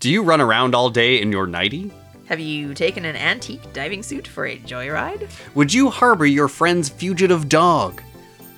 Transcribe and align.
Do 0.00 0.10
you 0.10 0.22
run 0.22 0.40
around 0.40 0.76
all 0.76 0.90
day 0.90 1.20
in 1.20 1.32
your 1.32 1.46
nightie? 1.48 1.90
Have 2.26 2.38
you 2.38 2.72
taken 2.72 3.04
an 3.04 3.16
antique 3.16 3.72
diving 3.72 4.04
suit 4.04 4.28
for 4.28 4.46
a 4.46 4.56
joyride? 4.58 5.28
Would 5.56 5.74
you 5.74 5.90
harbor 5.90 6.26
your 6.26 6.46
friend's 6.46 6.88
fugitive 6.88 7.48
dog? 7.48 8.00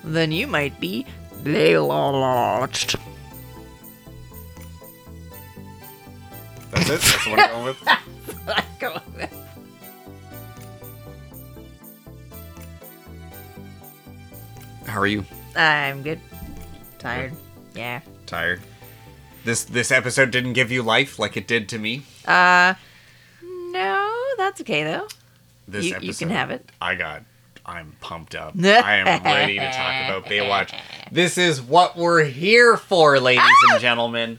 Then 0.04 0.32
you 0.32 0.46
might 0.46 0.78
be 0.80 1.06
Baywatched. 1.42 3.00
That's 6.72 6.90
it. 6.90 7.00
That's 7.00 7.24
the 7.24 7.30
one 7.30 7.40
I'm 7.40 7.50
going 7.50 7.64
with. 7.64 7.88
Go 8.80 9.00
with. 9.16 9.46
How 14.84 15.00
are 15.00 15.06
you? 15.06 15.24
I'm 15.56 16.02
good. 16.02 16.20
Tired. 16.98 17.32
Yeah. 17.74 18.00
Tired. 18.26 18.60
This 19.44 19.64
this 19.64 19.90
episode 19.90 20.30
didn't 20.30 20.52
give 20.52 20.70
you 20.70 20.82
life 20.82 21.18
like 21.18 21.36
it 21.36 21.46
did 21.46 21.68
to 21.70 21.78
me. 21.78 22.02
Uh, 22.26 22.74
no, 23.42 24.14
that's 24.36 24.60
okay 24.62 24.84
though. 24.84 25.08
This 25.66 25.86
You- 25.86 25.98
you 26.00 26.14
can 26.14 26.30
have 26.30 26.50
it. 26.50 26.70
I 26.80 26.94
got. 26.94 27.22
I'm 27.64 27.92
pumped 28.00 28.34
up. 28.34 28.54
I 28.62 28.96
am 28.96 29.22
ready 29.22 29.58
to 29.58 29.66
talk 29.70 30.04
about 30.04 30.24
Baywatch. 30.26 30.74
This 31.12 31.38
is 31.38 31.60
what 31.62 31.96
we're 31.96 32.24
here 32.24 32.76
for, 32.76 33.20
ladies 33.20 33.44
and 33.70 33.80
gentlemen. 33.80 34.38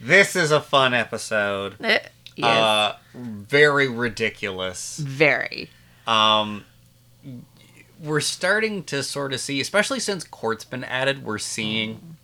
This 0.00 0.36
is 0.36 0.52
a 0.52 0.60
fun 0.60 0.94
episode. 0.94 1.74
Eh, 1.82 1.98
yes. 2.36 2.46
Uh, 2.46 2.96
very 3.14 3.88
ridiculous. 3.88 4.98
Very. 4.98 5.70
Um, 6.06 6.64
we're 8.00 8.20
starting 8.20 8.84
to 8.84 9.02
sort 9.02 9.32
of 9.32 9.40
see, 9.40 9.60
especially 9.60 9.98
since 9.98 10.22
Cort's 10.22 10.64
been 10.64 10.84
added, 10.84 11.24
we're 11.24 11.38
seeing 11.38 12.16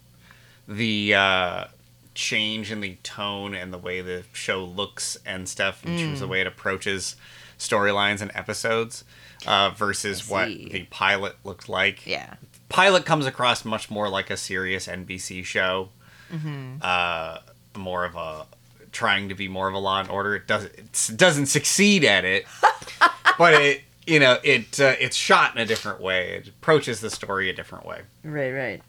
the 0.69 1.15
uh, 1.15 1.65
change 2.15 2.71
in 2.71 2.81
the 2.81 2.95
tone 3.03 3.55
and 3.55 3.73
the 3.73 3.79
way 3.79 4.01
the 4.01 4.23
show 4.33 4.65
looks 4.65 5.17
and 5.27 5.49
stuff 5.49 5.85
in 5.85 5.99
terms 5.99 6.15
of 6.15 6.21
the 6.21 6.29
way 6.29 6.41
it 6.41 6.47
approaches 6.47 7.17
storylines 7.59 8.21
and 8.21 8.31
episodes 8.35 9.05
uh, 9.47 9.71
versus 9.71 10.29
what 10.29 10.49
the 10.49 10.87
pilot 10.91 11.35
looked 11.45 11.69
like. 11.69 12.07
Yeah. 12.07 12.35
Pilot 12.69 13.05
comes 13.05 13.27
across 13.27 13.65
much 13.65 13.91
more 13.91 14.09
like 14.09 14.31
a 14.31 14.37
serious 14.37 14.87
NBC 14.87 15.45
show, 15.45 15.91
Mm-hmm. 16.33 16.77
uh, 16.83 17.39
more 17.77 18.05
of 18.05 18.17
a 18.17 18.47
trying 18.91 19.29
to 19.29 19.35
be 19.35 19.47
more 19.49 19.69
of 19.69 19.75
a 19.75 19.79
Law 19.79 20.01
and 20.01 20.09
Order. 20.09 20.35
It 20.37 20.47
doesn't 20.47 20.75
it 20.75 21.17
doesn't 21.17 21.47
succeed 21.47 22.05
at 22.05 22.25
it, 22.25 22.47
but 23.39 23.55
it 23.55 23.83
you 24.07 24.19
know 24.19 24.39
it 24.43 24.81
uh, 24.81 24.95
it's 24.99 25.17
shot 25.17 25.55
in 25.55 25.61
a 25.61 25.67
different 25.67 26.01
way. 26.01 26.37
It 26.39 26.49
approaches 26.49 27.01
the 27.01 27.11
story 27.11 27.51
a 27.51 27.53
different 27.53 27.85
way, 27.87 28.01
Right. 28.25 28.51
Right. 28.53 28.83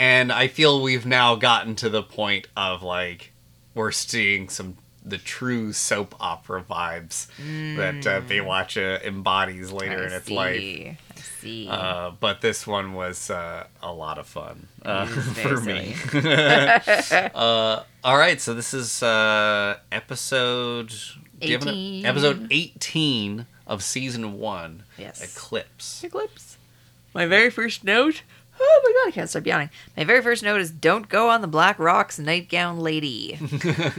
And 0.00 0.32
I 0.32 0.48
feel 0.48 0.80
we've 0.82 1.04
now 1.06 1.34
gotten 1.36 1.74
to 1.76 1.88
the 1.90 2.02
point 2.02 2.48
of 2.56 2.82
like 2.82 3.32
we're 3.74 3.92
seeing 3.92 4.48
some 4.48 4.76
the 5.04 5.18
true 5.18 5.72
soap 5.72 6.14
opera 6.20 6.62
vibes 6.62 7.26
that 7.76 8.06
uh, 8.06 8.20
Baywatch 8.22 8.76
uh, 8.76 9.00
embodies 9.06 9.72
later 9.72 10.02
I 10.02 10.06
in 10.06 10.12
its 10.12 10.26
see. 10.26 10.34
life. 10.34 10.98
I 11.16 11.20
see. 11.20 11.68
Uh, 11.68 12.10
but 12.20 12.40
this 12.42 12.66
one 12.66 12.92
was 12.94 13.30
uh, 13.30 13.66
a 13.82 13.92
lot 13.92 14.18
of 14.18 14.26
fun 14.26 14.68
uh, 14.84 15.06
It 15.10 15.16
is 15.18 15.24
very 15.26 15.92
for 15.94 16.16
me. 16.16 17.30
uh, 17.34 17.82
all 18.04 18.18
right, 18.18 18.40
so 18.40 18.52
this 18.54 18.74
is 18.74 19.02
uh, 19.02 19.78
episode 19.90 20.92
do 21.40 21.48
you 21.48 21.54
have 21.58 21.66
an- 21.66 21.74
18. 21.74 22.06
episode 22.06 22.48
eighteen 22.50 23.46
of 23.66 23.82
season 23.82 24.38
one. 24.38 24.82
Yes. 24.98 25.22
Eclipse. 25.22 26.04
Eclipse. 26.04 26.58
My 27.14 27.24
very 27.26 27.50
first 27.50 27.84
note. 27.84 28.22
Oh 28.62 28.80
my 28.84 28.92
god, 28.92 29.08
I 29.08 29.10
can't 29.12 29.30
stop 29.30 29.46
yawning. 29.46 29.70
My 29.96 30.04
very 30.04 30.20
first 30.22 30.42
note 30.42 30.60
is 30.60 30.70
don't 30.70 31.08
go 31.08 31.30
on 31.30 31.40
the 31.40 31.48
Black 31.48 31.78
Rocks 31.78 32.18
nightgown 32.18 32.78
lady. 32.80 33.38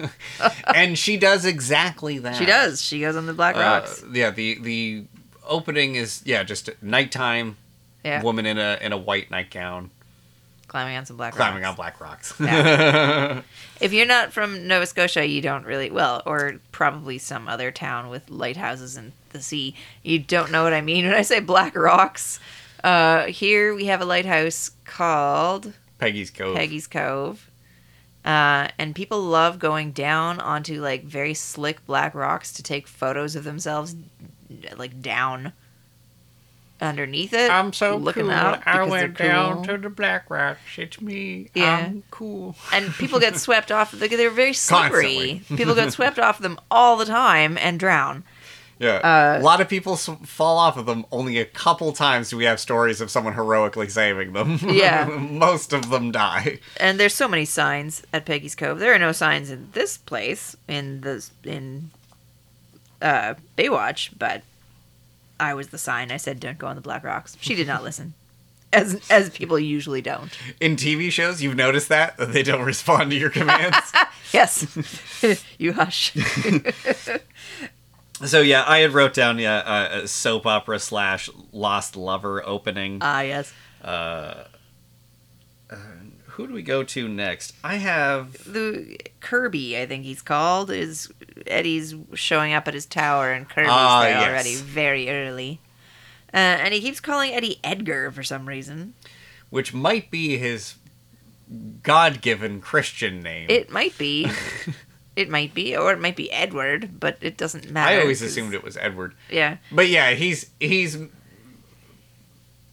and 0.76 0.98
she 0.98 1.18
does 1.18 1.46
exactly 1.46 2.20
that. 2.20 2.36
she 2.36 2.46
does. 2.46 2.82
She 2.82 3.02
goes 3.02 3.16
on 3.16 3.26
the 3.26 3.34
Black 3.34 3.56
Uh, 3.56 3.60
Rocks. 3.60 4.04
yeah. 4.14 4.30
The 4.32 4.60
the 4.62 5.04
opening 5.48 5.96
is 5.96 6.22
yeah 6.26 6.44
just 6.44 6.70
nighttime. 6.82 7.58
Yeah. 8.04 8.22
Woman 8.24 8.46
in 8.46 8.58
a 8.58 8.78
in 8.82 8.94
a 8.94 8.98
white 8.98 9.30
nightgown 9.32 9.92
Climbing 10.68 10.96
on 10.96 11.06
some 11.06 11.18
Black 11.18 11.34
climbing 11.34 11.66
on 11.66 11.76
Rocks. 11.76 11.98
black 11.98 12.00
rocks. 12.02 12.34
Yeah. 12.40 13.42
If 13.82 13.94
you're 13.94 14.06
not 14.06 14.32
from 14.32 14.68
Nova 14.68 14.86
Scotia, 14.86 15.26
you 15.26 15.42
don't 15.42 15.66
really 15.66 15.90
well, 15.90 16.22
or 16.26 16.60
probably 16.72 17.18
some 17.18 17.48
other 17.48 17.72
town 17.72 18.10
with 18.10 18.30
lighthouses 18.30 18.96
and 18.96 19.12
the 19.32 19.42
sea. 19.42 19.74
You 20.04 20.20
don't 20.20 20.52
know 20.52 20.64
what 20.64 20.72
I 20.72 20.82
mean 20.82 21.04
when 21.06 21.16
I 21.16 21.24
say 21.24 21.40
Black 21.40 21.76
Rocks. 21.76 22.40
Uh, 22.84 23.26
here 23.26 23.74
we 23.74 23.86
have 23.86 24.02
a 24.02 24.06
lighthouse 24.06 24.72
called 24.86 25.74
Peggy's 26.00 26.32
Cove. 26.32 26.56
Peggy's 26.56 26.88
Cove. 26.88 27.50
Uh, 28.24 28.68
and 28.78 28.94
people 28.96 29.22
love 29.22 29.58
going 29.60 29.92
down 29.92 30.40
onto 30.40 30.80
like 30.82 31.04
very 31.04 31.34
slick 31.34 31.84
black 31.86 32.14
rocks 32.14 32.52
to 32.54 32.62
take 32.64 32.88
photos 32.88 33.36
of 33.36 33.44
themselves 33.44 33.96
like 34.78 35.02
down 35.02 35.54
underneath 36.80 37.34
it. 37.34 37.50
I'm 37.52 37.74
so 37.74 37.96
looking 37.98 38.24
cool. 38.24 38.32
out 38.32 38.62
I 38.66 38.84
went 38.84 39.18
they're 39.18 39.28
down 39.28 39.58
cool. 39.58 39.64
to 39.66 39.78
the 39.78 39.90
Black 39.90 40.30
Rocks. 40.30 40.60
It's 40.78 41.00
me. 41.00 41.50
Yeah. 41.54 41.78
I'm 41.78 42.04
cool. 42.12 42.56
and 42.74 42.92
people 42.94 43.20
get 43.20 43.38
swept 43.38 43.72
off. 43.72 43.92
They're 43.92 44.10
they're 44.10 44.30
very 44.30 44.54
slippery. 44.54 45.42
people 45.56 45.76
get 45.76 45.94
swept 45.94 46.20
off 46.20 46.40
them 46.40 46.60
all 46.70 46.98
the 46.98 47.06
time 47.06 47.58
and 47.58 47.80
drown. 47.80 48.24
Yeah. 48.82 48.96
Uh, 48.96 49.38
a 49.40 49.44
lot 49.44 49.62
of 49.62 49.70
people 49.70 49.96
fall 49.96 50.58
off 50.58 50.76
of 50.76 50.88
them. 50.88 51.06
Only 51.12 51.38
a 51.38 51.46
couple 51.46 51.94
times 51.94 52.32
do 52.32 52.38
we 52.38 52.46
have 52.46 52.60
stories 52.60 53.00
of 53.00 53.12
someone 53.12 53.36
heroically 53.36 53.88
saving 53.88 54.34
them. 54.34 54.58
Yeah. 54.64 55.06
Most 55.32 55.72
of 55.72 55.92
them 55.92 56.12
die. 56.12 56.60
And 56.78 57.00
there's 57.00 57.14
so 57.14 57.28
many 57.28 57.46
signs 57.46 58.02
at 58.12 58.26
Peggy's 58.26 58.56
Cove. 58.56 58.80
There 58.80 58.92
are 58.92 58.98
no 58.98 59.12
signs 59.12 59.52
in 59.52 59.70
this 59.74 60.00
place 60.00 60.56
in 60.68 61.02
the 61.02 61.24
in 61.44 61.92
uh, 63.04 63.36
Baywatch, 63.56 64.10
but 64.18 64.42
I 65.40 65.54
was 65.54 65.68
the 65.68 65.78
sign. 65.78 66.12
I 66.12 66.18
said, 66.18 66.40
"Don't 66.40 66.58
go 66.58 66.66
on 66.66 66.76
the 66.76 66.82
Black 66.82 67.04
Rocks." 67.04 67.38
She 67.40 67.54
did 67.54 67.68
not 67.68 67.84
listen, 67.84 68.16
as 68.74 69.00
as 69.12 69.30
people 69.30 69.60
usually 69.60 70.02
don't. 70.02 70.36
In 70.60 70.76
TV 70.76 71.12
shows, 71.12 71.42
you've 71.44 71.56
noticed 71.56 71.90
that? 71.90 72.18
That 72.18 72.34
they 72.34 72.42
don't 72.42 72.66
respond 72.66 73.12
to 73.12 73.18
your 73.18 73.30
commands. 73.30 73.78
Yes, 74.34 74.66
you 75.60 75.74
hush. 75.74 76.16
So, 78.26 78.42
yeah, 78.42 78.64
I 78.68 78.80
had 78.80 78.94
wrote 78.94 79.14
down 79.14 79.40
yeah, 79.40 79.58
uh, 79.58 80.02
a 80.04 80.08
soap 80.08 80.46
opera 80.46 80.80
slash 80.80 81.30
Lost 81.52 81.96
Lover 81.96 82.46
opening. 82.46 83.00
Ah, 83.02 83.22
yes. 83.22 83.54
Who 86.36 86.48
do 86.48 86.54
we 86.54 86.64
go 86.64 86.82
to 86.84 87.08
next? 87.10 87.54
I 87.64 87.76
have. 87.76 88.52
The 88.52 88.98
Kirby, 89.20 89.78
I 89.78 89.86
think 89.86 90.06
he's 90.06 90.22
called, 90.22 90.72
is 90.72 91.12
Eddie's 91.46 91.94
showing 92.14 92.54
up 92.54 92.68
at 92.70 92.74
his 92.74 92.86
tower, 92.86 93.32
and 93.32 93.48
Kirby's 93.50 93.70
Ah, 93.72 94.02
there 94.04 94.12
yes. 94.12 94.30
already 94.30 94.56
very 94.56 95.10
early. 95.10 95.60
Uh, 96.34 96.38
and 96.38 96.74
he 96.74 96.80
keeps 96.80 97.02
calling 97.02 97.34
Eddie 97.34 97.60
Edgar 97.64 98.12
for 98.12 98.24
some 98.24 98.48
reason. 98.48 98.94
Which 99.50 99.74
might 99.74 100.10
be 100.10 100.38
his 100.38 100.76
God 101.84 102.22
given 102.22 102.62
Christian 102.62 103.22
name. 103.22 103.50
It 103.50 103.70
might 103.70 103.98
be. 103.98 104.32
it 105.16 105.30
might 105.30 105.54
be, 105.54 105.76
or 105.76 105.92
it 105.92 106.00
might 106.00 106.16
be 106.16 106.32
Edward, 106.32 107.00
but 107.00 107.18
it 107.22 107.38
doesn't 107.38 107.70
matter. 107.72 107.90
I 107.98 108.02
always 108.02 108.20
'cause- 108.22 108.30
assumed 108.32 108.54
it 108.54 108.64
was 108.64 108.78
Edward. 108.78 109.14
Yeah, 109.30 109.58
But 109.72 109.88
yeah, 109.90 110.12
he's 110.12 110.50
he's 110.60 110.98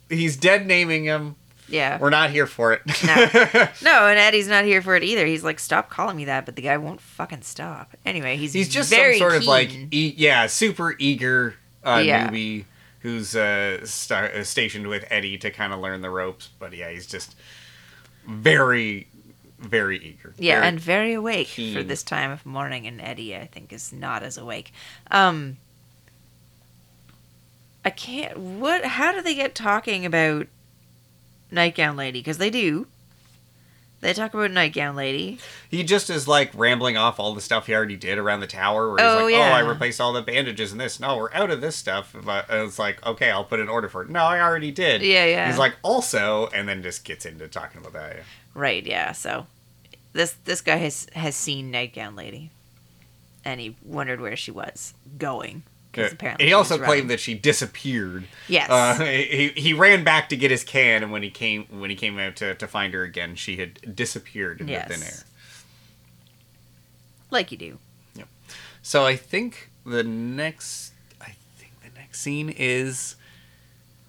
he's 0.09 0.37
dead 0.37 0.67
naming 0.67 1.05
him. 1.05 1.37
yeah. 1.69 1.99
We're 1.99 2.11
not 2.11 2.31
here 2.31 2.47
for 2.47 2.73
it. 2.73 2.83
No. 3.05 3.15
No, 3.83 4.07
and 4.09 4.19
Eddie's 4.19 4.49
not 4.49 4.65
here 4.65 4.83
for 4.83 4.97
it 4.97 5.03
either. 5.03 5.27
He's 5.27 5.45
like, 5.45 5.59
stop 5.59 5.91
calling 5.91 6.17
me 6.17 6.25
that, 6.27 6.45
but 6.47 6.57
the 6.57 6.63
guy 6.63 6.77
won't 6.79 7.01
fucking 7.01 7.43
stop. 7.43 7.97
Anyway, 8.07 8.37
he's 8.37 8.53
he's 8.53 8.69
just 8.69 8.91
very 8.91 9.19
some 9.19 9.31
sort 9.31 9.41
of 9.41 9.47
like 9.47 9.71
e- 9.93 10.15
yeah, 10.17 10.47
super 10.47 10.95
eager 10.99 11.55
uh, 11.85 12.03
Yeah. 12.05 12.29
newbie 12.29 12.65
who's 13.01 13.37
uh, 13.37 13.85
star- 13.87 14.33
uh, 14.35 14.43
stationed 14.45 14.87
with 14.89 15.05
Eddie 15.11 15.39
to 15.39 15.51
kind 15.51 15.73
of 15.73 15.79
learn 15.81 16.01
the 16.01 16.11
ropes. 16.11 16.49
But 16.59 16.73
yeah, 16.75 16.91
he's 16.91 17.07
just 17.07 17.37
very 18.27 19.07
very 19.59 19.99
eager. 19.99 20.35
yeah, 20.39 20.57
Very- 20.57 20.69
and 20.69 20.81
very 20.81 21.13
awake 21.15 21.49
for 21.49 21.83
this 21.83 22.03
time 22.03 22.31
of 22.31 22.45
morning. 22.47 22.87
And 22.87 23.01
Eddie, 23.01 23.35
I 23.37 23.47
think, 23.47 23.73
is 23.73 23.93
not 23.93 24.23
as 24.23 24.37
awake. 24.39 24.73
Um, 25.11 25.57
I 27.85 27.91
can't. 27.91 28.37
What? 28.39 28.85
How 28.85 29.13
do 29.13 29.23
they 29.23 29.35
get 29.35 29.55
talking 29.55 30.05
about 30.05 30.47
Nightgown 31.51 31.97
Lady? 31.97 32.21
Because 32.21 32.39
they 32.39 32.51
do. 32.51 32.87
They 34.01 34.13
talk 34.13 34.33
about 34.33 34.53
Nightgown 34.53 34.95
Lady. 34.95 35.41
he 35.69 35.83
just 35.83 36.09
is 36.09 36.29
like 36.29 36.53
rambling 36.55 36.97
off 36.97 37.19
all 37.19 37.35
the 37.35 37.41
stuff 37.41 37.67
he 37.67 37.75
already 37.75 37.97
did 37.97 38.17
around 38.17 38.39
the 38.41 38.47
tower. 38.47 38.89
Where 38.93 38.99
he's 39.05 39.13
Oh, 39.21 39.25
like, 39.25 39.33
yeah. 39.35 39.51
"Oh, 39.51 39.57
I 39.57 39.61
replaced 39.69 40.01
all 40.01 40.13
the 40.13 40.23
bandages 40.23 40.71
and 40.71 40.81
this. 40.81 41.01
No, 41.01 41.17
we're 41.17 41.33
out 41.33 41.51
of 41.51 41.61
this 41.61 41.75
stuff." 41.75 42.15
But 42.25 42.47
it's 42.49 42.79
like, 42.79 43.05
"Okay, 43.05 43.29
I'll 43.31 43.43
put 43.45 43.59
an 43.59 43.69
order 43.69 43.89
for 43.89 44.03
it." 44.03 44.09
No, 44.09 44.21
I 44.23 44.41
already 44.41 44.71
did. 44.71 45.03
Yeah, 45.03 45.25
yeah. 45.25 45.49
He's 45.49 45.59
like, 45.59 45.75
"Also," 45.83 46.49
and 46.55 46.69
then 46.69 46.81
just 46.83 47.05
gets 47.05 47.27
into 47.27 47.49
talking 47.49 47.81
about 47.81 47.93
that. 47.95 48.17
Yeah. 48.19 48.23
Right, 48.59 48.85
yeah. 48.85 49.13
So 49.13 49.47
this 50.15 50.33
this 50.45 50.61
guy 50.61 50.77
has 50.77 51.07
has 51.15 51.37
seen 51.37 51.71
Nightgown 51.71 52.17
Lady, 52.17 52.51
and 53.45 53.61
he 53.61 53.77
wondered 53.85 54.21
where 54.21 54.35
she 54.35 54.51
was 54.51 54.95
going. 55.17 55.63
Because 55.93 56.13
apparently 56.13 56.47
he 56.47 56.53
also 56.53 56.77
claimed 56.77 57.09
that 57.11 57.21
she 57.21 57.35
disappeared. 57.35 58.25
Yes. 58.49 58.69
Uh, 58.69 59.03
he, 59.05 59.49
he 59.57 59.73
ran 59.73 60.05
back 60.05 60.29
to 60.31 60.37
get 60.37 60.51
his 60.51 60.63
can, 60.65 61.03
and 61.05 61.13
when 61.13 61.23
he 61.23 61.31
came 61.31 61.67
when 61.71 61.89
he 61.89 61.95
came 61.97 62.19
out 62.19 62.35
to, 62.37 62.55
to 62.57 62.67
find 62.67 62.93
her 62.95 63.05
again, 63.05 63.37
she 63.37 63.57
had 63.57 63.95
disappeared 63.97 64.61
into 64.61 64.73
Yes. 64.73 64.89
thin 64.89 65.03
air. 65.05 65.25
Like 67.31 67.53
you 67.53 67.59
do. 67.59 67.79
Yep. 68.17 68.29
So 68.83 69.05
I 69.07 69.15
think 69.17 69.71
the 69.87 70.03
next, 70.03 70.93
I 71.21 71.37
think 71.57 71.73
the 71.83 71.99
next 71.99 72.21
scene 72.21 72.49
is 72.51 73.15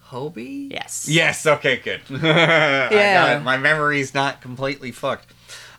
Hobie. 0.09 0.71
Yes. 0.71 1.07
Yes. 1.09 1.45
Okay. 1.45 1.77
Good. 1.77 2.01
I 2.09 2.11
got 2.19 2.91
Yeah. 2.91 3.37
it. 3.37 3.43
My 3.43 3.57
memory's 3.57 4.13
not 4.13 4.41
completely 4.41 4.91
fucked. 4.91 5.31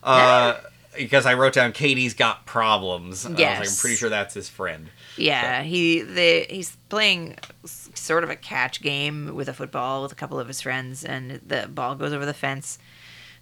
Uh, 0.02 0.54
because 0.96 1.24
I 1.26 1.34
wrote 1.34 1.52
down 1.54 1.72
Katie's 1.72 2.14
got 2.14 2.46
problems. 2.46 3.24
I 3.24 3.30
was 3.30 3.38
like, 3.38 3.46
I'm 3.48 3.62
Yes. 3.62 3.80
pretty 3.80 3.96
sure 3.96 4.08
that's 4.08 4.34
his 4.34 4.48
friend. 4.48 4.90
Yeah, 5.16 5.62
he 5.62 6.00
the 6.02 6.46
he's 6.48 6.76
playing 6.88 7.36
sort 7.64 8.24
of 8.24 8.30
a 8.30 8.36
catch 8.36 8.80
game 8.80 9.34
with 9.34 9.48
a 9.48 9.52
football 9.52 10.02
with 10.02 10.12
a 10.12 10.14
couple 10.14 10.40
of 10.40 10.48
his 10.48 10.60
friends, 10.60 11.04
and 11.04 11.40
the 11.46 11.68
ball 11.68 11.94
goes 11.94 12.12
over 12.12 12.24
the 12.24 12.32
fence 12.34 12.78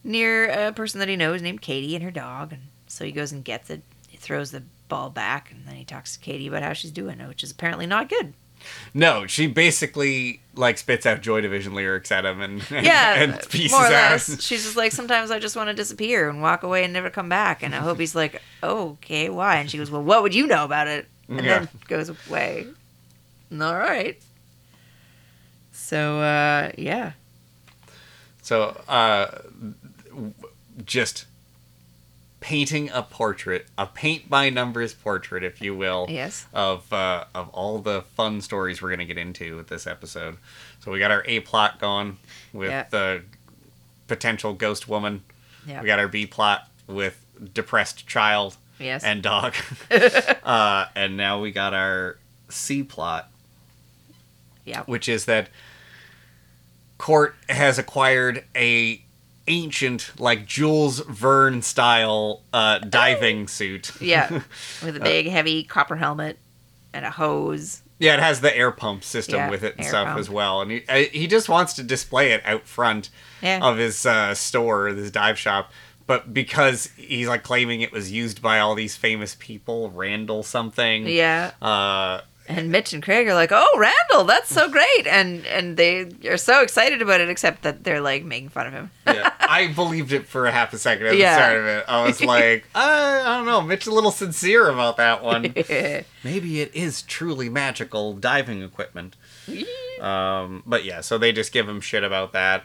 near 0.05 0.49
a 0.69 0.73
person 0.73 0.99
that 1.01 1.09
he 1.09 1.17
knows 1.17 1.41
named 1.43 1.61
Katie 1.63 1.95
and 1.95 2.03
her 2.05 2.11
dog, 2.11 2.53
and 2.53 2.63
so 2.87 3.05
he 3.05 3.13
goes 3.13 3.33
and 3.33 3.45
gets 3.45 3.71
it. 3.71 3.83
He 4.09 4.17
throws 4.17 4.51
the 4.51 4.63
ball 4.89 5.09
back, 5.11 5.51
and 5.53 5.67
then 5.67 5.77
he 5.77 5.85
talks 5.85 6.15
to 6.15 6.19
Katie 6.21 6.49
about 6.49 6.63
how 6.63 6.73
she's 6.73 6.91
doing, 6.91 7.19
which 7.29 7.43
is 7.45 7.51
apparently 7.51 7.87
not 7.87 8.09
good. 8.09 8.33
No, 8.95 9.27
she 9.27 9.47
basically 9.47 10.41
like 10.55 10.79
spits 10.79 11.07
out 11.07 11.21
Joy 11.21 11.41
Division 11.41 11.75
lyrics 11.75 12.11
at 12.11 12.25
him 12.25 12.41
and 12.41 12.69
Yeah, 12.71 13.15
and 13.23 13.49
pieces 13.51 13.71
more 13.73 13.83
or 13.83 13.87
out. 13.87 14.11
less. 14.13 14.43
She's 14.43 14.65
just 14.65 14.77
like, 14.77 14.93
sometimes 14.93 15.31
I 15.31 15.39
just 15.39 15.57
want 15.57 15.69
to 15.69 15.75
disappear 15.75 16.29
and 16.29 16.43
walk 16.43 16.63
away 16.63 16.85
and 16.85 16.93
never 16.93 17.11
come 17.11 17.29
back. 17.29 17.63
And 17.63 17.75
I 17.75 17.79
hope 17.79 17.99
he's 18.01 18.15
like, 18.15 18.43
okay, 18.63 19.29
why? 19.29 19.57
And 19.57 19.71
she 19.71 19.79
goes, 19.79 19.91
well, 19.91 20.03
what 20.03 20.23
would 20.23 20.35
you 20.35 20.47
know 20.47 20.65
about 20.65 20.89
it? 20.89 21.07
And 21.29 21.45
Yeah. 21.45 21.59
then 21.61 21.69
goes 21.87 22.11
away. 22.29 22.67
All 23.53 23.77
right. 23.77 24.19
So, 25.73 26.21
uh, 26.21 26.73
yeah. 26.77 27.13
So, 28.43 28.81
uh, 28.89 29.39
just 30.85 31.27
painting 32.49 32.89
a 32.95 33.03
portrait, 33.03 33.67
a 33.77 33.85
paint 33.87 34.31
by 34.31 34.49
numbers 34.49 34.95
portrait, 34.95 35.45
if 35.45 35.61
you 35.61 35.77
will, 35.77 36.07
Yes. 36.09 36.47
of 36.55 36.91
uh, 36.91 37.25
of 37.35 37.51
all 37.51 37.79
the 37.79 38.01
fun 38.17 38.41
stories 38.41 38.81
we're 38.81 38.89
gonna 38.89 39.05
get 39.05 39.19
into 39.19 39.55
with 39.57 39.69
this 39.69 39.87
episode. 39.87 40.39
So 40.83 40.91
we 40.91 40.99
got 40.99 41.11
our 41.11 41.23
A 41.27 41.41
plot 41.41 41.79
going 41.79 42.17
with 42.55 42.71
Yeah. 42.71 42.87
the 42.89 43.23
potential 44.07 44.55
ghost 44.55 44.89
woman. 44.89 45.25
Yeah. 45.67 45.83
We 45.83 45.87
got 45.89 45.99
our 45.99 46.09
B 46.09 46.25
plot 46.25 46.67
with 46.87 47.23
depressed 47.53 48.07
child 48.07 48.57
Yes. 48.79 49.05
and 49.05 49.23
dog, 49.23 49.55
uh, 50.43 50.87
and 50.95 51.19
now 51.19 51.41
we 51.43 51.51
got 51.51 51.75
our 51.75 52.17
C 52.49 52.83
plot 52.83 53.31
yeah. 54.65 54.85
which 54.85 55.07
is 55.07 55.27
that 55.27 55.51
Cort 56.97 57.37
has 57.49 57.79
acquired 57.79 58.45
a 58.57 59.03
ancient, 59.49 60.13
like 60.19 60.47
Jules 60.47 61.01
Verne 61.01 61.63
style 61.63 62.43
uh, 62.53 62.79
diving 62.79 63.49
suit. 63.49 63.91
Yeah. 64.01 64.31
With 64.85 64.97
Uh, 64.97 65.01
a 65.01 65.03
big, 65.03 65.27
heavy 65.27 65.65
copper 65.65 65.97
helmet 65.97 66.39
and 66.93 67.05
a 67.05 67.11
hose. 67.11 67.83
Yeah, 67.99 68.15
it 68.15 68.21
has 68.21 68.41
the 68.41 68.57
air 68.57 68.71
pump 68.71 69.03
system 69.03 69.35
Yeah, 69.35 69.51
with 69.51 69.65
it 69.65 69.75
and 69.77 69.85
stuff 69.85 70.07
pump. 70.07 70.21
as 70.21 70.31
well, 70.31 70.61
and 70.63 70.71
he 70.71 70.85
uh, 70.89 70.97
he 71.13 71.27
just 71.27 71.49
wants 71.49 71.73
to 71.75 71.83
display 71.83 72.31
it 72.33 72.43
out 72.47 72.65
front 72.69 73.11
Yeah. 73.43 73.59
of 73.61 73.77
his 73.79 74.07
uh, 74.07 74.35
store, 74.37 74.93
this 74.93 75.11
dive 75.11 75.37
shop. 75.37 75.73
But 76.07 76.33
because 76.33 76.87
he's 76.97 77.27
like 77.29 77.43
claiming 77.43 77.81
it 77.81 77.91
was 77.93 78.11
used 78.13 78.41
by 78.41 78.61
all 78.61 78.75
these 78.77 78.95
famous 78.97 79.35
people, 79.39 79.91
Randall 79.91 80.43
something, 80.45 81.07
yeah. 81.09 81.51
uh, 81.61 82.21
And 82.51 82.71
Mitch 82.73 82.95
and 82.95 83.03
Craig 83.03 83.29
are 83.29 83.35
like, 83.35 83.51
"Oh, 83.53 83.77
Randall, 83.77 84.25
that's 84.25 84.49
so 84.49 84.71
great!" 84.71 85.07
And 85.07 85.45
and 85.47 85.77
they 85.77 86.07
are 86.29 86.39
so 86.39 86.63
excited 86.63 87.03
about 87.03 87.21
it, 87.21 87.29
except 87.29 87.63
that 87.63 87.85
they're 87.85 88.01
like 88.01 88.25
making 88.25 88.49
fun 88.49 88.67
of 88.67 88.73
him. 88.73 88.91
yeah, 89.07 89.33
I 89.41 89.67
believed 89.67 90.13
it 90.13 90.27
for 90.27 90.47
a 90.47 90.51
half 90.51 90.73
a 90.73 90.79
second 90.79 91.09
at 91.09 91.17
Yeah. 91.19 91.35
the 91.35 91.41
start 91.43 91.57
of 91.59 91.67
it. 91.67 91.85
I 91.89 92.05
was 92.07 92.21
like, 92.35 92.65
I, 92.75 93.21
I 93.21 93.37
don't 93.37 93.45
know, 93.47 93.61
Mitch 93.61 93.87
a 93.87 93.91
little 93.91 94.11
sincere 94.11 94.69
about 94.71 94.97
that 94.97 95.23
one. 95.23 95.43
Maybe 96.25 96.61
it 96.63 96.75
is 96.75 97.03
truly 97.03 97.51
magical 97.51 98.15
diving 98.15 98.63
equipment. 98.63 99.15
Um, 100.01 100.63
but 100.67 100.85
yeah, 100.87 101.03
so 101.03 101.19
they 101.19 101.33
just 101.33 101.53
give 101.53 101.69
him 101.69 101.83
shit 101.83 102.03
about 102.03 102.33
that. 102.33 102.65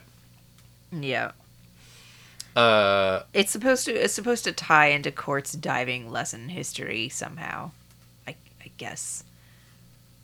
yeah. 0.92 1.32
Uh, 2.56 3.24
It's 3.34 3.52
supposed 3.52 3.86
to 3.86 3.92
it's 3.94 4.14
supposed 4.14 4.44
to 4.44 4.52
tie 4.52 4.88
into 4.88 5.12
Cort's 5.12 5.54
diving 5.54 6.12
lesson 6.12 6.50
history 6.50 7.10
somehow. 7.10 7.72
I 8.28 8.36
I 8.64 8.70
guess 8.78 9.24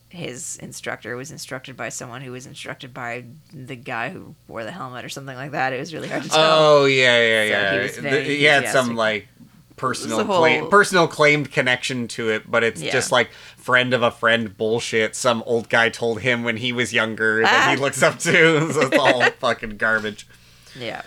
his 0.10 0.58
instructor 0.58 1.16
was 1.16 1.32
instructed 1.32 1.78
by 1.78 1.90
someone 1.90 2.22
who 2.22 2.32
was 2.32 2.46
instructed 2.48 2.94
by 2.94 3.26
the 3.54 3.76
guy 3.76 4.10
who 4.10 4.34
wore 4.48 4.64
the 4.64 4.72
helmet 4.72 5.06
or 5.06 5.10
something 5.10 5.36
like 5.36 5.52
that. 5.52 5.72
It 5.72 5.80
was 5.80 5.94
really 5.94 6.08
hard 6.08 6.24
to 6.24 6.30
tell. 6.30 6.40
oh 6.40 6.86
yeah, 6.86 7.22
yeah, 7.22 7.44
So 7.46 7.50
yeah. 7.52 7.74
he 7.74 7.80
was 7.80 7.98
very 7.98 8.24
The- 8.24 8.38
he 8.38 8.44
had 8.46 8.68
some 8.70 8.96
like 8.96 9.28
personal 9.76 10.20
It 10.20 10.28
was 10.28 10.38
claim, 10.40 10.68
personal 10.70 11.08
claimed 11.08 11.52
connection 11.52 12.08
to 12.10 12.30
it, 12.30 12.50
but 12.50 12.64
it's 12.64 12.82
Yeah. 12.82 12.92
just 12.92 13.12
like 13.12 13.32
friend 13.56 13.94
of 13.94 14.02
a 14.02 14.12
friend 14.12 14.58
bullshit. 14.58 15.16
Some 15.16 15.44
old 15.46 15.70
guy 15.70 15.90
told 15.90 16.22
him 16.22 16.44
when 16.44 16.58
he 16.58 16.74
was 16.74 16.92
younger 16.92 17.42
that 17.44 17.70
he 17.72 17.78
Ah. 17.78 17.82
looks 17.82 18.02
up 18.04 18.18
to. 18.20 18.72
so 18.74 18.82
it's 18.82 18.98
all 18.98 19.22
fucking 19.40 19.78
garbage. 19.78 20.28
Yeah. 20.78 21.04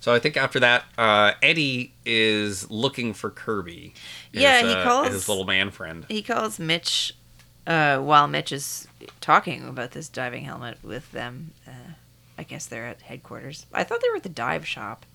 So 0.00 0.14
I 0.14 0.20
think 0.20 0.36
after 0.36 0.60
that, 0.60 0.84
uh, 0.96 1.32
Eddie 1.42 1.92
is 2.04 2.70
looking 2.70 3.12
for 3.12 3.28
Kirby. 3.28 3.92
his, 4.32 4.40
Yeah, 4.42 4.62
he 4.62 4.72
uh, 4.72 4.84
calls- 4.84 5.08
his 5.08 5.28
little 5.28 5.44
man 5.44 5.70
friend. 5.72 6.06
He 6.08 6.22
calls 6.22 6.60
Mitch 6.60 7.15
uh, 7.66 7.98
while 7.98 8.26
Mitch 8.28 8.52
is 8.52 8.86
talking 9.20 9.68
about 9.68 9.90
this 9.92 10.08
diving 10.08 10.44
helmet 10.44 10.78
with 10.82 11.10
them. 11.12 11.52
Uh, 11.66 11.92
I 12.38 12.42
guess 12.42 12.66
they're 12.66 12.86
at 12.86 13.00
headquarters. 13.02 13.66
I 13.72 13.82
thought 13.84 14.00
they 14.02 14.10
were 14.10 14.16
at 14.16 14.22
the 14.22 14.28
dive 14.28 14.66
shop. 14.66 15.06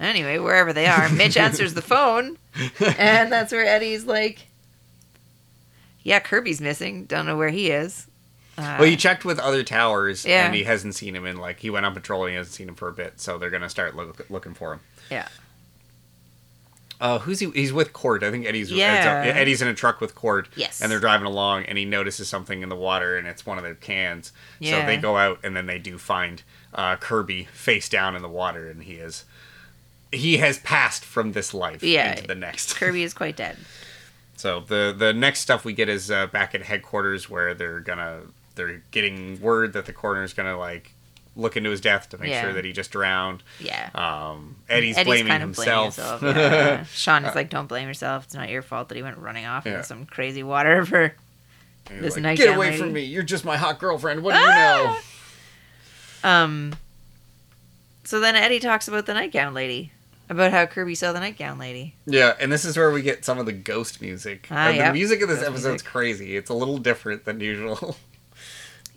Anyway, 0.00 0.38
wherever 0.38 0.72
they 0.72 0.86
are, 0.86 1.08
Mitch 1.08 1.36
answers 1.38 1.74
the 1.74 1.82
phone, 1.82 2.36
and 2.80 3.32
that's 3.32 3.52
where 3.52 3.64
Eddie's 3.64 4.04
like, 4.04 4.46
"Yeah, 6.02 6.20
Kirby's 6.20 6.60
missing. 6.60 7.04
Don't 7.04 7.26
know 7.26 7.36
where 7.36 7.48
he 7.50 7.70
is." 7.70 8.06
Uh, 8.56 8.76
Well, 8.80 8.88
he 8.88 8.96
checked 8.96 9.24
with 9.24 9.38
other 9.38 9.62
towers, 9.62 10.24
Yeah. 10.24 10.46
and 10.46 10.54
he 10.54 10.64
hasn't 10.64 10.94
seen 10.96 11.14
him 11.14 11.24
And 11.24 11.40
like 11.40 11.60
he 11.60 11.70
went 11.70 11.86
on 11.86 11.94
patrol 11.94 12.24
and 12.24 12.30
he 12.30 12.36
hasn't 12.36 12.54
seen 12.54 12.68
him 12.68 12.74
for 12.74 12.88
a 12.88 12.92
bit, 12.92 13.20
so 13.20 13.38
they're 13.38 13.50
gonna 13.50 13.68
start 13.70 13.94
look, 13.96 14.26
looking 14.30 14.54
for 14.54 14.72
him. 14.72 14.80
Yeah. 15.10 15.28
Uh, 17.00 17.18
who's 17.20 17.38
he? 17.38 17.50
He's 17.52 17.72
with 17.72 17.92
Cort. 17.92 18.22
I 18.24 18.30
think 18.30 18.44
Eddie's. 18.46 18.72
Yeah. 18.72 19.22
it's- 19.22 19.36
Eddie's 19.36 19.62
in 19.62 19.68
a 19.68 19.74
truck 19.74 20.00
with 20.00 20.14
Cort. 20.14 20.48
Yes. 20.56 20.80
And 20.80 20.90
they're 20.90 20.98
driving 21.00 21.26
along, 21.26 21.64
and 21.66 21.78
he 21.78 21.84
notices 21.84 22.28
something 22.28 22.62
in 22.62 22.68
the 22.68 22.76
water, 22.76 23.16
and 23.16 23.26
it's 23.28 23.46
one 23.46 23.56
of 23.58 23.64
their 23.64 23.74
cans. 23.76 24.32
Yeah. 24.58 24.80
So 24.80 24.86
they 24.86 24.96
go 24.96 25.16
out, 25.16 25.38
and 25.44 25.56
then 25.56 25.66
they 25.66 25.78
do 25.78 25.96
find 25.98 26.42
uh, 26.74 26.96
Kirby 26.96 27.44
face 27.52 27.88
down 27.88 28.16
in 28.16 28.22
the 28.22 28.28
water, 28.28 28.68
and 28.68 28.82
he 28.82 28.94
is. 28.94 29.24
He 30.10 30.38
has 30.38 30.58
passed 30.58 31.04
from 31.04 31.32
this 31.32 31.52
life 31.54 31.82
Yeah. 31.82 32.12
into 32.12 32.26
the 32.26 32.34
next. 32.34 32.74
Kirby 32.78 33.02
is 33.02 33.14
quite 33.14 33.36
dead. 33.36 33.58
So 34.36 34.60
the 34.60 34.94
the 34.96 35.12
next 35.12 35.40
stuff 35.40 35.64
we 35.64 35.72
get 35.72 35.88
is 35.88 36.10
uh, 36.10 36.26
back 36.28 36.54
at 36.54 36.62
headquarters 36.62 37.28
where 37.28 37.54
they're 37.54 37.80
gonna 37.80 38.20
they're 38.54 38.82
getting 38.90 39.40
word 39.40 39.72
that 39.74 39.86
the 39.86 39.92
coroner's 39.92 40.32
gonna 40.32 40.56
like 40.58 40.92
look 41.38 41.56
into 41.56 41.70
his 41.70 41.80
death 41.80 42.10
to 42.10 42.18
make 42.18 42.28
Yeah. 42.30 42.42
sure 42.42 42.52
that 42.52 42.64
he 42.66 42.72
just 42.72 42.90
drowned. 42.90 43.42
Yeah. 43.60 43.88
Um, 43.94 44.56
Eddie's, 44.68 44.96
Eddie's 44.98 45.06
blaming 45.06 45.30
kind 45.30 45.42
of 45.44 45.52
blaming 45.54 45.82
himself. 45.84 46.20
himself. 46.20 46.36
yeah. 46.36 46.84
Sean 46.92 47.24
is 47.24 47.34
like, 47.34 47.48
"Don't 47.48 47.66
blame 47.68 47.88
yourself. 47.88 48.24
It's 48.24 48.34
not 48.34 48.50
your 48.50 48.60
fault 48.62 48.88
that 48.90 48.96
he 48.96 49.02
went 49.02 49.16
running 49.18 49.46
off 49.46 49.64
Yeah. 49.64 49.72
into 49.74 49.84
some 49.84 50.04
crazy 50.04 50.42
water 50.42 50.84
for." 50.84 51.14
This 51.90 52.16
like, 52.16 52.22
nightgown 52.22 52.46
Get 52.48 52.56
away 52.56 52.66
lady." 52.70 52.78
from 52.82 52.92
me! 52.92 53.04
You're 53.04 53.22
just 53.22 53.44
my 53.46 53.56
hot 53.56 53.78
girlfriend. 53.78 54.22
What 54.22 54.34
do 54.34 54.40
you 54.40 54.46
Ah! 54.48 55.00
know? 56.24 56.28
Um. 56.28 56.74
So 58.04 58.20
then 58.20 58.36
Eddie 58.36 58.58
talks 58.60 58.88
about 58.88 59.06
the 59.06 59.14
nightgown 59.14 59.54
lady, 59.54 59.92
about 60.28 60.50
how 60.50 60.66
Kirby 60.66 60.94
saw 60.94 61.12
the 61.12 61.20
nightgown 61.20 61.58
lady. 61.58 61.94
Yeah, 62.06 62.34
and 62.40 62.50
this 62.50 62.64
is 62.64 62.76
where 62.76 62.90
we 62.90 63.02
get 63.02 63.24
some 63.24 63.38
of 63.38 63.46
the 63.46 63.52
ghost 63.52 64.00
music. 64.02 64.48
Ah, 64.50 64.68
Uh, 64.70 64.86
the 64.88 64.92
music 64.92 65.22
of 65.22 65.28
this 65.28 65.38
Ghost 65.38 65.50
episode's 65.50 65.66
music. 65.82 65.86
crazy. 65.88 66.36
It's 66.36 66.50
a 66.50 66.54
little 66.54 66.78
different 66.78 67.24
than 67.24 67.40
usual. 67.40 67.96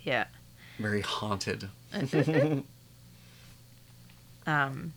Yeah. 0.04 0.26
Very 0.80 1.02
haunted. 1.02 1.70
Um. 4.48 4.94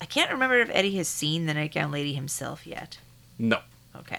I 0.00 0.04
can't 0.04 0.30
remember 0.32 0.56
if 0.58 0.68
Eddie 0.72 0.96
has 0.96 1.06
seen 1.08 1.46
the 1.46 1.54
nightgown 1.54 1.92
lady 1.92 2.12
himself 2.12 2.66
yet. 2.66 2.98
No, 3.38 3.58
Okay. 3.96 4.18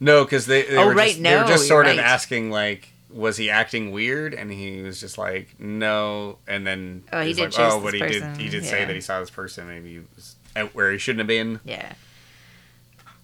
no, 0.00 0.24
because 0.24 0.46
they, 0.46 0.62
they 0.62 0.76
Oh, 0.76 0.86
were 0.86 0.94
right, 0.94 1.10
just, 1.10 1.22
they 1.22 1.36
were 1.36 1.44
just 1.44 1.68
sort 1.68 1.86
of 1.86 1.96
right. 1.96 2.04
asking 2.04 2.50
like, 2.50 2.88
was 3.12 3.36
he 3.36 3.48
acting 3.48 3.92
weird? 3.92 4.34
And 4.34 4.50
he 4.50 4.82
was 4.82 4.98
just 5.00 5.18
like, 5.18 5.54
no. 5.60 6.38
And 6.48 6.66
then 6.66 7.04
Oh, 7.12 7.20
he 7.20 7.32
did 7.32 7.56
like, 7.56 7.72
oh, 7.72 7.80
but 7.80 7.94
he 7.94 8.00
did 8.00 8.36
he 8.38 8.48
did 8.48 8.64
say 8.64 8.84
that 8.84 8.94
he 8.94 9.00
saw 9.00 9.20
this 9.20 9.30
person. 9.30 9.68
Maybe 9.68 9.94
he 9.94 10.00
was 10.16 10.34
out 10.56 10.74
where 10.74 10.90
he 10.90 10.98
shouldn't 10.98 11.20
have 11.20 11.28
been. 11.28 11.60
Yeah. 11.64 11.92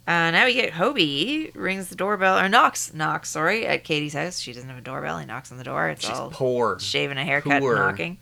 Uh, 0.07 0.31
now 0.31 0.45
we 0.45 0.55
get 0.55 0.73
Hobie 0.73 1.51
rings 1.55 1.89
the 1.89 1.97
doorbell 1.97 2.39
or 2.39 2.49
knocks 2.49 2.95
knocks 2.95 3.29
sorry 3.31 3.67
at 3.67 3.83
Katie's 3.83 4.13
house. 4.15 4.39
She 4.39 4.53
doesn't 4.53 4.69
have 4.69 4.79
a 4.79 4.83
doorbell. 4.83 5.19
He 5.19 5.27
knocks 5.27 5.51
on 5.51 5.59
the 5.59 5.65
door. 5.65 5.89
It's 5.89 6.03
She's 6.07 6.17
all 6.17 6.31
poor. 6.31 6.79
shaving 6.79 7.19
a 7.19 7.25
haircut, 7.25 7.61
Poor. 7.61 7.75
knocking. 7.75 8.19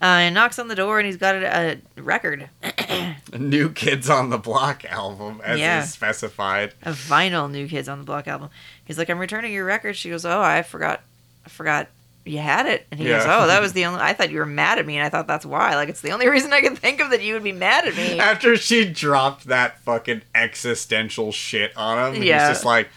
Uh, 0.00 0.26
and 0.26 0.34
knocks 0.34 0.58
on 0.58 0.66
the 0.66 0.74
door 0.74 0.98
and 0.98 1.06
he's 1.06 1.16
got 1.16 1.36
a, 1.36 1.78
a 1.96 2.02
record, 2.02 2.48
New 3.38 3.70
Kids 3.70 4.10
on 4.10 4.30
the 4.30 4.38
Block 4.38 4.84
album, 4.86 5.40
as 5.44 5.60
Yeah. 5.60 5.84
is 5.84 5.92
specified. 5.92 6.74
a 6.82 6.90
vinyl 6.90 7.48
New 7.48 7.68
Kids 7.68 7.88
on 7.88 7.98
the 7.98 8.04
Block 8.04 8.26
album. 8.26 8.48
He's 8.84 8.98
like, 8.98 9.08
"I'm 9.08 9.20
returning 9.20 9.52
your 9.52 9.64
record." 9.64 9.94
She 9.96 10.10
goes, 10.10 10.24
"Oh, 10.26 10.40
I 10.40 10.62
forgot, 10.62 11.02
I 11.46 11.50
forgot 11.50 11.86
you 12.24 12.38
had 12.38 12.66
it. 12.66 12.86
And 12.90 13.00
he 13.00 13.08
Yeah. 13.08 13.18
goes, 13.18 13.26
oh, 13.28 13.46
that 13.48 13.60
was 13.62 13.72
the 13.72 13.84
only. 13.86 14.00
I 14.00 14.12
thought 14.12 14.30
you 14.30 14.38
were 14.38 14.46
mad 14.46 14.78
at 14.78 14.86
me, 14.86 14.96
and 14.96 15.04
I 15.06 15.08
thought 15.08 15.26
that's 15.26 15.46
why. 15.46 15.74
Like 15.76 15.88
it's 15.88 16.00
the 16.00 16.10
only 16.12 16.28
reason 16.30 16.52
I 16.52 16.60
could 16.60 16.78
think 16.78 17.00
of 17.00 17.10
that 17.10 17.22
you 17.22 17.34
would 17.34 17.42
be 17.44 17.52
mad 17.52 17.86
at 17.86 17.96
me. 17.96 18.18
After 18.18 18.56
she 18.56 18.84
dropped 18.84 19.44
that 19.46 19.80
fucking 19.82 20.22
existential 20.34 21.32
shit 21.32 21.76
on 21.76 22.14
him, 22.14 22.22
Yeah. 22.22 22.48
he's 22.48 22.56
just 22.56 22.64
like, 22.64 22.88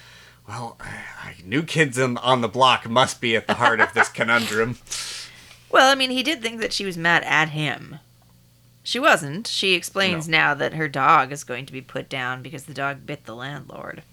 well, 0.47 0.77
I, 0.79 0.89
I, 1.23 1.35
new 1.43 1.63
kids 1.63 1.97
in, 1.97 2.17
on 2.17 2.41
the 2.41 2.47
block 2.47 2.87
must 2.89 3.19
be 3.19 3.35
at 3.35 3.47
the 3.47 3.55
heart 3.55 3.79
of 3.79 3.93
this 3.93 4.09
conundrum. 4.19 4.77
Well, 5.71 5.91
I 5.91 5.95
mean, 5.95 6.11
he 6.11 6.21
did 6.23 6.41
think 6.41 6.61
that 6.61 6.71
she 6.71 6.85
was 6.85 6.97
mad 6.97 7.23
at 7.23 7.49
him. 7.49 7.99
She 8.83 8.99
wasn't. 8.99 9.47
She 9.47 9.73
explains 9.73 10.27
now 10.29 10.53
that 10.53 10.75
her 10.75 10.87
dog 10.87 11.31
is 11.31 11.43
going 11.43 11.65
to 11.65 11.73
be 11.73 11.81
put 11.81 12.07
down 12.07 12.43
because 12.43 12.65
the 12.65 12.73
dog 12.73 13.05
bit 13.07 13.25
the 13.25 13.35
landlord. 13.35 14.03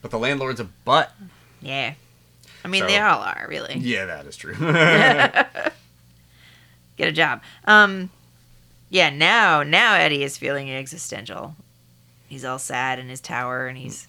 But 0.00 0.12
the 0.12 0.18
landlord's 0.20 0.60
a 0.60 0.64
butt. 0.84 1.10
Yeah. 1.60 1.94
I 2.64 2.68
mean, 2.68 2.82
So- 2.82 2.86
they 2.88 2.98
all 2.98 3.20
are, 3.20 3.46
really. 3.48 3.76
Yeah, 3.78 4.06
that 4.06 4.26
is 4.26 4.36
true. 4.36 4.54
Get 6.96 7.08
a 7.08 7.12
job. 7.12 7.42
Um, 7.66 8.10
yeah, 8.90 9.10
now, 9.10 9.62
now 9.62 9.94
Eddie 9.94 10.24
is 10.24 10.36
feeling 10.36 10.70
existential. 10.70 11.54
He's 12.28 12.44
all 12.44 12.58
sad 12.58 12.98
in 12.98 13.08
his 13.08 13.20
tower 13.20 13.66
and 13.68 13.78
he's 13.78 14.08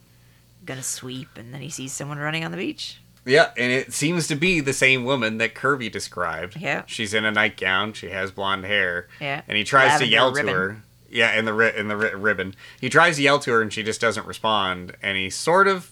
gonna 0.66 0.84
sweep 0.84 1.30
and 1.38 1.54
then 1.54 1.62
he 1.62 1.70
sees 1.70 1.94
someone 1.94 2.18
running 2.18 2.44
on 2.44 2.52
the 2.52 2.58
beach. 2.58 3.00
yeah, 3.26 3.52
and 3.58 3.72
it 3.72 3.94
seems 3.94 4.28
to 4.28 4.36
be 4.36 4.60
the 4.60 4.74
same 4.74 5.04
woman 5.04 5.38
that 5.38 5.54
Kirby 5.54 5.90
described. 5.90 6.58
Yeah. 6.60 6.84
She's 6.88 7.14
in 7.14 7.26
a 7.26 7.32
nightgown. 7.32 7.94
She 7.94 8.10
has 8.10 8.32
blonde 8.32 8.66
hair. 8.66 9.08
Yeah. 9.22 9.42
and 9.48 9.56
he 9.58 9.64
tries 9.64 9.92
Lavender 10.02 10.06
to 10.06 10.12
yell 10.12 10.32
ribbon. 10.34 10.46
to 10.54 10.60
her. 10.60 10.78
Yeah, 11.12 11.38
in 11.38 11.46
the 11.46 11.54
ri- 11.54 11.76
in 11.76 11.88
the 11.88 11.98
ri- 11.98 12.14
ribbon, 12.16 12.56
he 12.80 12.88
tries 12.90 13.16
to 13.16 13.24
yell 13.24 13.40
to 13.40 13.52
her, 13.52 13.62
and 13.64 13.74
she 13.74 13.82
just 13.82 14.00
doesn't 14.00 14.28
respond. 14.28 14.96
And 15.02 15.18
he 15.18 15.32
sort 15.32 15.68
of 15.68 15.90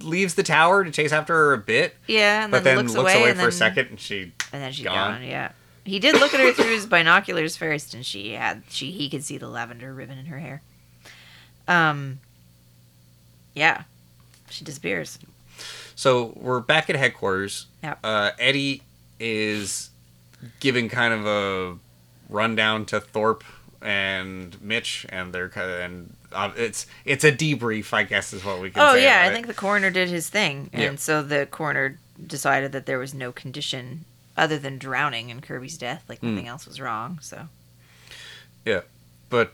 leaves 0.00 0.34
the 0.34 0.42
tower 0.42 0.84
to 0.84 0.90
chase 0.90 1.12
after 1.12 1.34
her 1.34 1.52
a 1.52 1.58
bit, 1.58 1.96
Yeah, 2.06 2.44
and 2.44 2.50
but 2.50 2.64
then, 2.64 2.76
then 2.76 2.84
looks, 2.86 2.96
looks, 2.96 3.12
away, 3.14 3.22
away, 3.30 3.34
for 3.34 3.48
a 3.48 3.52
second, 3.52 3.88
and 3.88 4.00
she 4.00 4.32
and 4.52 4.62
then 4.62 4.72
she's 4.72 4.84
gone. 4.84 5.20
gone. 5.20 5.22
Yeah, 5.22 5.52
he 5.84 5.98
did 5.98 6.14
look 6.20 6.34
at 6.34 6.40
her 6.40 6.52
through 6.52 6.74
his 6.74 6.86
binoculars 6.86 7.56
first, 7.56 7.94
and 7.94 8.04
she 8.04 8.32
had 8.32 8.62
she 8.68 8.90
he 8.90 9.08
could 9.08 9.24
see 9.24 9.38
the 9.38 9.48
lavender 9.48 9.92
ribbon 9.94 10.18
in 10.18 10.26
her 10.26 10.38
hair. 10.38 10.62
Um. 11.68 12.20
Yeah, 13.54 13.82
she 14.50 14.64
disappears. 14.64 15.18
So 15.94 16.34
we're 16.36 16.60
back 16.60 16.90
at 16.90 16.96
headquarters. 16.96 17.66
Yep. 17.82 17.98
Uh, 18.04 18.30
Eddie 18.38 18.82
is 19.18 19.88
giving 20.60 20.90
kind 20.90 21.14
of 21.14 21.26
a 21.26 21.78
rundown 22.28 22.84
to 22.86 23.00
Thorpe 23.00 23.44
and 23.80 24.60
Mitch, 24.62 25.06
and 25.08 25.32
they're 25.32 25.48
kind 25.48 25.70
of, 25.70 25.80
and 25.80 26.14
uh, 26.36 26.52
it's 26.56 26.86
it's 27.04 27.24
a 27.24 27.32
debrief, 27.32 27.92
I 27.92 28.02
guess, 28.04 28.32
is 28.32 28.44
what 28.44 28.60
we 28.60 28.70
can 28.70 28.82
Oh 28.82 28.94
yeah, 28.94 29.22
I 29.22 29.28
it. 29.28 29.32
think 29.32 29.46
the 29.46 29.54
coroner 29.54 29.90
did 29.90 30.08
his 30.08 30.28
thing, 30.28 30.70
and 30.72 30.82
Yeah. 30.82 30.94
so 30.96 31.22
the 31.22 31.46
coroner 31.46 31.98
decided 32.26 32.72
that 32.72 32.86
there 32.86 32.98
was 32.98 33.14
no 33.14 33.32
condition 33.32 34.04
other 34.36 34.58
than 34.58 34.78
drowning 34.78 35.30
in 35.30 35.40
Kirby's 35.40 35.78
death. 35.78 36.04
Like 36.08 36.20
Hmm. 36.20 36.34
nothing 36.34 36.48
else 36.48 36.66
was 36.66 36.80
wrong. 36.80 37.18
So 37.22 37.48
Yeah, 38.64 38.82
but 39.30 39.52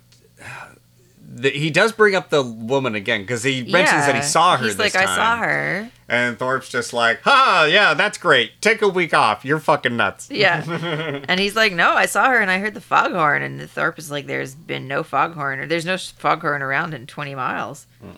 the, 1.34 1.48
he 1.48 1.70
does 1.70 1.92
bring 1.92 2.14
up 2.14 2.28
the 2.28 2.42
woman 2.42 2.94
again 2.94 3.22
because 3.22 3.42
he 3.42 3.62
mentions 3.62 4.04
that 4.04 4.14
he 4.14 4.20
saw 4.20 4.58
her. 4.58 4.64
He's 4.66 4.78
like, 4.78 4.94
I 4.94 5.06
saw 5.06 5.38
her. 5.38 5.90
and 6.06 6.38
Thorpe's 6.38 6.68
just 6.68 6.92
like, 6.92 7.22
"Ha, 7.22 7.66
yeah, 7.70 7.94
that's 7.94 8.18
great. 8.18 8.60
Take 8.60 8.82
a 8.82 8.88
week 8.88 9.14
off. 9.14 9.42
You're 9.42 9.58
fucking 9.58 9.96
nuts." 9.96 10.30
Yeah. 10.30 10.62
and 11.28 11.40
he's 11.40 11.56
like, 11.56 11.72
no, 11.72 11.92
I 11.92 12.04
saw 12.04 12.28
her 12.28 12.38
and 12.40 12.50
I 12.50 12.58
heard 12.58 12.74
the 12.74 12.82
foghorn. 12.82 13.42
And 13.42 13.70
Thorpe 13.70 13.98
is 13.98 14.10
like, 14.10 14.26
there's 14.26 14.54
been 14.54 14.86
no 14.86 15.02
foghorn 15.02 15.58
or 15.58 15.66
there's 15.66 15.86
no 15.86 15.96
foghorn 15.96 16.60
around 16.60 16.92
in 16.92 17.06
20 17.06 17.34
miles. 17.34 17.86
Hmm. 18.02 18.10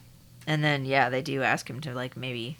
And 0.46 0.64
then, 0.64 0.84
yeah, 0.84 1.08
they 1.08 1.22
do 1.22 1.42
ask 1.42 1.70
him 1.70 1.80
to 1.82 1.94
like 1.94 2.16
maybe 2.16 2.56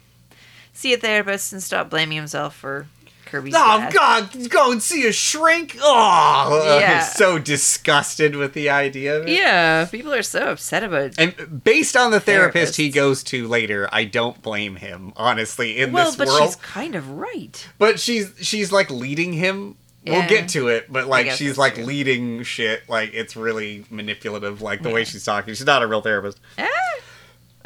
see 0.71 0.93
a 0.93 0.97
therapist 0.97 1.51
and 1.51 1.61
stop 1.61 1.89
blaming 1.89 2.17
himself 2.17 2.55
for 2.55 2.87
Kirby's 3.35 3.53
Oh 3.57 3.77
death. 3.79 3.93
God! 3.93 4.49
Go 4.49 4.71
and 4.71 4.81
see 4.81 5.05
a 5.07 5.11
shrink. 5.11 5.77
Oh, 5.81 6.61
Yeah. 6.79 6.99
he's 7.03 7.13
so 7.13 7.37
disgusted 7.37 8.35
with 8.35 8.53
the 8.53 8.69
idea. 8.69 9.19
Of 9.19 9.27
it. 9.27 9.33
Yeah, 9.33 9.85
people 9.85 10.13
are 10.13 10.23
so 10.23 10.51
upset 10.51 10.83
about 10.83 11.13
And 11.17 11.63
based 11.63 11.95
on 11.97 12.11
the 12.11 12.19
therapist 12.19 12.77
he 12.77 12.89
goes 12.89 13.23
to 13.25 13.47
later, 13.47 13.89
I 13.91 14.05
don't 14.05 14.41
blame 14.41 14.77
him 14.77 15.11
honestly 15.17 15.79
in 15.79 15.91
well, 15.91 16.05
this 16.05 16.15
but 16.15 16.27
world. 16.27 16.43
she's 16.43 16.55
kind 16.57 16.95
of 16.95 17.09
right. 17.09 17.67
But 17.77 17.99
she's 17.99 18.31
she's 18.41 18.71
like 18.71 18.89
leading 18.89 19.33
him. 19.33 19.75
We'll 20.07 20.27
get 20.29 20.49
to 20.49 20.67
it, 20.67 20.91
but 20.93 21.07
like 21.07 21.31
she's 21.31 21.57
like 21.57 21.75
true. 21.75 21.83
leading 21.83 22.43
shit. 22.43 22.87
Like 22.87 23.13
it's 23.13 23.35
really 23.35 23.85
manipulative. 23.89 24.61
Like 24.61 24.83
the 24.83 24.91
way 24.91 25.03
she's 25.03 25.25
talking. 25.25 25.55
She's 25.55 25.65
not 25.65 25.81
a 25.81 25.87
real 25.87 26.01
therapist. 26.01 26.39
Ah. 26.59 26.67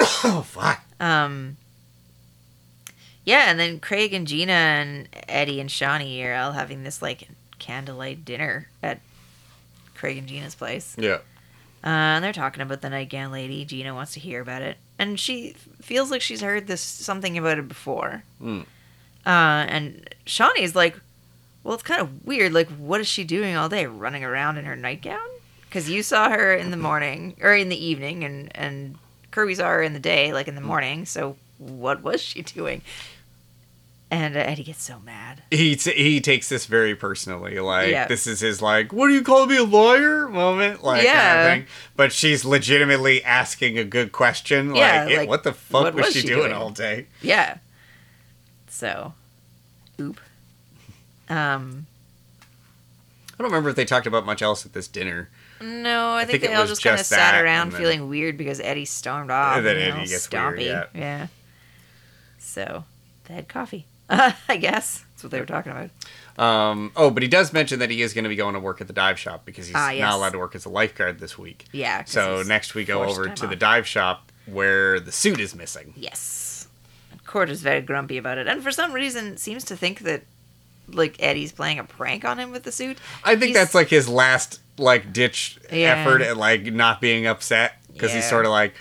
oh 0.24 0.42
fuck. 0.48 0.82
Um. 0.98 1.58
Yeah, 3.24 3.50
and 3.50 3.60
then 3.60 3.80
Craig 3.80 4.12
and 4.14 4.26
Gina 4.26 4.52
and 4.52 5.08
Eddie 5.28 5.60
and 5.60 5.70
Shauni 5.70 6.24
are 6.24 6.34
all 6.34 6.52
having 6.52 6.82
this 6.82 7.02
like 7.02 7.28
candlelight 7.58 8.24
dinner 8.24 8.68
at 8.82 9.00
Craig 9.94 10.16
and 10.18 10.26
Gina's 10.26 10.54
place. 10.54 10.96
Yeah. 10.98 11.18
Uh, 11.82 12.16
and 12.16 12.24
they're 12.24 12.32
talking 12.32 12.62
about 12.62 12.82
the 12.82 12.90
nightgown 12.90 13.30
lady. 13.32 13.64
Gina 13.64 13.94
wants 13.94 14.12
to 14.12 14.20
hear 14.20 14.40
about 14.40 14.62
it, 14.62 14.76
and 14.98 15.18
she 15.18 15.54
feels 15.80 16.10
like 16.10 16.20
she's 16.20 16.42
heard 16.42 16.66
this 16.66 16.80
something 16.82 17.38
about 17.38 17.58
it 17.58 17.68
before. 17.68 18.22
Mm. 18.42 18.62
Uh, 19.24 19.64
and 19.68 20.08
Shauni's 20.26 20.74
like, 20.74 20.98
"Well, 21.64 21.74
it's 21.74 21.82
kind 21.82 22.02
of 22.02 22.26
weird. 22.26 22.52
Like, 22.52 22.68
what 22.68 23.00
is 23.00 23.06
she 23.06 23.24
doing 23.24 23.56
all 23.56 23.70
day, 23.70 23.86
running 23.86 24.24
around 24.24 24.58
in 24.58 24.66
her 24.66 24.76
nightgown? 24.76 25.26
Because 25.62 25.88
you 25.88 26.02
saw 26.02 26.28
her 26.28 26.54
in 26.54 26.70
the 26.70 26.76
morning 26.76 27.36
or 27.40 27.54
in 27.54 27.70
the 27.70 27.82
evening, 27.82 28.24
and 28.24 28.54
and 28.54 28.98
Kirby 29.30 29.54
saw 29.54 29.68
her 29.68 29.82
in 29.82 29.94
the 29.94 30.00
day, 30.00 30.34
like 30.34 30.48
in 30.48 30.56
the 30.56 30.60
morning. 30.60 31.06
So 31.06 31.36
what 31.60 32.02
was 32.02 32.20
she 32.20 32.42
doing?" 32.42 32.82
And 34.12 34.36
uh, 34.36 34.40
Eddie 34.40 34.64
gets 34.64 34.82
so 34.82 34.98
mad. 34.98 35.44
He 35.52 35.76
t- 35.76 35.92
he 35.92 36.20
takes 36.20 36.48
this 36.48 36.66
very 36.66 36.96
personally. 36.96 37.60
Like 37.60 37.90
Yeah. 37.92 38.08
this 38.08 38.26
is 38.26 38.40
his 38.40 38.60
like, 38.60 38.92
what 38.92 39.06
do 39.06 39.14
you 39.14 39.22
call 39.22 39.46
me 39.46 39.56
a 39.56 39.62
lawyer 39.62 40.28
moment? 40.28 40.82
Like 40.82 41.04
kind 41.06 41.14
Yeah. 41.14 41.42
of 41.44 41.52
thing. 41.58 41.66
But 41.94 42.12
she's 42.12 42.44
legitimately 42.44 43.22
asking 43.22 43.78
a 43.78 43.84
good 43.84 44.10
question. 44.10 44.70
Like, 44.70 44.78
Yeah, 44.78 45.06
"Eh, 45.08 45.16
like, 45.18 45.28
what 45.28 45.44
the 45.44 45.52
fuck 45.52 45.84
what 45.84 45.94
was, 45.94 46.06
was 46.06 46.14
she, 46.14 46.22
she 46.22 46.26
doing, 46.26 46.40
doing?" 46.48 46.52
all 46.54 46.70
day? 46.70 47.06
Yeah. 47.22 47.58
So, 48.68 49.14
oop. 50.00 50.18
Um. 51.28 51.86
I 53.38 53.42
don't 53.42 53.52
remember 53.52 53.70
if 53.70 53.76
they 53.76 53.84
talked 53.84 54.06
about 54.08 54.26
much 54.26 54.42
else 54.42 54.66
at 54.66 54.72
this 54.72 54.88
dinner. 54.88 55.30
No, 55.62 56.14
I, 56.14 56.24
think, 56.24 56.30
think 56.40 56.44
it 56.44 56.48
they 56.48 56.54
all 56.54 56.66
just 56.66 56.82
kind 56.82 56.98
of 56.98 57.06
sat 57.06 57.42
around 57.42 57.72
feeling 57.74 58.08
weird 58.08 58.36
because 58.36 58.60
Eddie 58.60 58.84
stormed 58.86 59.30
off. 59.30 59.58
And 59.58 59.66
then 59.66 59.76
Eddie 59.76 60.08
gets 60.08 60.26
stompy. 60.26 60.56
weird, 60.58 60.88
yeah. 60.94 61.26
So 62.50 62.84
they 63.26 63.34
had 63.34 63.48
coffee. 63.48 63.86
I 64.10 64.56
guess 64.58 65.04
that's 65.10 65.22
what 65.22 65.30
they 65.30 65.38
were 65.38 65.46
talking 65.46 65.70
about. 65.72 65.90
Um, 66.36 66.90
oh, 66.96 67.10
but 67.10 67.22
he 67.22 67.28
does 67.28 67.52
mention 67.52 67.78
that 67.78 67.90
he 67.90 68.02
is 68.02 68.12
going 68.12 68.24
to 68.24 68.28
be 68.28 68.34
going 68.36 68.54
to 68.54 68.60
work 68.60 68.80
at 68.80 68.86
the 68.88 68.92
dive 68.92 69.18
shop 69.18 69.44
because 69.44 69.66
he's 69.68 69.76
Ah, 69.76 69.90
yes. 69.90 70.00
not 70.00 70.14
allowed 70.14 70.30
to 70.32 70.38
work 70.38 70.54
as 70.56 70.64
a 70.64 70.68
lifeguard 70.68 71.20
this 71.20 71.38
week. 71.38 71.66
Yeah. 71.70 72.04
So 72.04 72.42
next 72.42 72.74
we 72.74 72.84
go 72.84 73.04
over 73.04 73.28
to 73.28 73.46
the 73.46 73.54
dive 73.56 73.86
shop 73.86 74.32
where 74.46 74.98
the 74.98 75.12
suit 75.12 75.38
is 75.38 75.54
missing. 75.54 75.92
Yes. 75.96 76.66
Cort 77.24 77.50
is 77.50 77.62
very 77.62 77.80
grumpy 77.82 78.18
about 78.18 78.38
it, 78.38 78.48
and 78.48 78.60
for 78.64 78.72
some 78.72 78.92
reason 78.92 79.36
seems 79.36 79.62
to 79.66 79.76
think 79.76 80.00
that 80.00 80.22
like 80.88 81.14
Eddie's 81.20 81.52
playing 81.52 81.78
a 81.78 81.84
prank 81.84 82.24
on 82.24 82.38
him 82.40 82.50
with 82.50 82.64
the 82.64 82.72
suit. 82.72 82.98
I 83.22 83.36
think 83.36 83.50
He's- 83.50 83.54
that's 83.54 83.74
like 83.76 83.88
his 83.88 84.08
last 84.08 84.58
like 84.76 85.12
ditch 85.12 85.56
Yeah. 85.70 85.98
effort 85.98 86.22
at 86.22 86.36
like 86.36 86.64
not 86.64 87.00
being 87.00 87.26
upset 87.28 87.74
because 87.92 88.12
he's 88.12 88.28
sort 88.28 88.46
of 88.46 88.50
like 88.50 88.74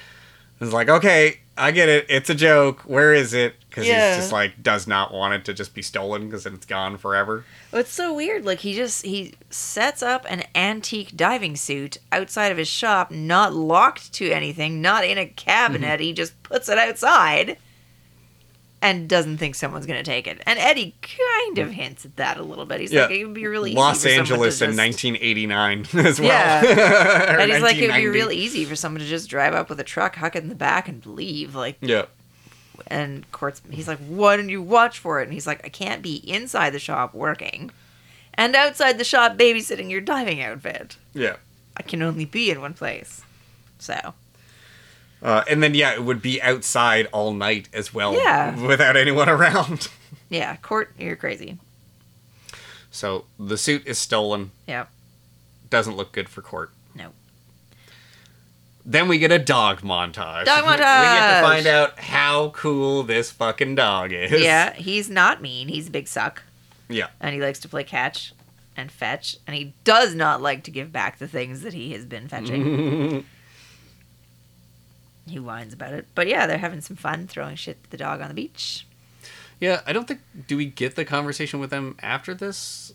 he's 0.59 0.73
like 0.73 0.89
okay 0.89 1.39
I 1.57 1.71
get 1.71 1.89
it 1.89 2.05
it's 2.09 2.29
a 2.29 2.35
joke 2.35 2.81
where 2.81 3.13
is 3.13 3.33
it 3.33 3.55
because 3.69 3.85
Yeah. 3.87 4.09
he's 4.15 4.23
just 4.23 4.31
like 4.31 4.61
does 4.63 4.87
not 4.87 5.13
want 5.13 5.33
it 5.33 5.45
to 5.45 5.53
just 5.53 5.73
be 5.73 5.81
stolen 5.81 6.25
because 6.25 6.43
then 6.45 6.53
it's 6.53 6.65
gone 6.65 6.97
forever. 6.97 7.43
Well, 7.71 7.81
it's 7.81 7.91
so 7.91 8.13
weird. 8.13 8.45
Like 8.45 8.59
he 8.59 8.73
just 8.73 9.05
he 9.05 9.33
sets 9.49 10.01
up 10.01 10.25
an 10.29 10.43
antique 10.55 11.15
diving 11.15 11.55
suit 11.55 11.97
outside 12.11 12.51
of 12.51 12.57
his 12.57 12.67
shop, 12.67 13.11
not 13.11 13.53
locked 13.53 14.11
to 14.13 14.31
anything, 14.31 14.81
not 14.81 15.03
in 15.05 15.17
a 15.17 15.27
cabinet. 15.27 15.99
Mm-hmm. 15.99 16.03
He 16.03 16.13
just 16.13 16.41
puts 16.43 16.67
it 16.69 16.77
outside 16.79 17.57
and 18.81 19.09
doesn't 19.09 19.37
think 19.37 19.55
someone's 19.55 19.85
gonna 19.85 20.03
take 20.03 20.25
it. 20.27 20.41
And 20.45 20.57
Eddie 20.57 20.95
kind 21.01 21.57
of 21.57 21.71
hints 21.71 22.05
at 22.05 22.15
that 22.15 22.37
a 22.37 22.43
little 22.43 22.65
bit. 22.65 22.79
He's 22.79 22.91
Yeah. 22.93 23.03
like, 23.03 23.11
it 23.11 23.25
would 23.25 23.33
be 23.33 23.45
really 23.47 23.71
easy 23.71 23.77
Los 23.79 24.03
to 24.03 24.11
Angeles 24.11 24.61
in 24.61 24.69
just- 24.69 24.77
1989 24.77 25.85
as 26.05 26.19
well. 26.19 26.29
Yeah. 26.29 27.35
And 27.39 27.51
he's 27.51 27.61
like, 27.61 27.77
it 27.77 27.87
would 27.91 27.95
be 27.97 28.07
real 28.07 28.31
easy 28.31 28.63
for 28.65 28.75
someone 28.75 29.01
to 29.01 29.07
just 29.07 29.29
drive 29.29 29.53
up 29.53 29.69
with 29.69 29.79
a 29.79 29.83
truck, 29.83 30.15
huck 30.15 30.35
it 30.35 30.43
in 30.43 30.49
the 30.49 30.55
back, 30.55 30.87
and 30.87 31.05
leave. 31.05 31.55
Like, 31.55 31.77
Yeah. 31.81 32.05
and 32.87 33.29
Cort's, 33.31 33.61
he's 33.69 33.87
like, 33.87 33.99
why 34.07 34.37
don't 34.37 34.49
you 34.49 34.61
watch 34.61 34.99
for 34.99 35.19
it? 35.19 35.23
And 35.25 35.33
he's 35.33 35.45
like, 35.47 35.65
I 35.65 35.69
can't 35.69 36.01
be 36.01 36.15
inside 36.29 36.71
the 36.71 36.79
shop 36.79 37.13
working, 37.13 37.71
and 38.35 38.55
outside 38.55 38.97
the 38.97 39.03
shop 39.03 39.35
babysitting 39.37 39.89
your 39.91 40.01
diving 40.01 40.41
outfit. 40.41 40.95
Yeah. 41.13 41.35
I 41.75 41.81
can 41.83 42.01
only 42.01 42.25
be 42.25 42.49
in 42.51 42.61
one 42.61 42.73
place. 42.73 43.21
So 43.77 44.13
Uh, 45.21 45.43
and 45.49 45.61
then 45.61 45.73
yeah, 45.73 45.91
it 45.93 46.03
would 46.03 46.21
be 46.21 46.41
outside 46.41 47.07
all 47.11 47.33
night 47.33 47.67
as 47.73 47.93
well, 47.93 48.13
Yeah. 48.15 48.59
without 48.65 48.95
anyone 48.95 49.27
around. 49.29 49.89
yeah, 50.29 50.55
Cort, 50.57 50.93
you're 50.97 51.15
crazy. 51.17 51.57
So 52.91 53.25
the 53.37 53.57
suit 53.57 53.85
is 53.85 53.97
stolen. 53.97 54.51
Yeah. 54.67 54.85
Doesn't 55.69 55.95
look 55.97 56.11
good 56.11 56.29
for 56.29 56.41
Cort. 56.41 56.71
No. 56.95 57.09
then 58.85 59.07
we 59.07 59.19
get 59.19 59.31
a 59.31 59.37
dog 59.39 59.81
montage. 59.81 60.45
Dog 60.45 60.63
montage. 60.63 60.77
We 60.77 61.19
get 61.19 61.41
to 61.41 61.47
find 61.47 61.67
out 61.67 61.99
how 61.99 62.49
cool 62.55 63.03
this 63.03 63.29
fucking 63.29 63.75
dog 63.75 64.11
is. 64.11 64.31
Yeah, 64.41 64.73
he's 64.73 65.09
not 65.09 65.41
mean. 65.41 65.67
He's 65.67 65.87
a 65.89 65.91
big 65.91 66.07
suck. 66.07 66.43
Yeah. 66.87 67.07
And 67.19 67.35
he 67.35 67.41
likes 67.41 67.59
to 67.59 67.69
play 67.69 67.83
catch 67.83 68.33
and 68.75 68.91
fetch. 68.91 69.37
And 69.45 69.55
he 69.55 69.73
does 69.83 70.15
not 70.15 70.41
like 70.41 70.63
to 70.63 70.71
give 70.71 70.91
back 70.91 71.19
the 71.19 71.27
things 71.27 71.61
that 71.61 71.73
he 71.73 71.91
has 71.93 72.05
been 72.05 72.27
fetching. 72.27 73.25
he 75.29 75.39
whines 75.39 75.73
about 75.73 75.93
it. 75.93 76.07
But 76.15 76.27
yeah, 76.27 76.47
they're 76.47 76.57
having 76.57 76.81
some 76.81 76.95
fun 76.95 77.27
throwing 77.27 77.55
shit 77.55 77.77
at 77.83 77.89
the 77.91 77.97
dog 77.97 78.21
on 78.21 78.27
the 78.27 78.33
beach. 78.33 78.85
Yeah, 79.59 79.81
I 79.85 79.93
don't 79.93 80.07
think. 80.07 80.21
Do 80.47 80.57
we 80.57 80.65
get 80.65 80.95
the 80.95 81.05
conversation 81.05 81.59
with 81.59 81.69
them 81.69 81.97
after 82.01 82.33
this, 82.33 82.93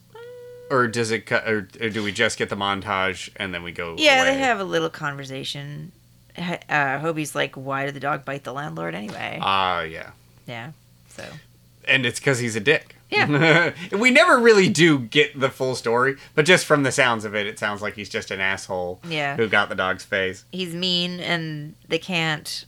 or 0.71 0.87
does 0.87 1.11
it? 1.11 1.27
cut? 1.27 1.47
Or, 1.47 1.69
or 1.81 1.91
do 1.91 2.03
we 2.03 2.13
just 2.13 2.39
get 2.39 2.49
the 2.49 2.57
montage 2.57 3.31
and 3.37 3.53
then 3.53 3.63
we 3.63 3.73
go? 3.73 3.97
Yeah, 3.99 4.23
away? 4.23 4.33
they 4.33 4.39
have 4.39 4.61
a 4.61 4.65
little 4.65 4.91
conversation. 4.91 5.93
Uh, 6.37 6.99
Hobie's 6.99 7.35
like, 7.35 7.55
why 7.55 7.85
did 7.85 7.95
the 7.95 8.01
dog 8.01 8.25
bite 8.25 8.45
the 8.45 8.53
landlord 8.53 8.95
anyway? 8.95 9.39
Ah, 9.41 9.83
yeah, 9.83 10.11
yeah. 10.47 10.73
So, 11.09 11.25
and 11.87 12.05
it's 12.05 12.19
because 12.19 12.41
he's 12.41 12.57
a 12.57 12.61
dick. 12.61 12.94
Yeah. 13.11 13.73
we 13.93 14.11
never 14.11 14.39
really 14.39 14.69
do 14.69 14.99
get 14.99 15.39
the 15.39 15.51
full 15.51 15.75
story, 15.75 16.17
but 16.35 16.45
just 16.45 16.67
from 16.67 16.83
the 16.83 16.93
sounds 16.93 17.25
of 17.25 17.35
it, 17.35 17.47
it 17.47 17.59
sounds 17.59 17.83
like 17.83 17.95
he's 17.95 18.09
just 18.09 18.31
an 18.31 18.41
asshole 18.41 19.01
yeah. 19.09 19.37
who 19.37 19.49
got 19.49 19.69
the 19.69 19.75
dog's 19.75 20.05
face. 20.05 20.45
He's 20.53 20.75
mean 20.75 21.21
and 21.21 21.75
they 21.89 21.99
can't 21.99 22.65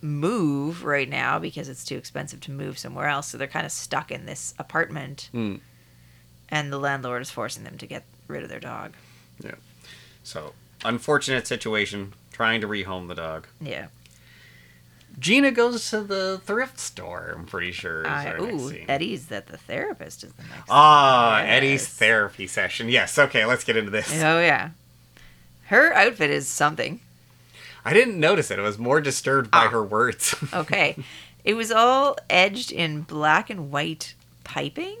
move 0.00 0.84
right 0.84 1.08
now 1.08 1.38
because 1.38 1.68
it's 1.68 1.84
too 1.84 1.96
expensive 1.96 2.40
to 2.40 2.50
move 2.50 2.78
somewhere 2.78 3.08
else. 3.08 3.28
So 3.28 3.38
they're 3.38 3.46
kind 3.46 3.66
of 3.66 3.72
stuck 3.72 4.10
in 4.10 4.26
this 4.26 4.54
apartment. 4.58 5.28
Hmm. 5.32 5.56
And 6.48 6.72
the 6.72 6.78
landlord 6.78 7.22
is 7.22 7.30
forcing 7.30 7.64
them 7.64 7.76
to 7.78 7.86
get 7.86 8.04
rid 8.26 8.42
of 8.42 8.48
their 8.48 8.60
dog. 8.60 8.94
Yeah. 9.42 9.56
So 10.22 10.54
unfortunate 10.84 11.46
situation. 11.46 12.14
Trying 12.32 12.60
to 12.60 12.68
rehome 12.68 13.08
the 13.08 13.16
dog. 13.16 13.48
Yeah. 13.60 13.88
Gina 15.18 15.50
goes 15.50 15.90
to 15.90 16.02
the 16.02 16.40
thrift 16.44 16.78
store. 16.78 17.34
I'm 17.36 17.46
pretty 17.46 17.72
sure. 17.72 18.06
Uh, 18.06 18.40
ooh. 18.42 18.72
Eddie's 18.88 19.26
that 19.26 19.46
the 19.48 19.56
therapist 19.56 20.22
is 20.24 20.32
the 20.34 20.42
next. 20.44 20.68
Ah, 20.70 21.40
Yes. 21.40 21.48
Eddie's 21.50 21.88
therapy 21.88 22.46
session. 22.46 22.88
Yes. 22.88 23.18
Okay, 23.18 23.44
let's 23.44 23.64
get 23.64 23.76
into 23.76 23.90
this. 23.90 24.12
Oh 24.22 24.40
yeah. 24.40 24.70
Her 25.66 25.92
outfit 25.94 26.30
is 26.30 26.46
something. 26.48 27.00
I 27.84 27.92
didn't 27.92 28.18
notice 28.20 28.50
it. 28.50 28.58
I 28.58 28.62
was 28.62 28.78
more 28.78 29.00
disturbed 29.00 29.50
by 29.50 29.64
Ah. 29.66 29.70
her 29.70 29.82
words. 29.82 30.34
Okay. 30.54 30.96
it 31.44 31.54
was 31.54 31.70
all 31.72 32.16
edged 32.28 32.70
in 32.70 33.02
black 33.02 33.48
and 33.50 33.70
white 33.70 34.14
piping, 34.44 34.96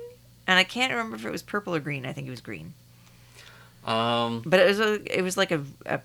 and 0.46 0.58
I 0.58 0.64
can't 0.64 0.90
remember 0.92 1.16
if 1.16 1.24
it 1.26 1.30
was 1.32 1.42
purple 1.42 1.74
or 1.74 1.80
green. 1.80 2.06
I 2.06 2.12
think 2.12 2.26
it 2.26 2.30
was 2.30 2.40
green. 2.40 2.74
um, 3.86 4.42
But 4.46 4.60
it 4.60 4.66
was 4.66 4.80
a, 4.80 5.18
it 5.18 5.22
was 5.22 5.36
like 5.36 5.50
a, 5.52 5.62
a 5.86 6.00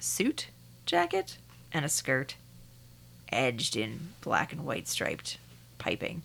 suit 0.00 0.48
jacket 0.86 1.38
and 1.72 1.84
a 1.84 1.88
skirt 1.88 2.34
edged 3.32 3.76
in 3.76 4.08
black 4.20 4.52
and 4.52 4.64
white 4.64 4.88
striped 4.88 5.38
piping. 5.78 6.22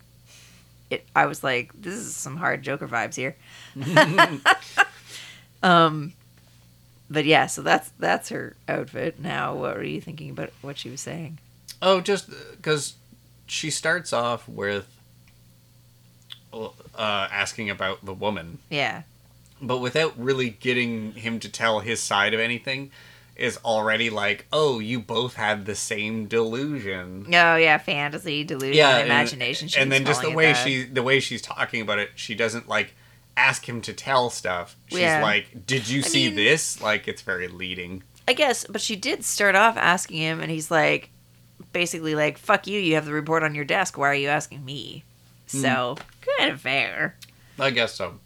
It 0.90 1.06
I 1.16 1.26
was 1.26 1.44
like, 1.44 1.72
this 1.82 1.94
is 1.96 2.16
some 2.16 2.38
hard 2.38 2.64
Joker 2.64 2.88
vibes 2.88 3.16
here. 3.16 3.36
um 5.64 6.14
but 7.10 7.26
yeah, 7.26 7.48
so 7.48 7.62
that's 7.62 7.92
that's 8.00 8.30
her 8.30 8.56
outfit. 8.70 9.20
Now, 9.20 9.54
what 9.54 9.76
were 9.76 9.84
you 9.84 10.00
thinking 10.00 10.30
about 10.30 10.52
what 10.62 10.78
she 10.78 10.90
was 10.90 11.02
saying? 11.02 11.40
oh, 11.84 12.00
just 12.00 12.30
because 12.52 12.94
she 13.48 13.70
starts 13.72 14.14
off 14.14 14.48
with 14.48 14.88
uh, 16.54 16.68
asking 16.96 17.70
about 17.72 18.06
the 18.06 18.14
woman, 18.14 18.60
Yeah. 18.70 19.02
but 19.62 19.78
without 19.80 20.14
really 20.18 20.52
getting 20.52 21.14
him 21.14 21.40
to 21.40 21.50
tell 21.50 21.80
his 21.80 22.00
side 22.02 22.34
of 22.36 22.40
anything, 22.40 22.92
is 23.42 23.58
already 23.66 24.10
like, 24.10 24.46
oh, 24.54 24.80
you 24.80 25.00
both 25.00 25.34
had 25.36 25.66
the 25.66 25.76
same 25.76 26.28
delusion. 26.28 27.26
Oh 27.28 27.56
yeah, 27.56 27.78
fantasy, 27.78 28.44
delusion, 28.44 28.86
and- 28.86 29.06
imagination. 29.08 29.70
And 29.78 29.92
then 29.92 30.06
just 30.06 30.22
the 30.22 30.32
way 30.32 30.54
she 30.54 30.84
the 30.84 31.04
way 31.04 31.20
she's 31.20 31.42
talking 31.42 31.82
about 31.82 32.00
it, 32.00 32.12
she 32.16 32.36
doesn't 32.36 32.68
like 32.70 32.94
ask 33.36 33.68
him 33.68 33.82
to 33.82 33.94
tell 33.94 34.30
stuff. 34.30 34.76
She's 34.90 35.00
Yeah. 35.00 35.22
like, 35.22 35.66
"Did 35.66 35.88
you 35.90 36.00
I 36.00 36.04
see 36.04 36.26
mean- 36.28 36.36
this?" 36.36 36.80
Like 36.82 37.08
it's 37.08 37.22
very 37.22 37.48
leading. 37.48 38.04
I 38.28 38.34
guess, 38.34 38.66
but 38.70 38.82
she 38.82 38.96
did 38.96 39.26
start 39.26 39.56
off 39.56 39.76
asking 39.78 40.18
him, 40.18 40.40
and 40.42 40.52
he's 40.52 40.70
like, 40.70 41.10
basically 41.74 42.14
like, 42.16 42.38
"Fuck 42.38 42.68
you! 42.68 42.80
You 42.80 42.96
have 42.96 43.06
the 43.06 43.14
report 43.14 43.42
on 43.44 43.56
your 43.56 43.66
desk. 43.66 43.98
Why 43.98 44.08
are 44.10 44.14
you 44.16 44.28
asking 44.30 44.64
me?" 44.64 45.04
Hmm. 45.52 45.58
So 45.62 45.98
kind 46.38 46.52
of 46.52 46.62
fair. 46.62 47.16
I 47.60 47.72
guess 47.72 47.94
so. 47.96 48.20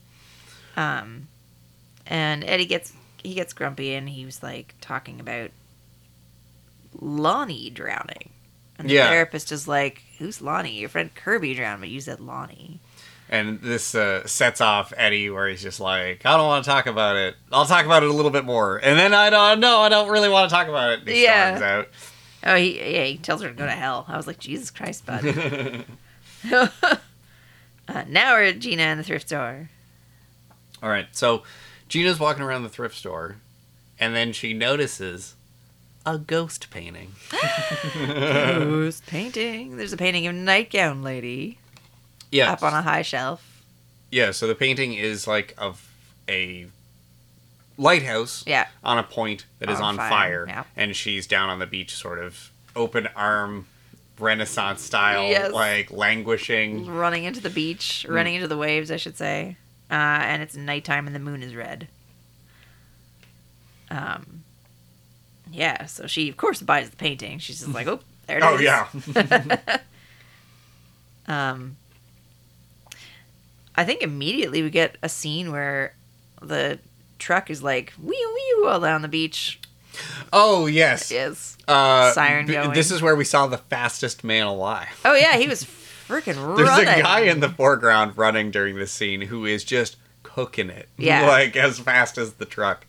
Um, 0.77 1.27
and 2.05 2.43
Eddie 2.43 2.65
gets 2.65 2.91
he 3.25 3.33
gets 3.33 3.53
grumpy, 3.53 3.93
and 3.95 4.07
he 4.09 4.25
was 4.25 4.41
like 4.43 4.75
talking 4.81 5.19
about 5.19 5.51
Lonnie 6.99 7.69
drowning, 7.69 8.29
and 8.77 8.89
the 8.89 8.93
Yeah. 8.93 9.09
therapist 9.09 9.51
is 9.51 9.67
like, 9.67 10.01
"Who's 10.17 10.41
Lonnie? 10.41 10.79
Your 10.79 10.89
friend 10.89 11.13
Kirby 11.13 11.53
drowned, 11.55 11.81
but 11.81 11.89
you 11.89 11.99
said 12.01 12.19
Lonnie." 12.19 12.79
And 13.27 13.59
this 13.61 13.95
uh, 13.95 14.25
sets 14.27 14.61
off 14.61 14.93
Eddie, 14.95 15.29
where 15.31 15.47
he's 15.47 15.61
just 15.63 15.79
like, 15.79 16.25
"I 16.25 16.37
don't 16.37 16.47
want 16.47 16.63
to 16.63 16.69
talk 16.69 16.85
about 16.85 17.15
it. 17.15 17.35
I'll 17.51 17.65
talk 17.65 17.85
about 17.85 18.03
it 18.03 18.09
a 18.09 18.13
little 18.13 18.31
bit 18.31 18.45
more." 18.45 18.77
And 18.77 18.97
then 18.97 19.13
I 19.13 19.29
don't 19.29 19.59
know. 19.59 19.79
I 19.79 19.89
don't 19.89 20.09
really 20.09 20.29
want 20.29 20.49
to 20.49 20.55
talk 20.55 20.67
about 20.67 20.91
it. 20.91 20.99
And 20.99 21.09
he 21.09 21.23
Yeah. 21.23 21.55
storms 21.57 21.61
out. 21.63 21.89
Oh, 22.47 22.55
he 22.55 22.77
yeah, 22.77 23.03
he 23.05 23.17
tells 23.17 23.41
her 23.41 23.47
to 23.49 23.53
go 23.55 23.65
to 23.65 23.71
hell. 23.71 24.05
I 24.07 24.15
was 24.17 24.27
like, 24.27 24.39
Jesus 24.39 24.69
Christ, 24.69 25.05
bud. 25.05 25.25
uh, 26.51 26.67
now 28.07 28.33
we're 28.33 28.43
at 28.43 28.59
Gina 28.59 28.83
in 28.83 28.97
the 28.99 29.03
thrift 29.03 29.27
store. 29.27 29.69
All 30.83 30.89
right, 30.89 31.07
so 31.11 31.41
Gina's 31.89 32.19
walking 32.19 32.43
around 32.43 32.63
the 32.63 32.69
thrift 32.69 32.95
store, 32.95 33.37
and 33.99 34.15
then 34.15 34.33
she 34.33 34.53
notices 34.53 35.35
a 36.05 36.17
ghost 36.17 36.69
painting. 36.69 37.13
Ghost 37.95 39.05
painting. 39.07 39.77
There's 39.77 39.93
a 39.93 39.97
painting 39.97 40.27
of 40.27 40.35
Nightgown 40.35 41.01
Lady 41.03 41.57
Yeah, 42.31 42.51
up 42.51 42.61
on 42.63 42.73
a 42.73 42.81
high 42.81 43.01
shelf. 43.01 43.63
yeah. 44.11 44.31
So 44.31 44.45
the 44.47 44.55
painting 44.55 44.93
is 44.93 45.25
like 45.27 45.53
of 45.57 45.87
a 46.29 46.67
lighthouse 47.77 48.43
Yeah. 48.47 48.67
on 48.83 48.97
a 48.97 49.03
point 49.03 49.45
that 49.59 49.69
is 49.69 49.77
On 49.79 49.83
on 49.85 49.97
fire, 49.97 50.09
fire, 50.09 50.45
yeah. 50.47 50.63
and 50.75 50.95
she's 50.95 51.25
down 51.27 51.49
on 51.49 51.59
the 51.59 51.65
beach, 51.65 51.95
sort 51.95 52.19
of 52.19 52.51
open 52.75 53.07
arm, 53.15 53.65
Renaissance 54.19 54.81
style, 54.81 55.23
Yes. 55.27 55.51
like 55.51 55.91
languishing. 55.91 56.85
Running 56.87 57.23
into 57.25 57.41
the 57.41 57.49
beach, 57.49 58.05
mm. 58.07 58.13
running 58.13 58.35
into 58.35 58.47
the 58.47 58.57
waves, 58.57 58.91
I 58.91 58.97
should 58.97 59.17
say. 59.17 59.57
Uh, 59.89 59.93
and 59.93 60.41
it's 60.41 60.55
nighttime 60.55 61.05
and 61.07 61.15
the 61.15 61.19
moon 61.19 61.43
is 61.43 61.55
red. 61.55 61.87
Um, 63.91 64.43
yeah, 65.51 65.85
so 65.85 66.07
she, 66.07 66.27
of 66.29 66.37
course, 66.37 66.61
buys 66.61 66.89
the 66.89 66.95
painting. 66.97 67.37
She's 67.39 67.59
just 67.59 67.71
like, 67.71 67.87
oh, 67.93 67.99
there 68.27 68.37
it 68.39 68.43
is. 68.43 68.49
Oh 68.49 68.59
yeah, 68.59 69.77
Um, 71.27 71.77
I 73.75 73.83
think 73.83 74.01
immediately 74.01 74.61
we 74.61 74.69
get 74.69 74.97
a 75.01 75.09
scene 75.09 75.51
where 75.51 75.95
the 76.41 76.77
truck 77.17 77.49
is 77.49 77.63
like 77.63 77.93
wee 78.01 78.09
wee 78.33 78.67
all 78.67 78.79
down 78.79 79.01
the 79.01 79.07
beach. 79.07 79.59
oh 80.31 80.65
yes. 80.67 81.09
Is 81.11 81.57
Uh, 81.67 82.11
Siren 82.11 82.45
b- 82.45 82.53
going. 82.53 82.73
This 82.73 82.91
is 82.91 83.01
where 83.01 83.15
we 83.15 83.23
saw 83.25 83.47
the 83.47 83.57
fastest 83.57 84.23
man 84.23 84.45
alive. 84.45 84.87
oh 85.03 85.15
yeah, 85.15 85.37
he 85.37 85.47
was 85.47 85.63
freaking 86.07 86.35
running. 86.45 86.65
There's 86.65 86.77
a 86.79 87.01
guy 87.01 87.21
in 87.21 87.39
the 87.39 87.49
foreground 87.49 88.17
running 88.17 88.51
during 88.51 88.75
this 88.75 88.91
scene 88.91 89.21
who 89.21 89.45
is 89.45 89.63
just 89.63 89.97
cooking 90.23 90.69
it. 90.69 90.89
Yeah. 90.97 91.27
like 91.27 91.55
as 91.55 91.79
fast 91.79 92.17
as 92.17 92.33
the 92.33 92.45
truck. 92.45 92.85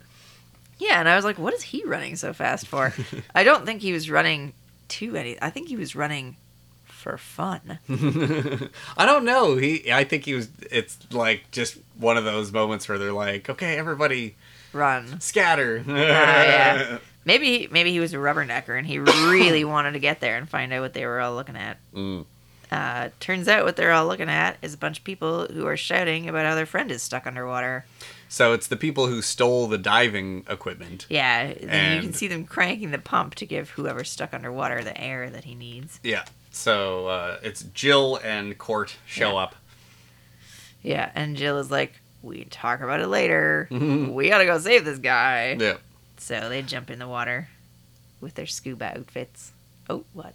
Yeah, 0.79 1.01
and 1.01 1.09
I 1.09 1.17
was 1.17 1.25
like, 1.25 1.39
what 1.39 1.55
is 1.55 1.63
he 1.63 1.83
running 1.85 2.17
so 2.17 2.33
fast 2.33 2.67
for? 2.67 2.93
I 3.35 3.45
don't 3.45 3.65
think 3.65 3.81
he 3.81 3.93
was 3.93 4.11
running 4.11 4.53
to 4.89 5.17
any. 5.17 5.41
I 5.41 5.51
think 5.51 5.69
he 5.69 5.77
was 5.77 5.97
running 5.97 6.37
for 6.85 7.17
fun. 7.17 7.79
I 7.89 9.07
don't 9.07 9.25
know. 9.25 9.57
He, 9.57 9.91
I 9.93 10.05
think 10.05 10.25
he 10.25 10.35
was. 10.35 10.49
It's 10.71 10.99
like 11.13 11.51
just 11.51 11.79
one 11.99 12.17
of 12.17 12.25
those 12.25 12.53
moments 12.53 12.89
where 12.89 12.99
they're 12.99 13.13
like, 13.13 13.49
"Okay, 13.49 13.79
everybody, 13.79 14.35
Run. 14.73 15.21
scatter." 15.21 15.83
yeah. 15.87 16.99
Maybe 17.25 17.69
maybe 17.71 17.91
he 17.91 17.99
was 18.01 18.13
a 18.13 18.19
rubbernecker 18.19 18.77
and 18.79 18.87
he 18.87 18.99
really 19.01 19.65
wanted 19.65 19.93
to 19.93 19.99
get 19.99 20.21
there 20.21 20.37
and 20.37 20.49
find 20.49 20.73
out 20.73 20.81
what 20.83 20.93
they 20.95 21.07
were 21.07 21.21
all 21.21 21.35
looking 21.35 21.57
at. 21.57 21.79
Mm. 21.95 22.25
Uh, 22.71 23.11
turns 23.21 23.47
out 23.49 23.65
what 23.65 23.77
they're 23.77 23.93
all 23.93 24.07
looking 24.07 24.29
at 24.29 24.57
is 24.61 24.75
a 24.75 24.79
bunch 24.79 24.99
of 24.99 25.05
people 25.05 25.47
who 25.47 25.67
are 25.67 25.77
shouting 25.77 26.29
about 26.29 26.45
how 26.47 26.55
their 26.55 26.67
friend 26.67 26.91
is 26.91 27.03
stuck 27.03 27.27
underwater. 27.27 27.85
So 28.29 28.53
it's 28.53 28.67
the 28.67 28.77
people 28.77 29.07
who 29.07 29.23
stole 29.23 29.69
the 29.69 29.79
diving 29.79 30.45
equipment. 30.51 31.07
Yeah, 31.09 31.55
then 31.55 31.95
you 31.97 32.03
can 32.03 32.13
see 32.13 32.27
them 32.27 32.45
cranking 32.45 32.91
the 32.91 32.99
pump 32.99 33.37
to 33.37 33.47
give 33.47 33.71
whoever's 33.71 34.11
stuck 34.11 34.35
underwater 34.35 34.83
the 34.83 35.01
air 35.01 35.31
that 35.31 35.45
he 35.45 35.55
needs. 35.55 36.01
Yeah. 36.03 36.25
So 36.51 37.07
uh, 37.07 37.39
it's 37.43 37.63
Jill 37.63 38.19
and 38.25 38.59
Cort 38.59 38.97
show 39.07 39.33
Yeah. 39.35 39.43
up. 39.43 39.55
Yeah, 40.83 41.11
and 41.15 41.37
Jill 41.37 41.59
is 41.59 41.71
like, 41.71 42.01
"We 42.23 42.45
talk 42.45 42.81
about 42.81 43.01
it 43.01 43.07
later. 43.09 43.69
We 43.71 44.29
gotta 44.29 44.45
go 44.47 44.59
save 44.59 44.85
this 44.85 44.99
guy." 44.99 45.57
Yeah. 45.59 45.77
So 46.19 46.49
they 46.49 46.63
jump 46.63 46.91
in 46.91 46.99
the 46.99 47.09
water 47.09 47.49
with 48.21 48.35
their 48.35 48.47
scuba 48.47 48.97
outfits. 48.97 49.53
Oh, 49.89 50.05
what? 50.13 50.35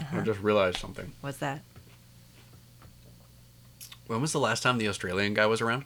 I 0.00 0.16
Uh-huh. 0.16 0.22
just 0.22 0.40
realized 0.40 0.78
something. 0.78 1.12
What's 1.20 1.38
that? 1.38 1.60
When 4.06 4.20
was 4.20 4.32
the 4.32 4.40
last 4.40 4.62
time 4.62 4.78
the 4.78 4.88
Australian 4.88 5.34
guy 5.34 5.46
was 5.46 5.60
around? 5.60 5.84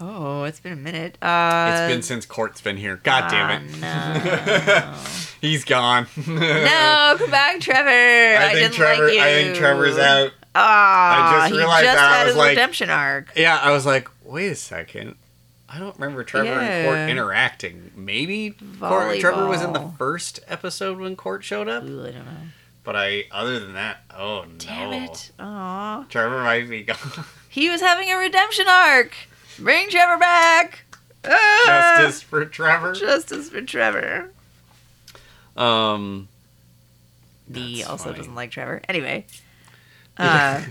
Oh, 0.00 0.44
it's 0.44 0.60
been 0.60 0.72
a 0.74 0.76
minute. 0.76 1.18
Uh, 1.20 1.70
It's 1.72 1.92
been 1.92 2.02
since 2.02 2.24
Cort's 2.24 2.60
been 2.60 2.76
here. 2.76 3.00
God 3.02 3.28
damn 3.30 3.62
it. 3.62 3.76
No. 3.80 4.94
He's 5.40 5.64
gone. 5.64 6.06
no, 6.26 7.14
come 7.18 7.30
back, 7.30 7.60
Trevor. 7.60 7.88
I, 7.88 8.36
I 8.36 8.48
think 8.54 8.58
didn't 8.58 8.74
Trevor. 8.74 9.04
like 9.06 9.14
you. 9.14 9.20
I 9.20 9.24
think 9.32 9.56
Trevor's 9.56 9.98
out. 9.98 10.32
Ah, 10.54 11.42
I 11.44 11.48
just 11.48 11.58
realized 11.58 11.84
just 11.84 11.96
that. 11.96 12.12
I 12.12 12.22
was 12.24 12.28
his 12.28 12.36
like- 12.36 12.48
redemption 12.50 12.90
arc. 12.90 13.32
Yeah, 13.36 13.58
I 13.60 13.70
was 13.72 13.86
like, 13.86 14.08
wait 14.24 14.48
a 14.50 14.54
second. 14.56 15.16
I 15.68 15.78
don't 15.78 15.94
remember 15.98 16.24
Trevor 16.24 16.48
and 16.48 16.86
Cort 16.86 16.98
interacting. 17.10 17.90
Maybe 17.94 18.56
Cort, 18.80 19.18
Trevor 19.20 19.46
was 19.46 19.62
in 19.62 19.72
the 19.74 19.90
first 19.98 20.40
episode 20.48 20.98
when 20.98 21.14
Court 21.14 21.44
showed 21.44 21.68
up. 21.68 21.82
Ooh, 21.84 22.02
I 22.06 22.10
don't 22.12 22.24
know. 22.24 22.32
But 22.88 22.96
I, 22.96 23.24
other 23.30 23.60
than 23.60 23.74
that, 23.74 23.98
oh 24.16 24.46
no. 24.48 24.54
Damn 24.56 24.92
it. 24.94 25.30
Aw. 25.38 26.06
Trevor 26.08 26.42
might 26.42 26.70
be 26.70 26.84
gone. 26.84 26.96
He 27.50 27.68
was 27.68 27.82
having 27.82 28.08
a 28.10 28.16
redemption 28.16 28.64
arc. 28.66 29.12
Bring 29.58 29.90
Trevor 29.90 30.16
back. 30.16 30.84
Ah! 31.22 31.96
Justice 32.00 32.22
for 32.22 32.46
Trevor. 32.46 32.94
Justice 32.94 33.50
for 33.50 33.60
Trevor. 33.60 34.30
Um. 35.54 36.28
He 37.52 37.78
That's 37.80 37.90
also 37.90 38.04
funny. 38.04 38.16
doesn't 38.16 38.34
like 38.34 38.52
Trevor. 38.52 38.80
Anyway. 38.88 39.26
Uh, 40.16 40.62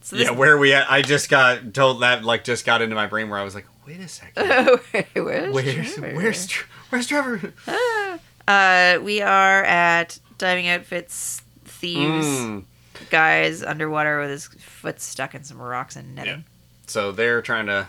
so 0.00 0.14
yeah, 0.14 0.30
where 0.30 0.52
are 0.54 0.58
we 0.58 0.72
at? 0.72 0.88
I 0.90 1.02
just 1.02 1.28
got 1.28 1.74
told 1.74 2.02
that 2.02 2.22
like 2.24 2.44
just 2.44 2.64
got 2.64 2.82
into 2.82 2.94
my 2.94 3.06
brain 3.08 3.28
where 3.30 3.38
I 3.40 3.42
was 3.42 3.56
like, 3.56 3.66
wait 3.84 3.98
a 3.98 4.06
second. 4.06 4.46
where's, 5.14 5.52
Where's 5.52 5.94
Trevor? 5.94 6.14
where's 6.16 6.46
Tr- 6.46 6.66
where's 6.90 7.06
Trevor? 7.08 7.52
Ah. 7.66 8.18
Uh, 8.46 9.00
we 9.02 9.20
are 9.20 9.64
at 9.64 10.20
diving 10.40 10.68
outfits 10.68 11.42
thieves 11.64 12.26
Mm. 12.26 12.64
guys 13.10 13.62
underwater 13.62 14.20
with 14.20 14.30
his 14.30 14.46
foot 14.46 15.00
stuck 15.00 15.34
in 15.34 15.44
some 15.44 15.60
rocks 15.60 15.96
and 15.96 16.14
netting. 16.14 16.44
So 16.86 17.12
they're 17.12 17.40
trying 17.42 17.66
to 17.66 17.86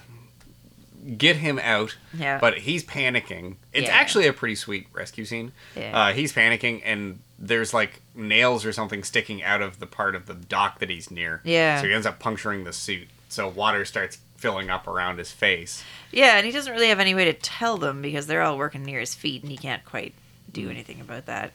get 1.17 1.37
him 1.37 1.57
out, 1.59 1.97
Yeah. 2.13 2.37
but 2.39 2.59
he's 2.59 2.83
panicking. 2.83 3.55
It's 3.73 3.87
Yeah. 3.87 3.95
actually 3.95 4.27
a 4.27 4.33
pretty 4.33 4.55
sweet 4.55 4.87
rescue 4.93 5.25
scene. 5.25 5.51
Yeah. 5.75 5.97
Uh, 5.99 6.13
he's 6.13 6.31
panicking, 6.31 6.81
and 6.85 7.19
there's 7.39 7.73
like 7.73 8.01
nails 8.13 8.65
or 8.65 8.71
something 8.71 9.03
sticking 9.03 9.41
out 9.41 9.61
of 9.63 9.79
the 9.79 9.87
part 9.87 10.13
of 10.15 10.27
the 10.27 10.35
dock 10.35 10.77
that 10.79 10.89
he's 10.91 11.09
near. 11.09 11.41
Yeah. 11.43 11.81
So 11.81 11.87
he 11.87 11.93
ends 11.93 12.05
up 12.05 12.19
puncturing 12.19 12.63
the 12.65 12.73
suit. 12.73 13.09
So 13.29 13.47
water 13.47 13.83
starts 13.85 14.19
filling 14.37 14.69
up 14.69 14.87
around 14.87 15.17
his 15.17 15.31
face. 15.31 15.83
yeah, 16.11 16.37
and 16.37 16.45
he 16.45 16.51
doesn't 16.51 16.71
really 16.73 16.89
have 16.89 16.99
any 16.99 17.15
way 17.15 17.25
to 17.25 17.33
tell 17.33 17.77
them 17.77 18.01
because 18.01 18.27
they're 18.27 18.41
all 18.41 18.57
working 18.57 18.83
near 18.83 18.99
his 18.99 19.15
feet 19.15 19.41
and 19.43 19.51
he 19.51 19.57
can't 19.57 19.83
quite 19.85 20.13
do 20.51 20.67
Mm. 20.67 20.71
anything 20.71 20.99
about 21.01 21.25
that. 21.27 21.51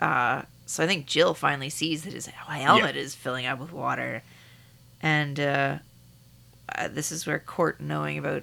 Uh, 0.00 0.42
so 0.66 0.82
I 0.82 0.86
think 0.86 1.06
Jill 1.06 1.34
finally 1.34 1.70
sees 1.70 2.02
that 2.04 2.12
his 2.12 2.26
helmet 2.26 2.96
is 2.96 3.14
filling 3.14 3.46
up 3.46 3.58
with 3.58 3.72
water. 3.72 4.22
And 5.02 5.38
uh, 5.38 5.78
uh, 6.74 6.88
this 6.88 7.12
is 7.12 7.26
where 7.26 7.38
Cort 7.38 7.80
knowing 7.80 8.18
about 8.18 8.42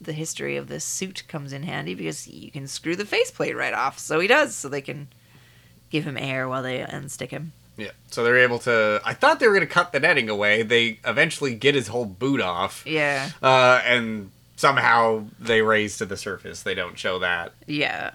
the 0.00 0.12
history 0.12 0.56
of 0.56 0.68
this 0.68 0.84
suit 0.84 1.24
comes 1.26 1.52
in 1.52 1.62
handy 1.64 1.94
because 1.94 2.28
you 2.28 2.50
can 2.50 2.68
screw 2.68 2.94
the 2.96 3.04
faceplate 3.06 3.56
right 3.56 3.74
off. 3.74 3.98
So 3.98 4.20
he 4.20 4.28
does, 4.28 4.54
so 4.54 4.68
they 4.68 4.80
can 4.82 5.08
give 5.90 6.04
him 6.04 6.16
air 6.16 6.48
while 6.48 6.62
they 6.62 6.78
unstick 6.80 7.30
him. 7.30 7.52
Yeah. 7.76 7.90
So 8.10 8.22
they're 8.24 8.38
able 8.38 8.58
to. 8.60 9.00
I 9.04 9.12
thought 9.14 9.40
they 9.40 9.46
were 9.48 9.54
going 9.54 9.66
to 9.66 9.72
cut 9.72 9.92
the 9.92 10.00
netting 10.00 10.28
away. 10.30 10.62
They 10.62 10.98
eventually 11.04 11.54
get 11.54 11.74
his 11.74 11.88
whole 11.88 12.04
boot 12.06 12.40
off. 12.40 12.82
Yeah, 12.86 13.30
Uh, 13.42 13.80
and 13.84 14.30
somehow 14.56 15.24
they 15.38 15.60
raise 15.60 15.98
to 15.98 16.06
the 16.06 16.16
surface. 16.16 16.62
They 16.62 16.74
don't 16.74 16.98
show 16.98 17.18
that. 17.18 17.52
yeah. 17.66 18.12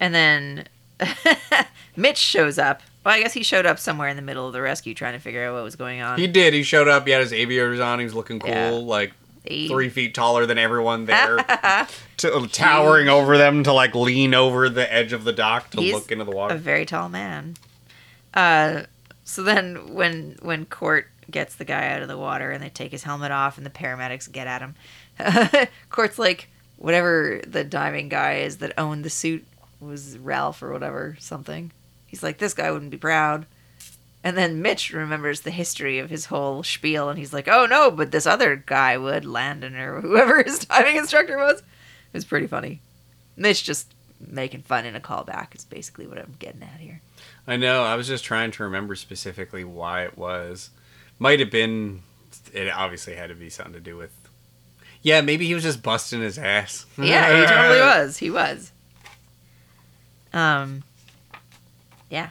And 0.00 0.14
then 0.14 0.66
Mitch 1.96 2.18
shows 2.18 2.58
up. 2.58 2.82
Well, 3.04 3.14
I 3.14 3.20
guess 3.22 3.32
he 3.32 3.42
showed 3.42 3.66
up 3.66 3.78
somewhere 3.78 4.08
in 4.08 4.16
the 4.16 4.22
middle 4.22 4.46
of 4.46 4.52
the 4.52 4.60
rescue 4.60 4.94
trying 4.94 5.14
to 5.14 5.18
figure 5.18 5.44
out 5.46 5.54
what 5.54 5.64
was 5.64 5.76
going 5.76 6.00
on. 6.02 6.18
He 6.18 6.26
did. 6.26 6.52
He 6.52 6.62
showed 6.62 6.88
up. 6.88 7.06
He 7.06 7.12
had 7.12 7.22
his 7.22 7.32
aviators 7.32 7.80
on. 7.80 7.98
He 7.98 8.04
was 8.04 8.14
looking 8.14 8.38
cool. 8.40 8.50
Yeah. 8.50 8.70
Like 8.70 9.12
He- 9.44 9.68
three 9.68 9.88
feet 9.88 10.14
taller 10.14 10.44
than 10.46 10.58
everyone 10.58 11.06
there, 11.06 11.38
to, 12.18 12.46
towering 12.52 13.08
over 13.08 13.38
them 13.38 13.64
to 13.64 13.72
like 13.72 13.94
lean 13.94 14.34
over 14.34 14.68
the 14.68 14.92
edge 14.92 15.12
of 15.14 15.24
the 15.24 15.32
dock 15.32 15.70
to 15.70 15.80
He's 15.80 15.94
look 15.94 16.12
into 16.12 16.24
the 16.24 16.30
water. 16.30 16.54
a 16.54 16.58
very 16.58 16.84
tall 16.84 17.08
man. 17.08 17.54
Uh, 18.34 18.82
so 19.24 19.42
then 19.42 19.94
when 19.94 20.36
when 20.42 20.66
Cort 20.66 21.08
gets 21.30 21.54
the 21.54 21.64
guy 21.64 21.88
out 21.90 22.02
of 22.02 22.08
the 22.08 22.18
water 22.18 22.50
and 22.50 22.62
they 22.62 22.68
take 22.68 22.90
his 22.92 23.04
helmet 23.04 23.30
off 23.32 23.56
and 23.56 23.64
the 23.64 23.70
paramedics 23.70 24.30
get 24.30 24.46
at 24.46 24.60
him, 24.60 24.74
Cort's 25.90 26.18
like, 26.18 26.48
whatever 26.76 27.40
the 27.46 27.64
diving 27.64 28.08
guy 28.08 28.38
is 28.38 28.58
that 28.58 28.72
owned 28.78 29.04
the 29.04 29.10
suit 29.10 29.44
was 29.80 30.18
Ralph 30.18 30.62
or 30.62 30.72
whatever 30.72 31.16
something. 31.20 31.72
He's 32.06 32.22
like, 32.22 32.38
this 32.38 32.54
guy 32.54 32.70
wouldn't 32.70 32.90
be 32.90 32.96
proud. 32.96 33.46
And 34.22 34.36
then 34.36 34.60
Mitch 34.60 34.92
remembers 34.92 35.40
the 35.40 35.50
history 35.50 35.98
of 35.98 36.10
his 36.10 36.26
whole 36.26 36.62
spiel, 36.62 37.08
and 37.08 37.18
he's 37.18 37.32
like, 37.32 37.48
"Oh 37.48 37.64
no, 37.64 37.90
but 37.90 38.10
this 38.10 38.26
other 38.26 38.54
guy 38.54 38.98
would, 38.98 39.24
Landon 39.24 39.74
or 39.76 40.02
whoever 40.02 40.42
his 40.42 40.58
diving 40.66 40.96
instructor 40.96 41.38
was." 41.38 41.60
It 41.60 41.64
was 42.12 42.26
pretty 42.26 42.46
funny. 42.46 42.82
Mitch 43.36 43.64
just 43.64 43.94
making 44.20 44.60
fun 44.62 44.84
in 44.84 44.94
a 44.94 45.00
callback 45.00 45.54
is 45.54 45.64
basically 45.64 46.06
what 46.06 46.18
I'm 46.18 46.34
getting 46.38 46.62
at 46.62 46.80
here. 46.80 47.00
I 47.46 47.56
know. 47.56 47.82
I 47.82 47.94
was 47.94 48.06
just 48.08 48.22
trying 48.24 48.50
to 48.50 48.62
remember 48.64 48.94
specifically 48.94 49.64
why 49.64 50.04
it 50.04 50.18
was. 50.18 50.68
Might 51.18 51.40
have 51.40 51.50
been. 51.50 52.02
It 52.52 52.68
obviously 52.68 53.14
had 53.14 53.30
to 53.30 53.34
be 53.34 53.48
something 53.48 53.72
to 53.74 53.80
do 53.80 53.96
with. 53.96 54.10
Yeah, 55.00 55.22
maybe 55.22 55.46
he 55.46 55.54
was 55.54 55.62
just 55.62 55.82
busting 55.82 56.20
his 56.20 56.36
ass. 56.36 56.84
Yeah, 56.98 57.40
he 57.40 57.46
totally 57.54 57.80
was. 57.80 58.18
He 58.18 58.30
was. 58.30 58.70
Um. 60.32 60.82
Yeah. 62.08 62.30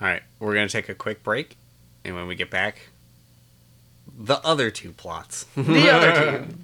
All 0.00 0.08
right, 0.08 0.22
we're 0.38 0.54
gonna 0.54 0.68
take 0.68 0.88
a 0.88 0.94
quick 0.94 1.22
break, 1.22 1.56
and 2.04 2.14
when 2.14 2.26
we 2.26 2.34
get 2.34 2.50
back, 2.50 2.88
the 4.18 4.44
other 4.44 4.70
two 4.70 4.92
plots. 4.92 5.46
The 5.56 5.90
other 5.90 6.44
two. 6.44 6.54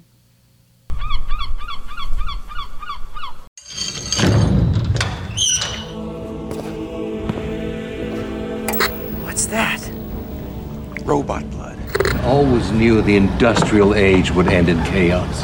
What's 9.23 9.47
that? 9.47 9.81
Robot 11.05 11.49
blood. 11.49 11.77
always 12.23 12.71
knew 12.71 13.01
the 13.01 13.15
industrial 13.15 13.95
age 13.95 14.31
would 14.31 14.47
end 14.47 14.69
in 14.69 14.81
chaos. 14.85 15.43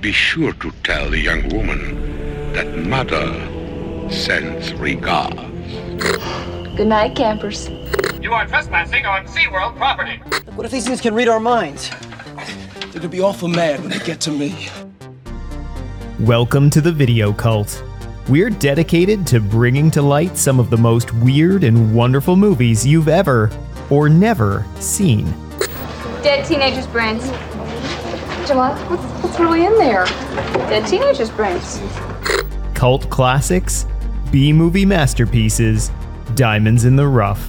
Be 0.00 0.10
sure 0.10 0.52
to 0.54 0.70
tell 0.82 1.10
the 1.10 1.18
young 1.18 1.48
woman 1.50 2.25
that 2.56 2.74
Mother 2.74 4.10
sends 4.10 4.72
regards. 4.72 5.38
Good 6.74 6.86
night, 6.86 7.14
campers. 7.14 7.68
You 8.22 8.32
are 8.32 8.46
trespassing 8.46 9.04
on 9.04 9.26
SeaWorld 9.26 9.76
property. 9.76 10.22
What 10.54 10.64
if 10.64 10.72
these 10.72 10.86
things 10.86 11.02
can 11.02 11.14
read 11.14 11.28
our 11.28 11.38
minds? 11.38 11.90
They're 12.80 12.94
gonna 12.94 13.08
be 13.08 13.20
awful 13.20 13.48
mad 13.48 13.80
when 13.80 13.90
they 13.90 13.98
get 13.98 14.22
to 14.22 14.30
me. 14.30 14.70
Welcome 16.20 16.70
to 16.70 16.80
the 16.80 16.90
Video 16.90 17.30
Cult. 17.30 17.84
We're 18.26 18.48
dedicated 18.48 19.26
to 19.26 19.40
bringing 19.40 19.90
to 19.90 20.00
light 20.00 20.38
some 20.38 20.58
of 20.58 20.70
the 20.70 20.78
most 20.78 21.12
weird 21.16 21.62
and 21.62 21.94
wonderful 21.94 22.36
movies 22.36 22.86
you've 22.86 23.08
ever 23.08 23.50
or 23.90 24.08
never 24.08 24.64
seen. 24.80 25.26
Dead 26.22 26.46
teenagers' 26.46 26.86
brains. 26.86 27.22
Jamila, 28.48 28.74
what's, 28.88 29.02
what's 29.22 29.38
really 29.38 29.66
in 29.66 29.76
there? 29.76 30.06
Dead 30.70 30.86
teenagers' 30.86 31.28
brains. 31.28 31.82
Cult 32.76 33.08
classics, 33.08 33.86
B 34.30 34.52
movie 34.52 34.84
masterpieces, 34.84 35.90
diamonds 36.34 36.84
in 36.84 36.94
the 36.94 37.06
rough. 37.06 37.48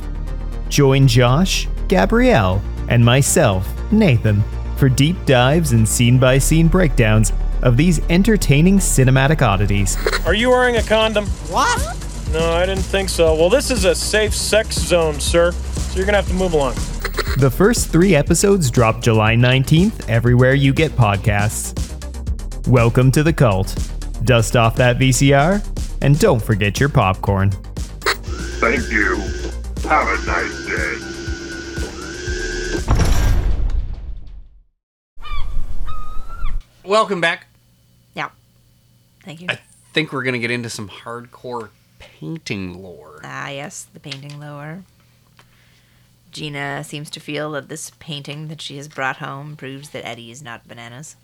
Join 0.70 1.06
Josh, 1.06 1.68
Gabrielle, 1.90 2.62
and 2.88 3.04
myself, 3.04 3.70
Nathan, 3.92 4.42
for 4.78 4.88
deep 4.88 5.18
dives 5.26 5.74
and 5.74 5.88
scene 5.88 6.18
by 6.18 6.38
scene 6.38 6.70
breakdowns 6.70 7.34
of 7.62 7.76
these 7.76 8.00
entertaining 8.10 8.78
cinematic 8.78 9.42
oddities. 9.42 9.98
Are 10.26 10.34
you 10.34 10.50
wearing 10.50 10.78
a 10.78 10.84
condom? 10.84 11.26
What? 11.50 11.78
No, 12.32 12.54
I 12.54 12.66
didn't 12.66 12.84
think 12.84 13.10
so. 13.10 13.36
Well, 13.36 13.50
this 13.50 13.70
is 13.70 13.84
a 13.84 13.94
safe 13.94 14.34
sex 14.34 14.80
zone, 14.80 15.20
sir. 15.20 15.52
So 15.52 15.98
you're 15.98 16.06
gonna 16.06 16.20
have 16.20 16.30
to 16.30 16.34
move 16.36 16.54
along. 16.54 16.76
The 17.38 17.54
first 17.54 17.90
three 17.90 18.16
episodes 18.16 18.72
drop 18.72 19.02
July 19.02 19.36
19th 19.36 20.08
everywhere 20.08 20.54
you 20.54 20.72
get 20.72 20.94
podcasts. 20.94 21.76
Welcome 22.66 23.12
to 23.12 23.24
the 23.24 23.34
cult. 23.34 23.97
Dust 24.28 24.58
off 24.58 24.76
that 24.76 24.98
VCR, 25.00 25.64
and 26.02 26.20
don't 26.20 26.44
forget 26.44 26.82
your 26.82 26.90
popcorn. 26.90 27.50
Thank 28.60 28.92
you. 28.92 29.16
Have 29.88 30.06
a 30.06 30.18
nice 30.26 30.66
day. 30.66 30.98
Welcome 36.84 37.22
back. 37.22 37.48
Yeah. 38.16 38.32
Thank 39.24 39.40
you. 39.40 39.48
I 39.50 39.60
think 39.94 40.12
we're 40.12 40.24
gonna 40.24 40.40
get 40.40 40.52
into 40.52 40.70
some 40.70 40.90
hardcore 40.90 41.70
painting 42.00 42.84
lore. 42.84 43.22
Ah, 43.24 43.48
yes, 43.48 43.88
the 43.94 44.02
painting 44.02 44.42
lower. 44.42 44.84
Gina 46.34 46.84
seems 46.84 47.10
to 47.12 47.22
feel 47.22 47.52
that 47.52 47.70
this 47.70 47.92
painting 48.00 48.50
that 48.50 48.62
she 48.62 48.76
has 48.76 48.90
brought 48.90 49.18
home 49.18 49.56
proves 49.56 49.92
that 49.92 50.06
Eddie 50.06 50.32
is 50.32 50.44
not 50.44 50.68
bananas. 50.68 51.16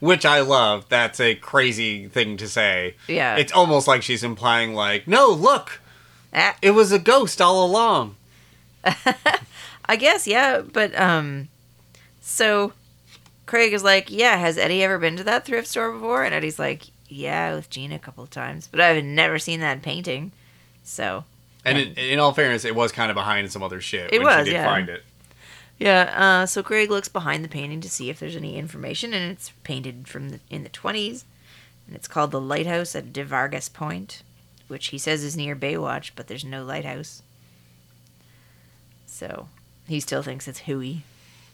Which 0.00 0.24
I 0.24 0.40
love. 0.40 0.86
That's 0.88 1.20
a 1.20 1.34
crazy 1.34 2.08
thing 2.08 2.36
to 2.38 2.48
say. 2.48 2.94
Yeah. 3.08 3.36
It's 3.36 3.52
almost 3.52 3.86
like 3.88 4.02
she's 4.02 4.22
implying, 4.22 4.74
like, 4.74 5.06
no, 5.08 5.28
look, 5.30 5.80
Ah, 6.32 6.56
it 6.62 6.70
was 6.72 6.92
a 6.92 6.98
ghost 6.98 7.40
all 7.40 7.64
along. 7.64 8.14
I 9.86 9.96
guess, 9.96 10.26
yeah, 10.26 10.60
but 10.60 10.96
um, 10.98 11.48
so 12.20 12.72
Craig 13.46 13.72
is 13.72 13.82
like, 13.82 14.10
"Yeah, 14.10 14.36
has 14.36 14.56
Eddie 14.56 14.82
ever 14.84 14.98
been 14.98 15.16
to 15.16 15.24
that 15.24 15.44
thrift 15.44 15.66
store 15.66 15.90
before?" 15.92 16.22
And 16.22 16.32
Eddie's 16.32 16.58
like, 16.58 16.84
"Yeah, 17.08 17.56
with 17.56 17.68
Gina 17.68 17.96
a 17.96 17.98
couple 17.98 18.22
of 18.22 18.30
times, 18.30 18.68
but 18.70 18.80
I've 18.80 19.02
never 19.02 19.38
seen 19.40 19.58
that 19.60 19.82
painting." 19.82 20.30
So 20.84 21.24
And 21.64 21.76
in, 21.76 21.94
in 21.94 22.18
all 22.20 22.32
fairness, 22.32 22.64
it 22.64 22.74
was 22.76 22.92
kind 22.92 23.10
of 23.10 23.16
behind 23.16 23.50
some 23.52 23.62
other 23.62 23.80
shit 23.80 24.12
It 24.12 24.22
was, 24.22 24.46
she 24.46 24.52
did 24.52 24.58
yeah. 24.58 24.64
find 24.64 24.88
it. 24.88 25.02
Yeah, 25.80 26.12
uh, 26.42 26.46
so 26.46 26.62
Craig 26.62 26.90
looks 26.90 27.08
behind 27.08 27.42
the 27.42 27.48
painting 27.48 27.80
to 27.80 27.88
see 27.88 28.10
if 28.10 28.20
there's 28.20 28.36
any 28.36 28.56
information, 28.58 29.12
and 29.14 29.32
it's 29.32 29.50
painted 29.64 30.06
from 30.06 30.28
the, 30.28 30.40
in 30.50 30.62
the 30.62 30.68
20s, 30.68 31.24
and 31.86 31.96
it's 31.96 32.06
called 32.06 32.30
the 32.32 32.40
Lighthouse 32.40 32.94
at 32.94 33.12
De 33.14 33.24
Vargas 33.24 33.68
Point, 33.70 34.22
which 34.68 34.88
he 34.88 34.98
says 34.98 35.24
is 35.24 35.36
near 35.38 35.56
Baywatch, 35.56 36.10
but 36.14 36.28
there's 36.28 36.44
no 36.44 36.62
lighthouse. 36.64 37.22
So 39.06 39.48
he 39.88 40.00
still 40.00 40.22
thinks 40.22 40.46
it's 40.46 40.60
hooey. 40.60 41.02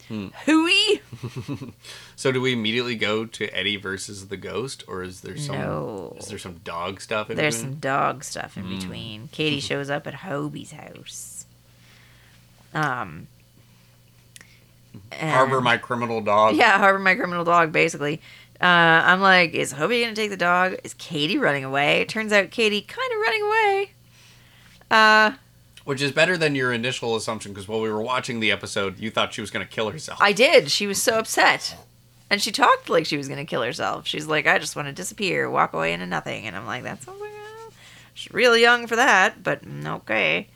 Hmm. 0.09 0.29
Hooey? 0.45 1.01
So 2.17 2.33
do 2.33 2.41
we 2.41 2.53
immediately 2.53 2.95
go 2.97 3.27
to 3.27 3.47
Eddie 3.57 3.77
versus 3.77 4.29
the 4.29 4.37
ghost, 4.39 4.83
or 4.89 5.03
is 5.03 5.21
there 5.21 5.37
some 5.37 5.57
No. 5.59 6.17
is 6.19 6.27
there 6.29 6.39
some 6.39 6.61
dog 6.65 7.01
stuff 7.01 7.29
in 7.31 7.37
between? 7.37 7.43
There's 7.45 7.57
between? 7.57 7.73
some 7.75 7.81
dog 7.81 8.25
stuff 8.25 8.57
in 8.57 8.65
Mm. 8.65 8.79
between. 8.81 9.29
Katie 9.29 9.61
shows 9.71 9.91
up 9.91 10.07
at 10.07 10.15
Hobie's 10.15 10.73
house. 10.73 11.45
Um. 12.75 13.29
Harbor 15.13 15.61
my 15.61 15.77
criminal 15.77 16.21
dog. 16.21 16.57
Yeah, 16.57 16.79
harbor 16.79 16.99
my 16.99 17.15
criminal 17.15 17.45
dog, 17.45 17.73
basically. 17.73 18.21
Uh, 18.61 18.65
I'm 18.65 19.21
like, 19.21 19.53
is 19.53 19.75
Hobie 19.75 20.03
gonna 20.03 20.15
take 20.15 20.31
the 20.31 20.37
dog? 20.37 20.77
Is 20.83 20.95
Katie 20.95 21.39
running 21.39 21.65
away? 21.65 22.01
It 22.01 22.09
turns 22.09 22.33
out 22.33 22.51
Katie 22.51 22.81
kind 22.81 23.13
of 23.13 23.19
running 23.21 23.43
away. 23.43 23.91
Uh, 24.91 25.33
Which 25.85 26.01
is 26.01 26.13
better 26.13 26.37
than 26.37 26.55
your 26.55 26.73
initial 26.73 27.17
assumption, 27.17 27.53
because 27.53 27.69
while 27.69 27.81
we 27.81 27.91
were 27.91 28.01
watching 28.03 28.41
the 28.41 28.51
episode, 28.51 28.99
you 28.99 29.11
thought 29.11 29.35
she 29.35 29.41
was 29.41 29.51
going 29.51 29.67
to 29.67 29.71
kill 29.71 29.91
herself. 29.91 30.19
I 30.23 30.33
did. 30.33 30.71
She 30.71 30.87
was 30.87 31.03
so 31.03 31.19
upset. 31.19 31.77
And 32.29 32.43
she 32.43 32.51
talked 32.51 32.89
like 32.89 33.07
she 33.07 33.17
was 33.17 33.29
gonna 33.29 33.45
kill 33.45 33.63
herself. 33.63 34.07
She's 34.07 34.27
like, 34.27 34.47
I 34.47 34.59
just 34.59 34.75
want 34.75 34.89
to 34.89 34.93
disappear, 34.93 35.49
walk 35.49 35.75
away 35.75 35.93
into 35.93 36.07
nothing. 36.07 36.47
And 36.47 36.57
I'm 36.57 36.67
like, 36.67 36.83
that 36.83 37.03
sounds 37.03 37.21
like 37.21 37.31
she's 38.15 38.33
real 38.33 38.57
young 38.57 38.87
for 38.87 38.97
that, 38.97 39.43
but 39.45 39.61
okay. 39.87 40.49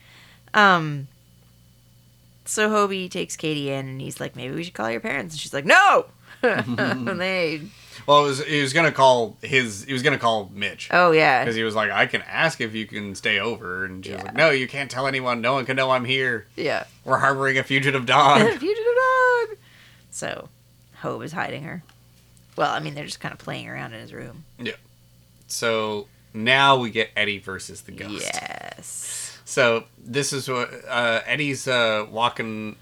Um. 0.52 1.06
So 2.50 2.68
Hobie 2.68 3.08
takes 3.08 3.36
Katie 3.36 3.70
in, 3.70 3.86
and 3.86 4.00
he's 4.00 4.18
like, 4.18 4.34
maybe 4.34 4.52
we 4.52 4.64
should 4.64 4.74
call 4.74 4.90
your 4.90 4.98
parents. 4.98 5.34
And 5.34 5.40
she's 5.40 5.54
like, 5.54 5.64
no. 5.64 6.06
And 6.42 7.06
they. 7.20 7.60
well, 8.08 8.24
it 8.24 8.28
was 8.28 8.44
he 8.44 8.60
was 8.60 8.72
going 8.72 8.86
to 8.86 8.92
call 8.92 9.36
his 9.40 9.84
he 9.84 9.92
was 9.92 10.02
going 10.02 10.14
to 10.14 10.18
call 10.18 10.50
Mitch. 10.52 10.88
Oh 10.90 11.12
yeah. 11.12 11.44
Because 11.44 11.54
he 11.54 11.62
was 11.62 11.76
like, 11.76 11.92
I 11.92 12.06
can 12.06 12.22
ask 12.22 12.60
if 12.60 12.74
you 12.74 12.86
can 12.86 13.14
stay 13.14 13.38
over, 13.38 13.84
and 13.84 14.04
she 14.04 14.12
was 14.12 14.24
like, 14.24 14.34
No, 14.34 14.50
you 14.50 14.66
can't 14.66 14.90
tell 14.90 15.06
anyone. 15.06 15.40
No 15.40 15.52
one 15.52 15.64
can 15.64 15.76
know 15.76 15.92
I'm 15.92 16.04
here. 16.04 16.48
Yeah. 16.56 16.84
We're 17.04 17.18
harboring 17.18 17.56
a 17.56 17.62
fugitive 17.62 18.04
dog. 18.04 18.40
Fugitive 18.58 18.84
dog. 19.48 19.56
So, 20.10 20.48
Hope 20.96 21.22
is 21.22 21.30
hiding 21.30 21.62
her. 21.62 21.84
Well, 22.56 22.72
I 22.72 22.80
mean, 22.80 22.94
they're 22.94 23.04
just 23.06 23.20
kind 23.20 23.32
of 23.32 23.38
playing 23.38 23.68
around 23.68 23.92
in 23.92 24.00
his 24.00 24.12
room. 24.12 24.42
yeah. 24.58 24.72
So 25.46 26.08
now 26.34 26.78
we 26.78 26.90
get 26.90 27.10
Eddie 27.16 27.38
versus 27.38 27.82
the 27.82 27.92
ghost. 27.92 28.24
Yes. 28.24 29.29
So 29.50 29.84
this 29.98 30.32
is 30.32 30.48
what 30.48 30.70
uh, 30.88 31.20
Eddie's 31.26 31.66
uh, 31.66 32.06
walking 32.10 32.76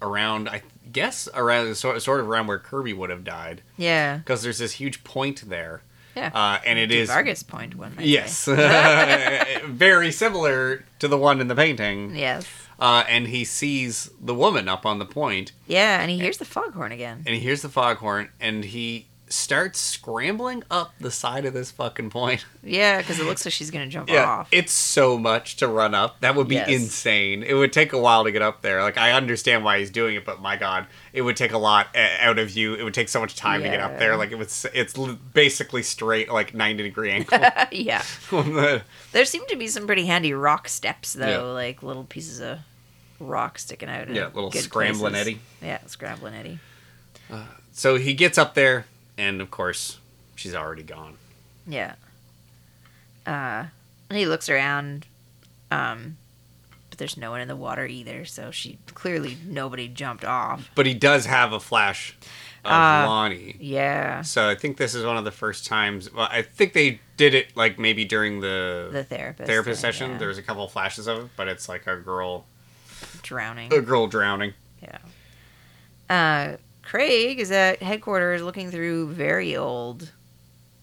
around. 0.00 0.48
I 0.48 0.62
guess 0.92 1.28
around 1.34 1.74
sort 1.74 2.00
sort 2.02 2.20
of 2.20 2.28
around 2.28 2.46
where 2.46 2.58
Kirby 2.58 2.92
would 2.92 3.10
have 3.10 3.24
died. 3.24 3.62
Yeah. 3.76 4.18
Because 4.18 4.42
there's 4.42 4.58
this 4.58 4.72
huge 4.72 5.02
point 5.04 5.48
there. 5.48 5.82
Yeah. 6.14 6.30
Uh, 6.32 6.60
and 6.64 6.78
it 6.78 6.92
is 6.92 7.08
Vargas 7.08 7.42
Point, 7.42 7.74
one 7.74 7.96
Yes. 7.98 8.44
Very 9.66 10.12
similar 10.12 10.84
to 11.00 11.08
the 11.08 11.18
one 11.18 11.40
in 11.40 11.48
the 11.48 11.56
painting. 11.56 12.14
Yes. 12.14 12.46
Uh, 12.78 13.02
and 13.08 13.26
he 13.28 13.44
sees 13.44 14.10
the 14.20 14.34
woman 14.34 14.68
up 14.68 14.84
on 14.86 14.98
the 15.00 15.04
point, 15.04 15.52
Yeah, 15.66 16.00
and 16.00 16.10
he 16.10 16.18
hears 16.18 16.38
the 16.38 16.44
foghorn 16.44 16.92
again. 16.92 17.22
and 17.26 17.34
he 17.34 17.40
hears 17.40 17.62
the 17.62 17.68
foghorn, 17.68 18.28
and 18.40 18.64
he 18.64 19.06
starts 19.34 19.78
scrambling 19.80 20.62
up 20.70 20.94
the 21.00 21.10
side 21.10 21.44
of 21.44 21.52
this 21.54 21.70
fucking 21.70 22.10
point. 22.10 22.44
Yeah, 22.62 22.98
because 22.98 23.18
it 23.20 23.24
looks 23.26 23.44
like 23.44 23.52
she's 23.52 23.70
gonna 23.70 23.86
jump 23.88 24.08
Yeah, 24.08 24.24
off. 24.24 24.48
it's 24.50 24.72
so 24.72 25.18
much 25.18 25.56
to 25.56 25.68
run 25.68 25.94
up. 25.94 26.20
That 26.20 26.34
would 26.34 26.48
be 26.48 26.54
Yes. 26.54 26.68
insane. 26.68 27.42
It 27.42 27.54
would 27.54 27.72
take 27.72 27.92
a 27.92 27.98
while 27.98 28.24
to 28.24 28.32
get 28.32 28.40
up 28.42 28.62
there. 28.62 28.80
Like 28.82 28.96
I 28.96 29.12
understand 29.12 29.64
why 29.64 29.78
he's 29.80 29.90
doing 29.90 30.14
it, 30.16 30.24
but 30.24 30.40
my 30.40 30.56
god, 30.56 30.86
it 31.12 31.22
would 31.22 31.36
take 31.36 31.52
a 31.52 31.58
lot 31.58 31.88
uh, 31.94 32.06
out 32.20 32.38
of 32.38 32.50
you. 32.56 32.74
It 32.74 32.82
would 32.84 32.94
take 32.94 33.08
so 33.08 33.20
much 33.20 33.36
time 33.36 33.62
to 33.62 33.68
get 33.68 33.80
up 33.80 33.98
there. 33.98 34.16
Like 34.16 34.30
it 34.32 34.38
was, 34.38 34.64
it's 34.72 34.94
basically 35.34 35.82
straight, 35.82 36.30
like 36.30 36.54
ninety 36.54 36.82
degree 36.82 37.10
angle. 37.12 37.38
yeah. 37.72 38.02
The- 38.30 38.82
There 39.12 39.24
seem 39.24 39.46
to 39.48 39.56
be 39.56 39.66
some 39.68 39.86
pretty 39.86 40.06
handy 40.06 40.32
rock 40.32 40.68
steps 40.68 41.12
though, 41.12 41.28
Yeah. 41.28 41.38
like 41.52 41.82
little 41.82 42.04
pieces 42.04 42.40
of 42.40 42.58
rock 43.20 43.58
sticking 43.58 43.88
out. 43.88 44.08
Yeah, 44.08 44.26
little 44.34 44.50
scrambling 44.52 45.12
places. 45.12 45.28
Eddie. 45.28 45.40
Yeah, 45.62 45.78
scrambling 45.86 46.34
Eddie. 46.34 46.58
so 47.72 47.96
he 47.96 48.14
gets 48.14 48.38
up 48.38 48.54
there, 48.54 48.86
and 49.18 49.40
of 49.40 49.50
course, 49.50 49.98
she's 50.36 50.54
already 50.54 50.82
gone. 50.82 51.16
Yeah. 51.66 51.94
Uh, 53.26 53.66
he 54.10 54.26
looks 54.26 54.48
around, 54.48 55.06
um, 55.70 56.16
but 56.90 56.98
there's 56.98 57.16
no 57.16 57.30
one 57.30 57.40
in 57.40 57.48
the 57.48 57.56
water 57.56 57.86
either. 57.86 58.24
So 58.24 58.50
she 58.50 58.78
clearly 58.94 59.36
nobody 59.46 59.88
jumped 59.88 60.24
off. 60.24 60.70
But 60.74 60.86
he 60.86 60.94
does 60.94 61.26
have 61.26 61.52
a 61.52 61.60
flash 61.60 62.14
of 62.64 62.70
Uh, 62.72 63.06
Lonnie. 63.08 63.56
Yeah. 63.60 64.22
So 64.22 64.48
I 64.48 64.54
think 64.54 64.76
this 64.76 64.94
is 64.94 65.04
one 65.04 65.16
of 65.16 65.24
the 65.24 65.30
first 65.30 65.66
times. 65.66 66.12
Well, 66.12 66.28
I 66.30 66.42
think 66.42 66.72
they 66.74 67.00
did 67.16 67.34
it 67.34 67.56
like 67.56 67.78
maybe 67.78 68.04
during 68.04 68.40
the 68.40 68.88
The 68.92 69.04
therapist 69.04 69.46
therapist 69.46 69.80
thing, 69.80 69.88
session. 69.92 70.10
yeah. 70.12 70.18
There 70.18 70.28
was 70.28 70.38
a 70.38 70.42
couple 70.42 70.64
of 70.64 70.70
flashes 70.72 71.06
of 71.06 71.18
it, 71.24 71.30
but 71.36 71.48
it's 71.48 71.68
like 71.68 71.86
a 71.86 71.96
girl, 71.96 72.44
Drowning. 73.22 73.72
a 73.72 73.80
girl 73.80 74.06
drowning. 74.06 74.52
Yeah. 74.82 74.98
Uh, 76.10 76.56
Craig 76.84 77.40
is 77.40 77.50
at 77.50 77.82
headquarters 77.82 78.42
looking 78.42 78.70
through 78.70 79.08
very 79.12 79.56
old 79.56 80.12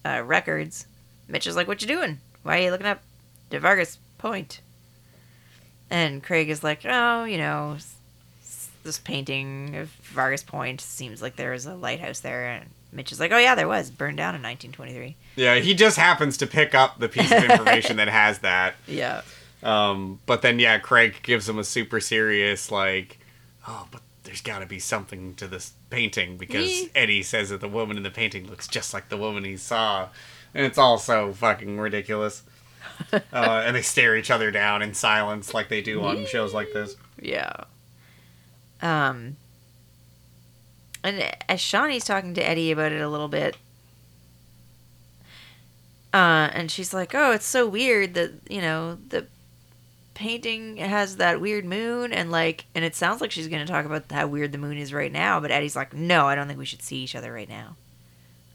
uh, 0.04 0.22
records. 0.24 0.86
Mitch 1.28 1.46
is 1.46 1.56
like, 1.56 1.68
"What 1.68 1.80
you 1.80 1.88
doing? 1.88 2.18
Why 2.42 2.58
are 2.58 2.62
you 2.62 2.70
looking 2.70 2.86
up 2.86 3.02
De 3.50 3.58
Vargas 3.58 3.98
Point?" 4.18 4.60
And 5.90 6.22
Craig 6.22 6.50
is 6.50 6.62
like, 6.64 6.80
"Oh, 6.84 7.24
you 7.24 7.38
know, 7.38 7.76
this 8.84 8.98
painting 8.98 9.76
of 9.76 9.88
Vargas 10.02 10.42
Point 10.42 10.80
seems 10.80 11.22
like 11.22 11.36
there 11.36 11.52
was 11.52 11.66
a 11.66 11.74
lighthouse 11.74 12.20
there." 12.20 12.48
And 12.48 12.70
Mitch 12.90 13.12
is 13.12 13.20
like, 13.20 13.32
"Oh 13.32 13.38
yeah, 13.38 13.54
there 13.54 13.68
was 13.68 13.90
burned 13.90 14.16
down 14.18 14.34
in 14.34 14.42
1923." 14.42 15.16
Yeah, 15.36 15.56
he 15.56 15.72
just 15.74 15.96
happens 15.96 16.36
to 16.38 16.46
pick 16.46 16.74
up 16.74 16.98
the 16.98 17.08
piece 17.08 17.30
of 17.30 17.44
information 17.44 17.96
that 17.96 18.08
has 18.08 18.40
that. 18.40 18.74
Yeah. 18.86 19.22
Um, 19.62 20.18
but 20.26 20.42
then 20.42 20.58
yeah, 20.58 20.78
Craig 20.78 21.20
gives 21.22 21.48
him 21.48 21.56
a 21.56 21.62
super 21.64 22.00
serious 22.00 22.72
like, 22.72 23.20
oh, 23.68 23.86
but 23.92 24.02
there's 24.32 24.40
got 24.40 24.60
to 24.60 24.66
be 24.66 24.78
something 24.78 25.34
to 25.34 25.46
this 25.46 25.74
painting 25.90 26.38
because 26.38 26.66
Yee. 26.66 26.90
Eddie 26.94 27.22
says 27.22 27.50
that 27.50 27.60
the 27.60 27.68
woman 27.68 27.98
in 27.98 28.02
the 28.02 28.10
painting 28.10 28.48
looks 28.48 28.66
just 28.66 28.94
like 28.94 29.10
the 29.10 29.16
woman 29.18 29.44
he 29.44 29.58
saw, 29.58 30.08
and 30.54 30.64
it's 30.64 30.78
all 30.78 30.96
so 30.96 31.34
fucking 31.34 31.78
ridiculous. 31.78 32.42
uh, 33.12 33.20
and 33.30 33.76
they 33.76 33.82
stare 33.82 34.16
each 34.16 34.30
other 34.30 34.50
down 34.50 34.80
in 34.80 34.94
silence 34.94 35.52
like 35.52 35.68
they 35.68 35.82
do 35.82 36.02
on 36.02 36.24
shows 36.24 36.54
like 36.54 36.72
this. 36.72 36.96
Yeah. 37.20 37.52
Um. 38.80 39.36
And 41.04 41.22
as 41.46 41.60
Shauni's 41.60 42.06
talking 42.06 42.32
to 42.32 42.48
Eddie 42.48 42.72
about 42.72 42.92
it 42.92 43.02
a 43.02 43.10
little 43.10 43.28
bit, 43.28 43.58
uh, 46.14 46.48
and 46.54 46.70
she's 46.70 46.94
like, 46.94 47.14
"Oh, 47.14 47.32
it's 47.32 47.44
so 47.44 47.68
weird 47.68 48.14
that 48.14 48.32
you 48.48 48.62
know 48.62 48.96
the 49.08 49.26
painting 50.14 50.76
has 50.76 51.16
that 51.16 51.40
weird 51.40 51.64
moon, 51.64 52.12
and 52.12 52.30
like, 52.30 52.66
and 52.74 52.84
it 52.84 52.94
sounds 52.94 53.20
like 53.20 53.30
she's 53.30 53.48
gonna 53.48 53.66
talk 53.66 53.84
about 53.84 54.10
how 54.10 54.26
weird 54.26 54.52
the 54.52 54.58
moon 54.58 54.78
is 54.78 54.92
right 54.92 55.12
now." 55.12 55.40
But 55.40 55.50
Eddie's 55.50 55.76
like, 55.76 55.94
"No, 55.94 56.26
I 56.26 56.34
don't 56.34 56.46
think 56.46 56.58
we 56.58 56.64
should 56.66 56.82
see 56.82 56.96
each 56.98 57.14
other 57.14 57.32
right 57.32 57.48
now." 57.48 57.76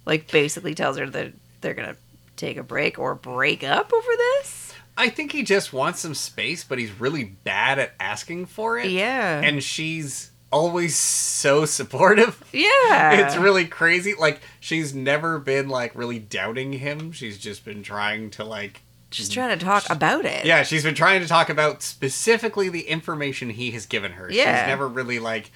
Like, 0.05 0.31
basically 0.31 0.73
tells 0.73 0.97
her 0.97 1.09
that 1.09 1.33
they're 1.61 1.73
gonna 1.73 1.97
take 2.35 2.57
a 2.57 2.63
break 2.63 2.97
or 2.97 3.15
break 3.15 3.63
up 3.63 3.91
over 3.91 4.11
this. 4.17 4.73
I 4.97 5.09
think 5.09 5.31
he 5.31 5.43
just 5.43 5.73
wants 5.73 5.99
some 5.99 6.15
space, 6.15 6.63
but 6.63 6.79
he's 6.79 6.99
really 6.99 7.23
bad 7.23 7.77
at 7.77 7.93
asking 7.99 8.47
for 8.47 8.79
it. 8.79 8.89
Yeah. 8.89 9.41
And 9.41 9.63
she's 9.63 10.31
always 10.51 10.95
so 10.95 11.65
supportive. 11.65 12.43
Yeah. 12.51 13.25
It's 13.25 13.37
really 13.37 13.65
crazy. 13.65 14.15
Like 14.17 14.41
she's 14.59 14.95
never 14.95 15.37
been 15.37 15.69
like 15.69 15.95
really 15.95 16.19
doubting 16.19 16.73
him. 16.73 17.11
She's 17.11 17.37
just 17.37 17.63
been 17.63 17.83
trying 17.83 18.31
to 18.31 18.43
like 18.43 18.81
Just 19.09 19.31
trying 19.31 19.57
to 19.57 19.63
talk 19.65 19.89
about 19.89 20.25
it. 20.25 20.45
Yeah, 20.45 20.63
she's 20.63 20.83
been 20.83 20.95
trying 20.95 21.21
to 21.21 21.27
talk 21.27 21.49
about 21.49 21.81
specifically 21.81 22.69
the 22.69 22.81
information 22.81 23.49
he 23.51 23.71
has 23.71 23.85
given 23.85 24.13
her. 24.13 24.29
Yeah. 24.31 24.61
She's 24.63 24.67
never 24.67 24.87
really 24.87 25.19
like 25.19 25.51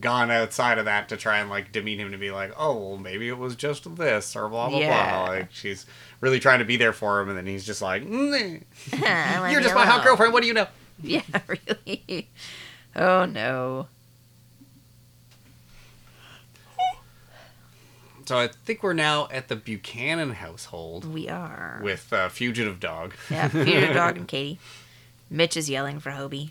gone 0.00 0.30
outside 0.30 0.76
of 0.78 0.84
that 0.84 1.08
to 1.08 1.16
try 1.16 1.38
and 1.38 1.48
like 1.48 1.72
demean 1.72 1.98
him 2.00 2.10
to 2.12 2.18
be 2.18 2.30
like, 2.30 2.52
"Oh, 2.58 2.76
well, 2.90 2.98
maybe 2.98 3.28
it 3.28 3.38
was 3.38 3.54
just 3.56 3.96
this 3.96 4.34
or 4.36 4.48
blah 4.48 4.68
blah 4.68 4.78
Yeah. 4.80 5.24
blah." 5.24 5.28
Like 5.34 5.48
she's 5.52 5.86
really 6.20 6.40
trying 6.40 6.58
to 6.58 6.64
be 6.64 6.76
there 6.76 6.92
for 6.92 7.20
him 7.20 7.28
and 7.28 7.38
then 7.38 7.46
he's 7.46 7.64
just 7.64 7.80
like, 7.80 8.02
"Mm, 8.04 8.62
"You're 9.52 9.60
just 9.62 9.74
my 9.74 9.86
hot 9.86 10.04
girlfriend. 10.04 10.32
What 10.32 10.42
do 10.42 10.48
you 10.48 10.54
know?" 10.54 10.66
Yeah, 11.00 11.22
really. 11.46 12.28
Oh 12.96 13.24
no. 13.24 13.86
So 18.28 18.38
I 18.38 18.48
think 18.48 18.82
we're 18.82 18.92
now 18.92 19.26
at 19.32 19.48
the 19.48 19.56
Buchannon 19.56 20.32
household 20.32 21.06
We 21.06 21.30
are. 21.30 21.80
with 21.82 22.12
uh, 22.12 22.28
fugitive 22.28 22.78
dog. 22.78 23.14
Yeah, 23.30 23.48
Fugitive 23.48 23.94
dog, 23.94 24.18
and 24.18 24.28
Katie. 24.34 24.58
Mitch 25.30 25.56
is 25.56 25.70
yelling 25.70 25.98
for 25.98 26.10
Hobie. 26.10 26.50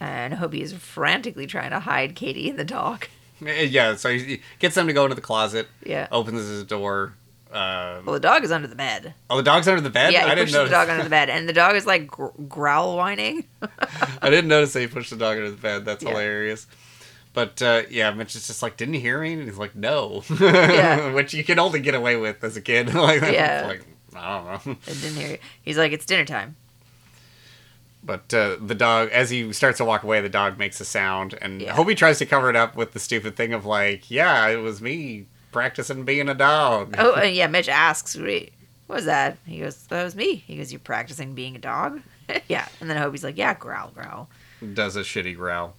And 0.00 0.34
Hobie 0.34 0.60
is 0.60 0.72
frantically 0.72 1.46
trying 1.46 1.70
to 1.70 1.78
hide 1.78 2.16
Katie 2.16 2.50
and 2.50 2.58
the 2.58 2.64
dog. 2.64 3.06
Yeah, 3.40 3.94
so 3.94 4.10
he 4.10 4.40
gets 4.58 4.74
them 4.74 4.88
to 4.88 4.92
go 4.92 5.04
into 5.04 5.14
the 5.14 5.20
closet. 5.20 5.68
Yeah. 5.84 6.08
Opens 6.10 6.40
his 6.48 6.64
door. 6.64 7.14
Uh, 7.52 8.00
Well, 8.04 8.14
the 8.14 8.18
dog 8.20 8.42
is 8.42 8.50
under 8.50 8.66
the 8.66 8.74
bed. 8.74 9.14
oh, 9.30 9.36
the 9.36 9.42
dog's 9.44 9.68
under 9.68 9.80
the 9.80 9.88
bed. 9.88 10.12
yeah, 10.12 10.24
he 10.26 10.32
I 10.32 10.34
pushes 10.34 10.52
the 10.54 10.64
dog 10.68 10.88
under 10.88 11.04
the 11.04 11.10
bed, 11.10 11.30
and 11.30 11.48
the 11.48 11.52
dog 11.52 11.76
is 11.76 11.86
like 11.86 12.08
growl 12.48 12.96
whining. 12.96 13.44
I 14.20 14.30
didn't 14.30 14.48
notice 14.48 14.72
that 14.72 14.80
he 14.80 14.88
pushed 14.88 15.10
the 15.10 15.16
dog 15.16 15.36
under 15.36 15.50
the 15.52 15.56
bed. 15.56 15.84
That's 15.84 16.02
Yeah. 16.02 16.10
hilarious. 16.10 16.66
But 17.38 17.62
uh, 17.62 17.82
yeah, 17.88 18.10
Mitch 18.10 18.34
is 18.34 18.48
just 18.48 18.64
like, 18.64 18.76
didn't 18.76 18.94
you 18.94 19.00
hear 19.00 19.20
me? 19.22 19.34
And 19.34 19.44
he's 19.44 19.58
like, 19.58 19.76
no. 19.76 20.24
Yeah. 20.40 21.12
Which 21.14 21.32
you 21.34 21.44
can 21.44 21.60
only 21.60 21.78
get 21.78 21.94
away 21.94 22.16
with 22.16 22.42
as 22.42 22.56
a 22.56 22.60
kid. 22.60 22.92
like, 22.94 23.22
Yeah. 23.22 23.64
like 23.68 23.84
I 24.16 24.38
don't 24.54 24.66
know. 24.66 24.76
I 24.88 24.90
didn't 24.92 25.14
hear 25.16 25.30
you. 25.30 25.38
He's 25.62 25.78
like, 25.78 25.92
it's 25.92 26.04
dinner 26.04 26.24
time. 26.24 26.56
But 28.02 28.34
uh, 28.34 28.56
the 28.60 28.74
dog, 28.74 29.10
as 29.10 29.30
he 29.30 29.52
starts 29.52 29.78
to 29.78 29.84
walk 29.84 30.02
away, 30.02 30.20
the 30.20 30.28
dog 30.28 30.58
makes 30.58 30.80
a 30.80 30.84
sound, 30.84 31.38
and 31.40 31.62
Yeah. 31.62 31.76
Hobie 31.76 31.96
tries 31.96 32.18
to 32.18 32.26
cover 32.26 32.50
it 32.50 32.56
up 32.56 32.74
with 32.74 32.90
the 32.90 32.98
stupid 32.98 33.36
thing 33.36 33.52
of 33.52 33.64
like, 33.64 34.10
"Yeah, 34.10 34.48
it 34.48 34.56
was 34.56 34.82
me 34.82 35.26
practicing 35.52 36.04
being 36.04 36.28
a 36.28 36.34
dog." 36.34 36.96
Oh, 36.98 37.14
and 37.14 37.32
yeah. 37.36 37.46
Mitch 37.46 37.68
asks, 37.68 38.16
"What 38.16 38.50
was 38.88 39.04
that?" 39.04 39.38
He 39.46 39.60
goes, 39.60 39.86
"That 39.86 40.02
was 40.02 40.16
me." 40.16 40.34
He 40.46 40.56
goes, 40.56 40.72
"You're 40.72 40.80
practicing 40.80 41.34
being 41.34 41.54
a 41.54 41.60
dog?" 41.60 42.00
yeah. 42.48 42.66
And 42.80 42.90
then 42.90 42.96
Hobie's 42.96 43.22
like, 43.22 43.36
"Yeah, 43.38 43.54
growl, 43.54 43.90
growl." 43.90 44.28
Does 44.74 44.96
a 44.96 45.02
shitty 45.02 45.36
growl. 45.36 45.74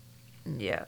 Yeah. 0.46 0.86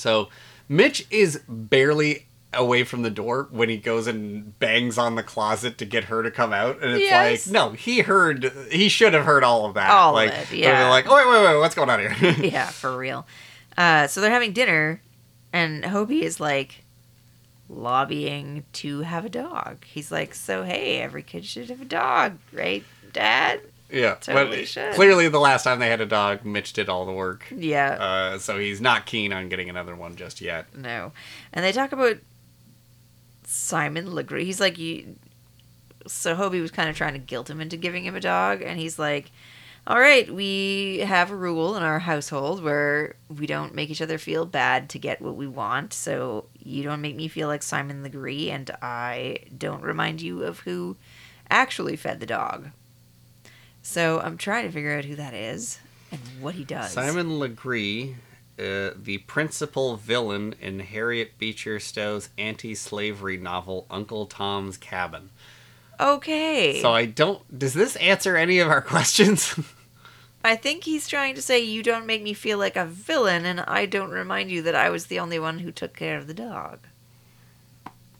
So 0.00 0.28
Mitch 0.68 1.06
is 1.10 1.40
barely 1.48 2.26
away 2.52 2.82
from 2.82 3.02
the 3.02 3.10
door 3.10 3.46
when 3.52 3.68
he 3.68 3.76
goes 3.76 4.08
and 4.08 4.58
bangs 4.58 4.98
on 4.98 5.14
the 5.14 5.22
closet 5.22 5.78
to 5.78 5.84
get 5.84 6.04
her 6.04 6.22
to 6.24 6.30
come 6.32 6.52
out, 6.52 6.82
and 6.82 6.92
it's 6.92 7.02
Yes. 7.02 7.46
like, 7.46 7.52
no, 7.52 7.70
he 7.70 8.00
heard, 8.00 8.52
he 8.72 8.88
should 8.88 9.14
have 9.14 9.24
heard 9.24 9.44
all 9.44 9.66
of 9.66 9.74
that. 9.74 9.88
All 9.88 10.10
of 10.10 10.14
like, 10.16 10.32
it, 10.32 10.48
they're 10.50 10.58
yeah. 10.58 10.88
Like, 10.90 11.08
wait, 11.08 11.28
wait, 11.28 11.44
wait, 11.44 11.58
what's 11.58 11.76
going 11.76 11.88
on 11.90 12.00
here? 12.00 12.16
yeah, 12.40 12.66
for 12.66 12.96
real. 12.96 13.24
Uh, 13.78 14.08
so 14.08 14.20
they're 14.20 14.32
having 14.32 14.52
dinner, 14.52 15.00
and 15.52 15.84
Hobie 15.84 16.22
is 16.22 16.40
like 16.40 16.82
lobbying 17.68 18.64
to 18.74 19.00
have 19.02 19.24
a 19.24 19.28
dog. 19.28 19.84
He's 19.84 20.10
like, 20.10 20.34
"So 20.34 20.64
hey, 20.64 21.00
every 21.00 21.22
kid 21.22 21.44
should 21.44 21.70
have 21.70 21.80
a 21.80 21.84
dog, 21.84 22.38
right, 22.52 22.84
Dad?" 23.12 23.60
Yeah, 23.92 24.14
Totally 24.14 24.66
clearly 24.94 25.28
the 25.28 25.40
last 25.40 25.64
time 25.64 25.78
they 25.78 25.88
had 25.88 26.00
a 26.00 26.06
dog, 26.06 26.44
Mitch 26.44 26.72
did 26.72 26.88
all 26.88 27.04
the 27.06 27.12
work. 27.12 27.46
Yeah. 27.54 27.92
Uh, 27.92 28.38
so 28.38 28.58
he's 28.58 28.80
not 28.80 29.06
keen 29.06 29.32
on 29.32 29.48
getting 29.48 29.68
another 29.70 29.94
one 29.94 30.16
just 30.16 30.40
yet. 30.40 30.76
No. 30.76 31.12
And 31.52 31.64
they 31.64 31.72
talk 31.72 31.92
about 31.92 32.18
Simon 33.44 34.14
Legree. 34.14 34.44
He's 34.44 34.60
like, 34.60 34.78
you. 34.78 35.16
So 36.06 36.34
Hobie 36.34 36.62
was 36.62 36.70
kind 36.70 36.88
of 36.88 36.96
trying 36.96 37.12
to 37.12 37.18
guilt 37.18 37.50
him 37.50 37.60
into 37.60 37.76
giving 37.76 38.04
him 38.04 38.14
a 38.16 38.20
dog, 38.20 38.62
and 38.62 38.80
he's 38.80 38.98
like, 38.98 39.30
"All 39.86 40.00
right, 40.00 40.32
we 40.32 41.00
have 41.00 41.30
a 41.30 41.36
rule 41.36 41.76
in 41.76 41.82
our 41.82 41.98
household 41.98 42.62
where 42.62 43.16
we 43.28 43.46
don't 43.46 43.74
make 43.74 43.90
each 43.90 44.00
other 44.00 44.16
feel 44.16 44.46
bad 44.46 44.88
to 44.90 44.98
get 44.98 45.20
what 45.20 45.36
we 45.36 45.46
want. 45.46 45.92
So 45.92 46.46
you 46.58 46.82
don't 46.82 47.02
make 47.02 47.16
me 47.16 47.28
feel 47.28 47.48
like 47.48 47.62
Simon 47.62 48.02
Legree, 48.02 48.50
and 48.50 48.70
I 48.80 49.40
don't 49.56 49.82
remind 49.82 50.22
you 50.22 50.42
of 50.42 50.60
who 50.60 50.96
actually 51.50 51.96
fed 51.96 52.20
the 52.20 52.26
dog. 52.26 52.70
So 53.82 54.20
I'm 54.20 54.36
trying 54.36 54.66
to 54.66 54.72
figure 54.72 54.96
out 54.96 55.04
who 55.04 55.16
that 55.16 55.34
is 55.34 55.78
and 56.12 56.20
what 56.40 56.54
he 56.54 56.64
does. 56.64 56.92
Simon 56.92 57.38
Legree, 57.38 58.16
uh, 58.58 58.90
the 58.96 59.22
principal 59.26 59.96
villain 59.96 60.54
in 60.60 60.80
Harriet 60.80 61.38
Beecher 61.38 61.80
Stowe's 61.80 62.28
anti-slavery 62.36 63.36
novel 63.36 63.86
Uncle 63.90 64.26
Tom's 64.26 64.76
Cabin. 64.76 65.30
Okay. 65.98 66.80
So 66.80 66.92
I 66.92 67.04
don't. 67.06 67.58
Does 67.58 67.74
this 67.74 67.96
answer 67.96 68.36
any 68.36 68.58
of 68.58 68.68
our 68.68 68.80
questions? 68.94 69.58
I 70.42 70.56
think 70.56 70.84
he's 70.84 71.06
trying 71.06 71.34
to 71.34 71.42
say 71.42 71.60
you 71.60 71.82
don't 71.82 72.06
make 72.06 72.22
me 72.22 72.32
feel 72.32 72.56
like 72.58 72.76
a 72.76 72.86
villain, 72.86 73.44
and 73.44 73.60
I 73.60 73.84
don't 73.84 74.10
remind 74.10 74.50
you 74.50 74.62
that 74.62 74.74
I 74.74 74.88
was 74.88 75.06
the 75.06 75.18
only 75.18 75.38
one 75.38 75.58
who 75.58 75.70
took 75.70 75.94
care 75.94 76.16
of 76.16 76.26
the 76.26 76.32
dog. 76.34 76.78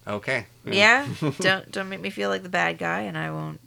okay. 0.06 0.44
Yeah, 0.66 1.06
don't 1.40 1.70
don't 1.72 1.88
make 1.88 2.00
me 2.02 2.10
feel 2.10 2.28
like 2.28 2.42
the 2.42 2.50
bad 2.50 2.76
guy, 2.78 3.00
and 3.00 3.16
I 3.16 3.30
won't. 3.30 3.60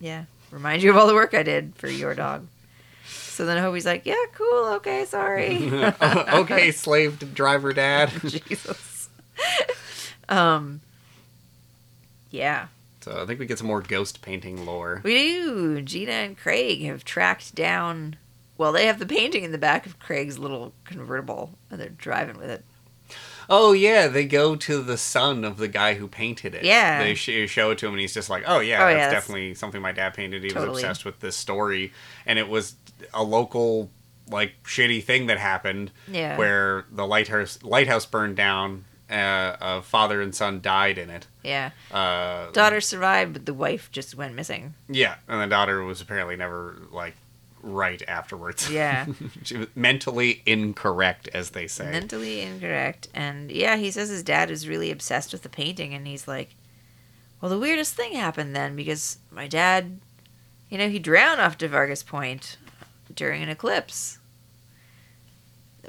Yeah, 0.00 0.24
remind 0.50 0.82
you 0.82 0.90
of 0.90 0.96
all 0.96 1.06
the 1.06 1.14
work 1.14 1.34
I 1.34 1.42
did 1.42 1.74
for 1.76 1.88
your 1.88 2.14
dog. 2.14 2.46
So 3.06 3.46
then 3.46 3.58
Hobie's 3.58 3.86
like, 3.86 4.04
"Yeah, 4.06 4.14
cool, 4.34 4.64
okay, 4.76 5.04
sorry." 5.04 5.70
okay, 6.02 6.70
slave 6.72 7.34
driver 7.34 7.72
dad. 7.72 8.10
Jesus. 8.26 9.08
um. 10.28 10.80
Yeah, 12.30 12.66
So 13.00 13.22
I 13.22 13.26
think 13.26 13.40
we 13.40 13.46
get 13.46 13.56
some 13.58 13.66
more 13.68 13.80
ghost 13.80 14.20
painting 14.20 14.66
lore. 14.66 15.00
we 15.02 15.14
do. 15.14 15.80
Gina 15.80 16.12
and 16.12 16.36
Craig 16.36 16.82
have 16.82 17.02
tracked 17.04 17.54
down. 17.54 18.16
Well, 18.58 18.70
they 18.72 18.84
have 18.86 18.98
the 18.98 19.06
painting 19.06 19.44
in 19.44 19.52
the 19.52 19.56
back 19.56 19.86
of 19.86 19.98
Craig's 19.98 20.38
little 20.38 20.74
convertible, 20.84 21.52
and 21.70 21.80
they're 21.80 21.88
driving 21.88 22.36
with 22.36 22.50
it. 22.50 22.64
Oh 23.50 23.72
yeah, 23.72 24.08
they 24.08 24.24
go 24.26 24.56
to 24.56 24.82
the 24.82 24.98
son 24.98 25.44
of 25.44 25.56
the 25.56 25.68
guy 25.68 25.94
who 25.94 26.06
painted 26.08 26.54
it. 26.54 26.64
Yeah. 26.64 27.02
they 27.02 27.14
sh- 27.14 27.48
show 27.50 27.70
it 27.70 27.78
to 27.78 27.86
him, 27.86 27.92
and 27.94 28.00
he's 28.00 28.12
just 28.14 28.28
like, 28.28 28.44
"Oh 28.46 28.60
yeah, 28.60 28.76
Oh, 28.82 28.86
that's 28.86 28.92
yeah, 28.92 29.06
that's- 29.06 29.12
definitely 29.12 29.54
something 29.54 29.80
my 29.80 29.92
dad 29.92 30.14
painted. 30.14 30.42
He 30.42 30.50
Totally. 30.50 30.70
was 30.70 30.78
obsessed 30.82 31.04
with 31.04 31.20
this 31.20 31.36
story, 31.36 31.92
and 32.26 32.38
it 32.38 32.48
was 32.48 32.74
a 33.14 33.22
local 33.22 33.90
like 34.30 34.62
shitty 34.64 35.02
thing 35.02 35.26
that 35.28 35.38
happened 35.38 35.90
Yeah. 36.06 36.36
where 36.36 36.84
the 36.92 37.06
lighthouse 37.06 37.58
lighthouse 37.62 38.04
burned 38.04 38.36
down. 38.36 38.84
Uh, 39.10 39.56
a 39.62 39.80
father 39.80 40.20
and 40.20 40.34
son 40.34 40.60
died 40.60 40.98
in 40.98 41.08
it. 41.08 41.26
Yeah. 41.42 41.70
Uh, 41.90 42.50
Daughter 42.50 42.78
survived, 42.82 43.32
but 43.32 43.46
the 43.46 43.54
wife 43.54 43.90
just 43.90 44.14
went 44.14 44.34
missing. 44.34 44.74
yeah, 44.86 45.14
and 45.26 45.40
the 45.40 45.46
daughter 45.46 45.82
was 45.82 46.02
apparently 46.02 46.36
never 46.36 46.76
like 46.90 47.14
right 47.62 48.02
afterwards. 48.06 48.70
Yeah. 48.70 49.06
she 49.42 49.56
was 49.56 49.68
mentally 49.74 50.42
incorrect, 50.46 51.28
as 51.32 51.50
they 51.50 51.66
say. 51.66 51.90
Mentally 51.90 52.40
incorrect. 52.40 53.08
And 53.14 53.50
yeah, 53.50 53.76
he 53.76 53.90
says 53.90 54.08
his 54.08 54.22
dad 54.22 54.50
is 54.50 54.68
really 54.68 54.90
obsessed 54.90 55.32
with 55.32 55.42
the 55.42 55.48
painting, 55.48 55.94
and 55.94 56.06
he's 56.06 56.28
like, 56.28 56.54
well, 57.40 57.50
the 57.50 57.58
weirdest 57.58 57.94
thing 57.94 58.12
happened 58.12 58.54
then 58.54 58.74
because 58.74 59.18
my 59.30 59.46
dad, 59.46 60.00
you 60.70 60.78
know, 60.78 60.88
he 60.88 60.98
drowned 60.98 61.40
off 61.40 61.58
to 61.58 61.68
Vargas 61.68 62.02
Point 62.02 62.56
during 63.14 63.42
an 63.42 63.48
eclipse. 63.48 64.18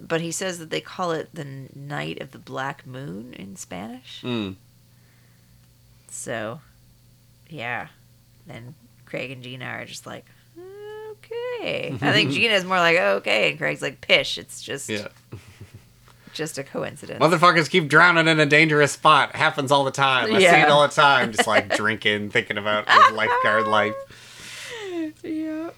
But 0.01 0.21
he 0.21 0.32
says 0.32 0.60
that 0.60 0.69
they 0.69 0.82
call 0.82 1.12
it 1.12 1.29
the 1.34 1.67
night 1.75 2.21
of 2.21 2.32
the 2.32 2.38
black 2.38 2.86
moon 2.86 3.34
in 3.34 3.55
Spanish. 3.55 4.21
Mm. 4.23 4.55
So, 6.10 6.62
yeah. 7.49 7.88
Then 8.47 8.75
Craig 9.05 9.32
and 9.32 9.43
Gina 9.43 9.65
are 9.65 9.86
just 9.86 10.05
like, 10.05 10.25
okay. 11.60 11.88
I 12.02 12.12
think 12.12 12.30
mm-hmm. 12.30 12.39
Gina's 12.39 12.63
more 12.65 12.78
like, 12.78 12.98
oh, 13.00 13.15
okay. 13.17 13.50
And 13.52 13.58
Craig's 13.58 13.82
like, 13.82 14.02
pish. 14.02 14.38
It's 14.38 14.62
just, 14.62 14.89
Yeah. 14.89 15.08
just 16.34 16.58
a 16.58 16.63
coincidence. 16.63 17.19
Motherfuckers 17.24 17.69
keep 17.69 17.88
drowning 17.88 18.28
in 18.28 18.39
a 18.39 18.45
dangerous 18.45 18.93
spot. 18.93 19.36
Happens 19.36 19.72
all 19.72 19.84
the 19.84 19.91
time. 19.91 20.34
I 20.34 20.39
see 20.39 20.45
it 20.45 20.69
all 20.69 20.88
the 20.88 20.93
time. 20.93 21.32
Just 21.32 21.48
like 21.48 21.76
drinking, 21.76 22.30
thinking 22.32 22.58
about 22.58 22.89
his 22.89 23.12
lifeguard 23.12 23.67
life. 23.67 23.93
yeah. 25.24 25.69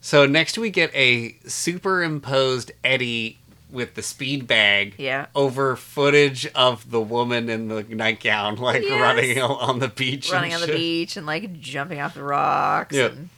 So 0.00 0.26
next 0.26 0.56
we 0.58 0.70
get 0.70 0.94
a 0.94 1.36
superimposed 1.46 2.72
Eddie 2.84 3.38
with 3.70 3.94
the 3.94 4.02
speed 4.02 4.46
bag 4.46 4.94
Yeah. 4.96 5.26
over 5.34 5.76
footage 5.76 6.46
of 6.54 6.90
the 6.90 7.00
woman 7.00 7.48
in 7.50 7.68
the 7.68 7.82
nightgown, 7.82 8.56
like 8.56 8.82
Yes. 8.82 9.00
running 9.00 9.40
on 9.42 9.78
the 9.78 9.88
beach. 9.88 10.26
and 10.28 10.34
Running 10.34 10.54
on 10.54 10.60
the 10.62 10.68
beach 10.68 11.16
and 11.16 11.26
like 11.26 11.60
jumping 11.60 12.00
off 12.00 12.14
the 12.14 12.22
rocks. 12.22 12.96
Yeah. 12.96 13.06
And 13.06 13.28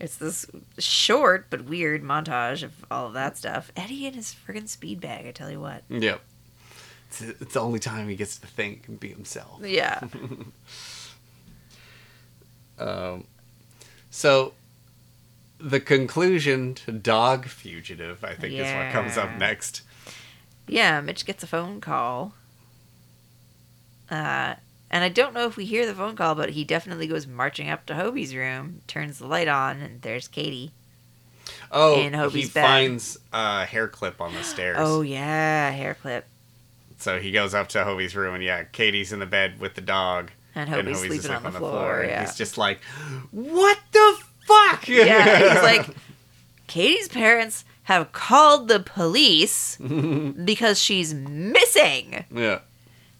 it's 0.00 0.16
this 0.16 0.46
short 0.78 1.46
but 1.50 1.64
weird 1.64 2.02
montage 2.02 2.62
of 2.62 2.72
all 2.90 3.06
of 3.08 3.12
that 3.14 3.36
stuff. 3.36 3.70
Eddie 3.76 4.06
and 4.06 4.16
his 4.16 4.34
friggin' 4.34 4.68
speed 4.68 5.00
bag, 5.00 5.26
I 5.26 5.32
tell 5.32 5.50
you 5.50 5.60
what. 5.60 5.82
Yep. 5.88 6.20
It's, 7.08 7.20
it's 7.22 7.54
the 7.54 7.60
only 7.60 7.78
time 7.80 8.08
he 8.08 8.16
gets 8.16 8.38
to 8.38 8.46
think 8.46 8.88
and 8.88 8.98
be 8.98 9.08
himself. 9.08 9.60
Yeah. 9.64 10.00
Um, 12.80 13.24
so 14.10 14.54
the 15.58 15.80
conclusion 15.80 16.74
to 16.76 16.92
Dog 16.92 17.46
Fugitive, 17.46 18.24
I 18.24 18.34
think, 18.34 18.54
is 18.54 18.72
what 18.72 18.90
comes 18.90 19.18
up 19.18 19.36
next. 19.38 19.82
Yeah, 20.66 21.00
Mitch 21.00 21.26
gets 21.26 21.42
a 21.42 21.46
phone 21.46 21.80
call. 21.82 22.32
Uh, 24.10 24.54
and 24.90 25.04
I 25.04 25.08
don't 25.08 25.34
know 25.34 25.46
if 25.46 25.56
we 25.56 25.64
hear 25.64 25.86
the 25.86 25.94
phone 25.94 26.16
call, 26.16 26.34
but 26.34 26.50
he 26.50 26.64
definitely 26.64 27.06
goes 27.06 27.26
marching 27.26 27.68
up 27.70 27.86
to 27.86 27.94
Hobie's 27.94 28.34
room, 28.34 28.80
turns 28.86 29.18
the 29.18 29.26
light 29.26 29.48
on, 29.48 29.80
and 29.80 30.02
there's 30.02 30.28
Katie. 30.28 30.72
Oh, 31.72 32.00
In 32.00 32.12
Hobie's 32.14 32.48
he 32.48 32.52
bed. 32.52 32.62
finds 32.66 33.18
a 33.32 33.64
hair 33.64 33.86
clip 33.88 34.20
on 34.20 34.34
the 34.34 34.42
stairs. 34.42 34.76
Oh 34.80 35.02
yeah, 35.02 35.70
hair 35.70 35.94
clip. 35.94 36.26
So 36.98 37.18
he 37.18 37.32
goes 37.32 37.54
up 37.54 37.68
to 37.68 37.84
Hobie's 37.84 38.14
room, 38.16 38.34
and 38.34 38.42
yeah, 38.44 38.64
Katie's 38.64 39.12
in 39.12 39.20
the 39.20 39.26
bed 39.26 39.58
with 39.60 39.74
the 39.74 39.80
dog. 39.80 40.30
And 40.54 40.68
Hobie's 40.68 40.98
sleeping 40.98 41.18
asleep 41.18 41.44
on 41.44 41.52
the 41.52 41.58
floor, 41.58 42.00
and 42.00 42.10
yeah. 42.10 42.20
He's 42.22 42.34
just 42.36 42.58
like, 42.58 42.80
what 43.30 43.78
the 43.92 44.18
fuck? 44.46 44.88
Yeah, 44.88 45.38
he's 45.54 45.62
like, 45.62 45.88
Katie's 46.66 47.08
parents 47.08 47.64
have 47.84 48.10
called 48.12 48.68
the 48.68 48.80
police 48.80 49.76
because 50.44 50.80
she's 50.80 51.14
missing. 51.14 52.24
yeah. 52.34 52.60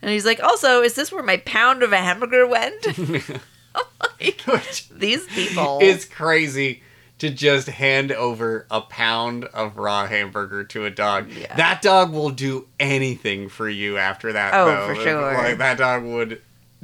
And 0.02 0.10
he's 0.10 0.24
like, 0.24 0.42
also, 0.42 0.82
is 0.82 0.94
this 0.94 1.12
where 1.12 1.22
my 1.22 1.36
pound 1.38 1.82
of 1.82 1.92
a 1.92 1.98
hamburger 1.98 2.46
went? 2.46 2.86
Like, 4.46 4.82
these 4.90 5.26
people. 5.28 5.78
It's 5.80 6.04
crazy 6.04 6.82
to 7.18 7.30
just 7.30 7.68
hand 7.68 8.10
over 8.12 8.66
a 8.70 8.80
pound 8.80 9.44
of 9.44 9.76
raw 9.76 10.06
hamburger 10.06 10.64
to 10.64 10.86
a 10.86 10.90
dog. 10.90 11.30
Yeah. 11.30 11.54
That 11.56 11.80
dog 11.82 12.12
will 12.12 12.30
do 12.30 12.66
anything 12.80 13.48
for 13.48 13.68
you 13.68 13.96
after 13.98 14.32
that. 14.32 14.54
Oh, 14.54 14.66
though. 14.66 14.94
for 14.94 15.00
sure. 15.00 15.34
Like 15.34 15.58
that 15.58 15.78
dog 15.78 16.02
would 16.04 16.40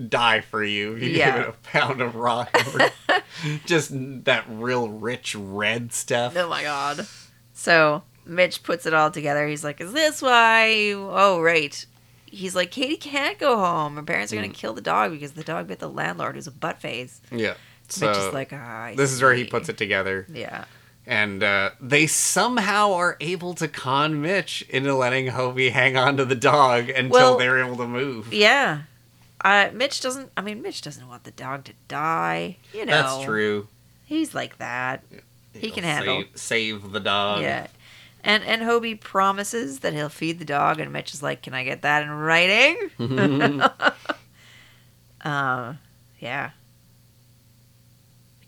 die 0.08 0.42
for 0.42 0.62
you. 0.62 0.94
if 0.96 1.02
You 1.02 1.10
Yeah. 1.10 1.36
give 1.38 1.42
it 1.42 1.48
a 1.48 1.52
pound 1.70 2.00
of 2.00 2.14
raw 2.14 2.46
hamburger. 2.52 2.92
just 3.66 3.90
that 4.24 4.44
real 4.48 4.88
rich 4.88 5.34
red 5.34 5.92
stuff. 5.92 6.36
Oh 6.36 6.48
my 6.48 6.62
god. 6.62 7.06
So 7.54 8.02
Mitch 8.26 8.62
puts 8.62 8.86
it 8.86 8.94
all 8.94 9.10
together. 9.10 9.46
He's 9.48 9.64
like, 9.64 9.80
"Is 9.80 9.92
this 9.92 10.20
why?" 10.22 10.68
You... 10.68 11.08
Oh 11.10 11.40
right. 11.40 11.84
He's 12.36 12.54
like, 12.54 12.70
"Katie 12.70 12.96
can't 12.96 13.38
go 13.38 13.56
home. 13.56 13.96
Her 13.96 14.02
parents 14.02 14.32
are 14.32 14.36
gonna 14.36 14.48
Mm. 14.48 14.54
kill 14.54 14.72
the 14.74 14.80
dog 14.80 15.12
because 15.12 15.32
the 15.32 15.44
dog 15.44 15.66
bit 15.68 15.78
the 15.78 15.88
landlord, 15.88 16.34
who's 16.34 16.46
a 16.46 16.50
butt 16.52 16.80
face." 16.80 17.20
Yeah. 17.30 17.54
So 17.88 18.06
Mitch 18.08 18.16
is 18.18 18.32
like, 18.34 18.50
"Ah." 18.52 18.84
I 18.84 18.94
this 18.94 19.12
is 19.12 19.22
where 19.22 19.34
he 19.34 19.44
see." 19.44 19.50
puts 19.50 19.68
it 19.68 19.76
together. 19.78 20.26
Yeah. 20.32 20.64
And 21.06 21.42
uh, 21.42 21.70
they 21.80 22.08
somehow 22.08 22.92
are 22.94 23.16
able 23.20 23.54
to 23.54 23.68
con 23.68 24.20
Mitch 24.20 24.62
into 24.68 24.92
letting 24.94 25.28
Hobie 25.28 25.70
hang 25.70 25.96
on 25.96 26.16
to 26.16 26.24
the 26.24 26.34
dog 26.34 26.88
until 26.88 27.10
Well- 27.10 27.38
they're 27.38 27.58
able 27.64 27.76
to 27.76 27.86
move. 27.86 28.32
Yeah. 28.34 28.80
Uh, 29.44 29.68
Mitch 29.72 30.00
doesn't. 30.00 30.32
I 30.36 30.40
mean, 30.40 30.62
Mitch 30.62 30.82
doesn't 30.82 31.06
want 31.06 31.22
the 31.24 31.30
dog 31.30 31.64
to 31.66 31.72
die. 31.86 32.56
You 32.72 32.86
know. 32.86 32.92
That's 32.92 33.24
true. 33.24 33.68
He's 34.04 34.34
like 34.34 34.58
that. 34.58 35.04
He 35.54 35.70
can 35.70 35.84
handle. 35.84 36.24
Save, 36.34 36.80
save 36.80 36.92
the 36.92 37.00
dog. 37.00 37.42
Yeah. 37.42 37.68
And 38.26 38.42
and 38.44 38.62
Hobie 38.62 39.00
promises 39.00 39.78
that 39.80 39.92
he'll 39.94 40.08
feed 40.08 40.40
the 40.40 40.44
dog, 40.44 40.80
and 40.80 40.92
Mitch 40.92 41.14
is 41.14 41.22
like, 41.22 41.42
"Can 41.42 41.54
I 41.54 41.62
get 41.64 41.82
that 41.82 42.02
in 42.02 42.10
writing?" 42.10 42.90
uh, 45.24 45.74
yeah. 46.18 46.50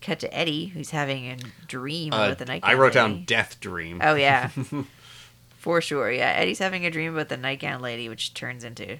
Cut 0.01 0.19
to 0.19 0.33
Eddie, 0.37 0.67
who's 0.67 0.91
having 0.91 1.31
a 1.31 1.37
dream 1.67 2.13
Uh, 2.13 2.25
about 2.25 2.37
the 2.39 2.45
night. 2.45 2.61
I 2.63 2.73
wrote 2.73 2.93
down 2.93 3.23
Death 3.25 3.59
Dream. 3.61 4.01
Oh 4.03 4.15
yeah, 4.15 4.49
for 5.57 5.81
sure. 5.81 6.11
Yeah, 6.11 6.29
Eddie's 6.31 6.59
having 6.59 6.85
a 6.85 6.91
dream 6.91 7.13
about 7.13 7.29
the 7.29 7.37
nightgown 7.37 7.81
lady, 7.81 8.09
which 8.09 8.33
turns 8.33 8.63
into 8.63 8.97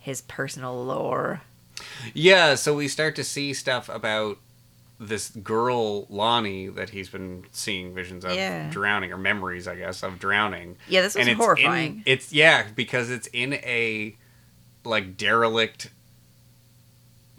his 0.00 0.20
personal 0.22 0.84
lore. 0.84 1.42
Yeah, 2.14 2.54
so 2.56 2.74
we 2.74 2.88
start 2.88 3.14
to 3.16 3.24
see 3.24 3.52
stuff 3.52 3.88
about 3.88 4.38
this 4.98 5.28
girl 5.30 6.06
Lonnie 6.08 6.68
that 6.68 6.90
he's 6.90 7.08
been 7.10 7.44
seeing 7.52 7.94
visions 7.94 8.24
of 8.24 8.34
Yeah. 8.34 8.70
drowning 8.70 9.12
or 9.12 9.18
memories, 9.18 9.68
I 9.68 9.76
guess, 9.76 10.02
of 10.02 10.18
drowning. 10.18 10.76
Yeah, 10.88 11.02
this 11.02 11.14
was 11.14 11.26
it's 11.26 11.36
horrifying. 11.38 11.96
In, 11.96 12.02
it's 12.06 12.32
yeah, 12.32 12.66
because 12.74 13.10
it's 13.10 13.26
in 13.32 13.54
a 13.54 14.16
like 14.84 15.16
derelict 15.16 15.90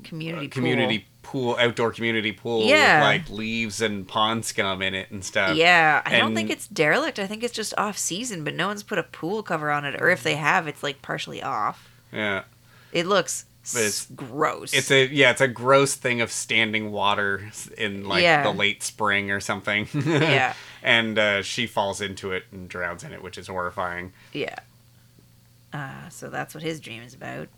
Community 0.03 0.45
uh, 0.47 0.49
community 0.49 1.05
pool. 1.23 1.55
outdoor 1.59 1.91
community 1.91 2.31
pool 2.31 2.63
Yeah. 2.63 2.99
with 2.99 3.03
like 3.03 3.29
leaves 3.37 3.81
and 3.81 4.07
pond 4.07 4.45
scum 4.45 4.81
in 4.81 4.93
it 4.93 5.09
and 5.11 5.25
stuff. 5.25 5.55
Yeah, 5.57 6.01
I 6.05 6.17
don't 6.19 6.35
think 6.35 6.49
it's 6.49 6.67
derelict. 6.67 7.17
I 7.19 7.25
think 7.27 7.43
it's 7.43 7.53
just 7.53 7.73
off 7.77 7.97
season, 7.97 8.43
but 8.43 8.53
no 8.53 8.67
one's 8.67 8.83
put 8.83 8.99
a 8.99 9.03
pool 9.03 9.41
cover 9.43 9.71
on 9.71 9.83
it, 9.85 9.99
or 9.99 10.09
if 10.09 10.21
they 10.23 10.35
have, 10.35 10.67
it's 10.67 10.83
like 10.83 11.01
partially 11.01 11.41
off. 11.41 11.89
Yeah. 12.11 12.43
It 12.93 13.05
looks 13.07 13.45
it's- 13.75 14.07
gross. 14.15 14.73
It's 14.73 14.89
a 14.91 15.07
yeah, 15.07 15.31
it's 15.31 15.41
a 15.41 15.47
gross 15.47 15.95
thing 15.95 16.21
of 16.21 16.31
standing 16.31 16.91
water 16.91 17.49
in 17.77 18.07
like 18.07 18.23
Yeah. 18.23 18.43
the 18.43 18.51
late 18.51 18.83
spring 18.83 19.31
or 19.31 19.39
something. 19.39 19.87
Yeah. 19.93 20.53
and 20.83 21.17
uh, 21.19 21.41
she 21.41 21.67
falls 21.67 21.99
into 22.01 22.31
it 22.31 22.43
and 22.51 22.69
drowns 22.69 23.03
in 23.03 23.11
it, 23.13 23.21
which 23.21 23.37
is 23.37 23.47
horrifying. 23.47 24.13
yeah. 24.33 24.55
Uh, 25.73 26.07
so 26.09 26.29
that's 26.29 26.53
what 26.55 26.63
his 26.63 26.79
dream 26.79 27.03
is 27.03 27.13
about. 27.13 27.49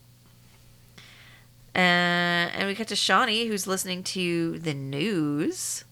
Uh, 1.75 1.77
and 1.77 2.67
we 2.67 2.73
cut 2.75 2.87
to 2.87 2.95
Shauni, 2.95 3.47
who's 3.47 3.67
listening 3.67 4.03
to 4.03 4.57
the 4.59 4.73
news, 4.73 5.83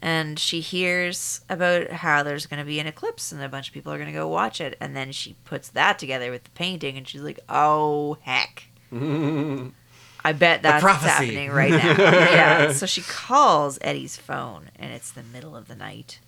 and 0.00 0.38
she 0.38 0.60
hears 0.60 1.42
about 1.50 1.90
how 1.90 2.22
there's 2.22 2.46
going 2.46 2.58
to 2.58 2.64
be 2.66 2.80
an 2.80 2.86
eclipse 2.86 3.30
and 3.30 3.42
a 3.42 3.48
bunch 3.48 3.68
of 3.68 3.74
people 3.74 3.92
are 3.92 3.98
going 3.98 4.08
to 4.08 4.12
go 4.14 4.26
watch 4.26 4.60
it. 4.60 4.76
And 4.80 4.96
then 4.96 5.12
she 5.12 5.36
puts 5.44 5.68
that 5.68 5.98
together 5.98 6.30
with 6.30 6.44
the 6.44 6.50
painting, 6.50 6.96
and 6.96 7.06
she's 7.06 7.20
like, 7.20 7.38
"Oh 7.48 8.16
heck." 8.22 8.64
I 8.92 10.32
bet 10.32 10.62
that's 10.62 10.84
what's 10.84 11.02
happening 11.02 11.50
right 11.50 11.70
now. 11.70 11.78
yeah. 11.98 12.72
So 12.72 12.86
she 12.86 13.00
calls 13.00 13.78
Eddie's 13.80 14.16
phone, 14.16 14.70
and 14.76 14.92
it's 14.92 15.10
the 15.10 15.22
middle 15.22 15.56
of 15.56 15.68
the 15.68 15.74
night. 15.74 16.20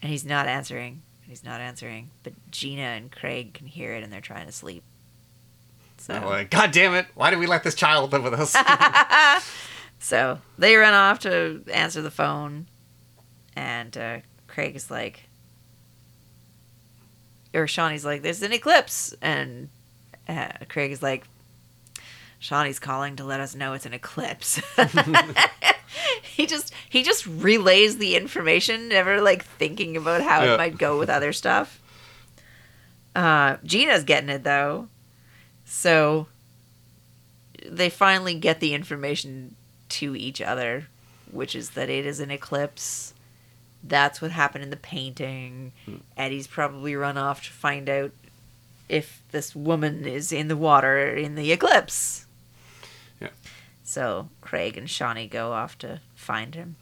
And 0.00 0.10
he's 0.10 0.24
not 0.24 0.46
answering. 0.46 1.02
He's 1.22 1.44
not 1.44 1.60
answering. 1.60 2.10
But 2.22 2.34
Gina 2.50 2.82
and 2.82 3.10
Craig 3.10 3.54
can 3.54 3.66
hear 3.66 3.94
it, 3.94 4.02
and 4.02 4.12
they're 4.12 4.20
trying 4.20 4.46
to 4.46 4.52
sleep. 4.52 4.82
So, 5.98 6.14
like, 6.26 6.50
God 6.50 6.70
damn 6.70 6.94
it! 6.94 7.06
Why 7.14 7.30
did 7.30 7.38
we 7.38 7.46
let 7.46 7.64
this 7.64 7.74
child 7.74 8.12
live 8.12 8.24
with 8.24 8.34
us? 8.34 8.54
so 9.98 10.38
they 10.58 10.76
run 10.76 10.94
off 10.94 11.20
to 11.20 11.64
answer 11.72 12.02
the 12.02 12.10
phone, 12.10 12.66
and 13.56 13.96
uh, 13.96 14.18
Craig 14.46 14.76
is 14.76 14.90
like, 14.90 15.24
or 17.54 17.64
Shauni's 17.64 18.04
like, 18.04 18.22
"There's 18.22 18.42
an 18.42 18.52
eclipse," 18.52 19.14
and 19.22 19.70
uh, 20.28 20.48
Craig 20.68 20.90
is 20.92 21.02
like, 21.02 21.24
"Shauni's 22.40 22.78
calling 22.78 23.16
to 23.16 23.24
let 23.24 23.40
us 23.40 23.54
know 23.54 23.72
it's 23.74 23.86
an 23.86 23.94
eclipse." 23.94 24.60
he 26.22 26.46
just 26.46 26.72
he 26.88 27.02
just 27.02 27.26
relays 27.26 27.98
the 27.98 28.16
information, 28.16 28.88
never 28.88 29.20
like 29.20 29.44
thinking 29.44 29.96
about 29.96 30.22
how 30.22 30.42
Yeah. 30.42 30.54
it 30.54 30.58
might 30.58 30.78
go 30.78 30.98
with 30.98 31.10
other 31.10 31.32
stuff. 31.32 31.80
Uh, 33.14 33.58
Gina's 33.64 34.04
getting 34.04 34.28
it 34.28 34.42
though, 34.44 34.88
so 35.64 36.26
they 37.64 37.88
finally 37.88 38.34
get 38.34 38.60
the 38.60 38.74
information 38.74 39.54
to 39.90 40.16
each 40.16 40.40
other, 40.40 40.88
which 41.30 41.54
is 41.54 41.70
that 41.70 41.88
it 41.88 42.04
is 42.06 42.18
an 42.20 42.30
eclipse. 42.30 43.14
That's 43.86 44.20
what 44.20 44.30
happened 44.32 44.64
in 44.64 44.70
the 44.70 44.76
painting. 44.76 45.72
Eddie's 46.16 46.46
probably 46.46 46.96
run 46.96 47.16
off 47.18 47.44
to 47.44 47.50
find 47.50 47.88
out 47.88 48.10
if 48.88 49.22
this 49.30 49.54
woman 49.54 50.04
is 50.06 50.32
in 50.32 50.48
the 50.48 50.56
water 50.56 51.08
in 51.14 51.34
the 51.34 51.52
eclipse. 51.52 52.26
Yeah. 53.20 53.28
So 53.82 54.28
Craig 54.40 54.76
and 54.76 54.88
Shauni 54.88 55.30
go 55.30 55.52
off 55.52 55.78
to 55.78 56.00
find 56.14 56.54
him. 56.54 56.76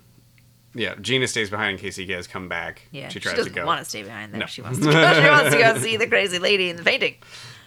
yeah, 0.75 0.95
Gina 1.01 1.27
stays 1.27 1.51
behind 1.51 1.73
in 1.73 1.79
case 1.79 1.97
he 1.97 2.07
has 2.13 2.27
come 2.27 2.49
back. 2.49 2.83
Yeah, 2.91 3.09
she 3.09 3.15
she, 3.15 3.21
tries 3.21 3.35
to 3.35 3.39
doesn't 3.41 3.55
go. 3.55 3.67
want 3.67 3.81
to 3.83 3.85
stay 3.89 4.03
behind 4.03 4.33
there. 4.33 4.41
No. 4.41 4.47
She 4.47 4.63
wants 4.63 4.79
to 4.79 4.85
go. 4.87 4.91
she 4.91 5.29
wants 5.29 5.51
to 5.53 5.59
go 5.59 5.79
see 5.79 5.97
the 5.97 6.07
crazy 6.07 6.39
lady 6.39 6.71
in 6.71 6.77
the 6.77 6.83
painting. 6.85 7.15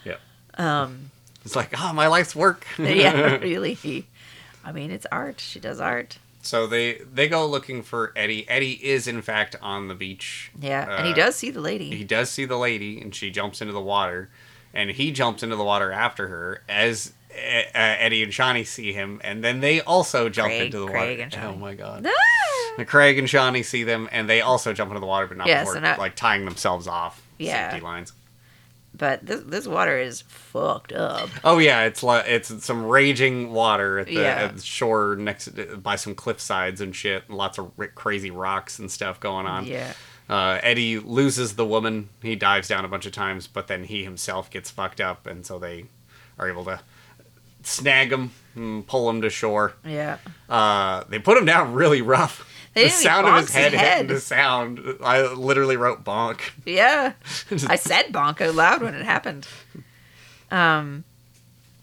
Yeah, 0.04 0.16
Um, 0.56 1.12
it's 1.44 1.56
like, 1.56 1.74
oh, 1.80 1.94
my 1.94 2.08
life's 2.08 2.36
work. 2.36 2.66
yeah, 2.80 3.36
really. 3.42 4.06
I 4.64 4.72
mean, 4.72 4.90
it's 4.92 5.06
art. 5.12 5.40
She 5.40 5.60
does 5.60 5.80
art. 5.80 6.18
So 6.46 6.68
they 6.68 7.02
they 7.12 7.28
go 7.28 7.46
looking 7.46 7.82
for 7.84 8.14
Eddie. 8.16 8.48
Eddie 8.48 8.74
is 8.86 9.08
in 9.08 9.22
fact 9.22 9.56
on 9.62 9.88
the 9.88 9.96
beach. 9.96 10.52
Yeah, 10.60 10.98
and 10.98 11.06
he 11.08 11.14
Uh, 11.14 11.16
does 11.16 11.36
see 11.36 11.50
the 11.50 11.62
lady. 11.62 11.90
He 11.96 12.04
does 12.04 12.30
see 12.30 12.46
the 12.46 12.58
lady, 12.58 13.02
and 13.02 13.14
she 13.16 13.32
jumps 13.32 13.62
into 13.62 13.74
the 13.74 13.82
water, 13.82 14.30
and 14.74 14.90
he 14.92 15.12
jumps 15.12 15.42
into 15.44 15.56
the 15.56 15.64
water 15.64 15.92
after 15.92 16.28
her 16.28 16.62
as 16.70 17.14
uh, 17.34 17.36
Eddie 17.74 18.24
and 18.24 18.32
Shauni 18.32 18.66
see 18.66 18.94
him, 18.94 19.20
and 19.24 19.44
then 19.44 19.60
they 19.60 19.82
also 19.82 20.30
jump 20.30 20.50
Craig- 20.50 20.62
into 20.68 20.80
the 20.80 20.88
Craig 20.88 21.20
water. 21.20 21.24
and 21.24 21.32
Shauni. 21.32 21.54
oh 21.54 21.56
my 21.58 21.74
god! 21.74 22.08
Ah! 22.08 22.84
Craig 22.86 23.18
and 23.18 23.28
Shauni 23.28 23.64
see 23.66 23.84
them, 23.84 24.08
and 24.12 24.30
they 24.30 24.42
also 24.42 24.72
jump 24.74 24.90
into 24.92 25.00
the 25.00 25.06
water, 25.06 25.28
but 25.28 25.38
not 25.38 25.48
Yes, 25.48 25.68
before 25.68 25.86
I- 25.86 25.96
like 25.98 26.16
tying 26.16 26.46
themselves 26.46 26.88
off 26.88 27.22
Yeah. 27.38 27.70
safety 27.72 27.84
lines. 27.84 28.14
But 28.98 29.26
this 29.26 29.42
this 29.42 29.68
water 29.68 29.98
is 29.98 30.22
fucked 30.22 30.94
up. 30.94 31.30
Oh 31.44 31.58
yeah, 31.58 31.84
it's 31.84 32.02
like 32.04 32.26
it's 32.28 32.64
some 32.64 32.86
raging 32.86 33.52
water 33.52 34.00
at 34.00 34.08
the, 34.08 34.14
Yeah. 34.14 34.22
at 34.44 34.56
the 34.56 34.62
shore 34.62 35.16
next 35.18 35.56
to, 35.56 35.78
by 35.78 35.96
some 35.96 36.16
cliff 36.16 36.40
sides 36.40 36.82
and 36.82 36.96
shit. 36.96 37.30
Lots 37.30 37.58
of 37.58 37.72
ri- 37.78 37.90
crazy 37.94 38.32
rocks 38.32 38.80
and 38.80 38.90
stuff 38.92 39.20
going 39.20 39.46
on. 39.46 39.66
Yeah. 39.66 39.94
Uh, 40.30 40.60
Eddie 40.64 40.98
loses 41.00 41.56
the 41.56 41.66
woman. 41.66 42.10
He 42.22 42.36
dives 42.36 42.68
down 42.68 42.86
a 42.86 42.88
bunch 42.88 43.06
of 43.06 43.12
times, 43.12 43.48
but 43.48 43.68
then 43.68 43.84
he 43.84 44.04
himself 44.04 44.50
gets 44.50 44.70
fucked 44.72 45.00
up, 45.02 45.28
and 45.28 45.46
so 45.46 45.60
they 45.60 45.86
are 46.40 46.50
able 46.50 46.66
to 46.66 46.80
snag 47.64 48.12
him 48.12 48.32
and 48.56 48.86
pull 48.88 49.10
him 49.10 49.22
to 49.22 49.30
shore. 49.30 49.74
Yeah. 49.86 50.18
Uh, 50.50 51.04
they 51.10 51.20
put 51.20 51.38
him 51.38 51.46
down 51.46 51.74
really 51.74 52.02
rough. 52.02 52.50
The 52.76 52.90
sound 52.90 53.26
of 53.28 53.36
his 53.36 53.46
his 53.48 53.56
head, 53.56 53.74
hitting 53.74 54.08
the 54.08 54.20
sound. 54.20 54.82
I 55.04 55.22
literally 55.34 55.78
wrote 55.78 56.04
bonk. 56.04 56.42
Yeah. 56.66 57.14
I 57.68 57.76
said 57.78 58.08
bonk 58.12 58.42
out 58.42 58.54
loud 58.56 58.82
when 58.84 58.94
it 58.94 59.06
happened. 59.06 59.48
Um 60.52 61.04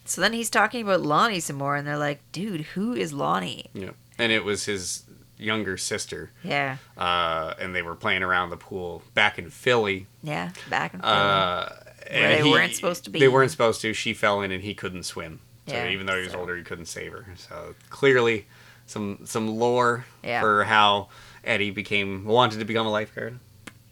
so 0.04 0.20
then 0.20 0.32
he's 0.32 0.50
talking 0.50 0.82
about 0.82 1.00
Lonnie 1.00 1.40
some 1.40 1.56
more 1.56 1.76
and 1.76 1.86
they're 1.86 1.96
like, 1.98 2.20
dude, 2.32 2.60
who 2.62 2.92
is 2.92 3.12
Lonnie? 3.12 3.66
Yeah, 3.72 3.90
and 4.18 4.30
it 4.32 4.44
was 4.44 4.64
his 4.66 5.04
younger 5.38 5.76
sister. 5.76 6.30
Yeah. 6.44 6.76
uh, 6.98 7.54
and 7.58 7.74
they 7.74 7.82
were 7.82 7.94
playing 7.94 8.22
around 8.22 8.50
the 8.50 8.56
pool 8.56 9.02
back 9.14 9.38
in 9.38 9.48
Philly. 9.50 10.06
Yeah. 10.22 10.50
Back 10.68 10.92
and 10.94 11.02
forth. 11.02 11.12
Uh, 11.14 11.68
Where 12.10 12.36
they 12.42 12.48
weren't 12.50 12.74
supposed 12.74 13.04
to 13.04 13.10
be. 13.10 13.18
They 13.20 13.28
weren't 13.28 13.50
supposed 13.50 13.80
to. 13.82 13.92
She 13.92 14.12
fell 14.12 14.40
in, 14.42 14.50
and 14.52 14.62
he 14.62 14.74
couldn't 14.74 15.04
swim. 15.04 15.40
So 15.66 15.74
Yeah, 15.74 15.88
even 15.88 16.06
though 16.06 16.16
he 16.16 16.22
was 16.24 16.32
so- 16.32 16.40
older, 16.40 16.56
he 16.56 16.62
couldn't 16.62 16.86
save 16.86 17.12
her. 17.12 17.26
So 17.36 17.74
clearly, 17.90 18.46
some 18.86 19.20
some 19.24 19.48
lore 19.58 20.04
Yeah. 20.22 20.40
for 20.40 20.64
how 20.64 21.08
Eddie 21.44 21.70
became 21.70 22.24
wanted 22.24 22.58
to 22.58 22.64
become 22.64 22.86
a 22.86 22.90
lifeguard. 22.90 23.38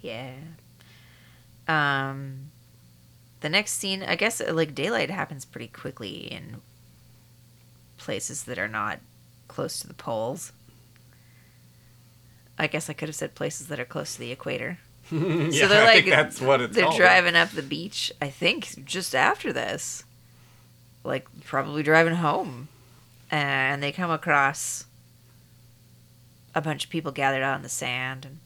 Yeah. 0.02 0.32
Um 1.68 2.50
the 3.40 3.48
next 3.48 3.72
scene, 3.72 4.02
I 4.02 4.16
guess 4.16 4.40
uh, 4.40 4.52
like 4.52 4.74
daylight 4.74 5.10
happens 5.10 5.44
pretty 5.44 5.68
quickly 5.68 6.30
in 6.30 6.56
places 7.96 8.44
that 8.44 8.58
are 8.58 8.68
not 8.68 8.98
close 9.48 9.80
to 9.80 9.86
the 9.86 9.94
poles. 9.94 10.52
I 12.58 12.66
guess 12.66 12.90
I 12.90 12.92
could 12.92 13.08
have 13.08 13.16
said 13.16 13.34
places 13.34 13.68
that 13.68 13.80
are 13.80 13.84
close 13.86 14.14
to 14.14 14.20
the 14.20 14.32
equator. 14.32 14.78
yeah, 15.10 15.50
so 15.50 15.68
they're 15.68 15.82
I 15.82 15.84
like 15.86 16.04
think 16.04 16.10
that's 16.10 16.40
what 16.40 16.60
it's 16.60 16.74
they're 16.74 16.84
called. 16.84 16.96
driving 16.98 17.34
up 17.34 17.50
the 17.50 17.62
beach. 17.62 18.12
I 18.20 18.28
think 18.28 18.84
just 18.84 19.14
after 19.14 19.52
this, 19.52 20.04
like 21.04 21.26
probably 21.44 21.82
driving 21.82 22.16
home, 22.16 22.68
and 23.30 23.82
they 23.82 23.92
come 23.92 24.10
across 24.10 24.84
a 26.54 26.60
bunch 26.60 26.84
of 26.84 26.90
people 26.90 27.12
gathered 27.12 27.42
out 27.42 27.54
on 27.54 27.62
the 27.62 27.68
sand, 27.68 28.24
and 28.26 28.38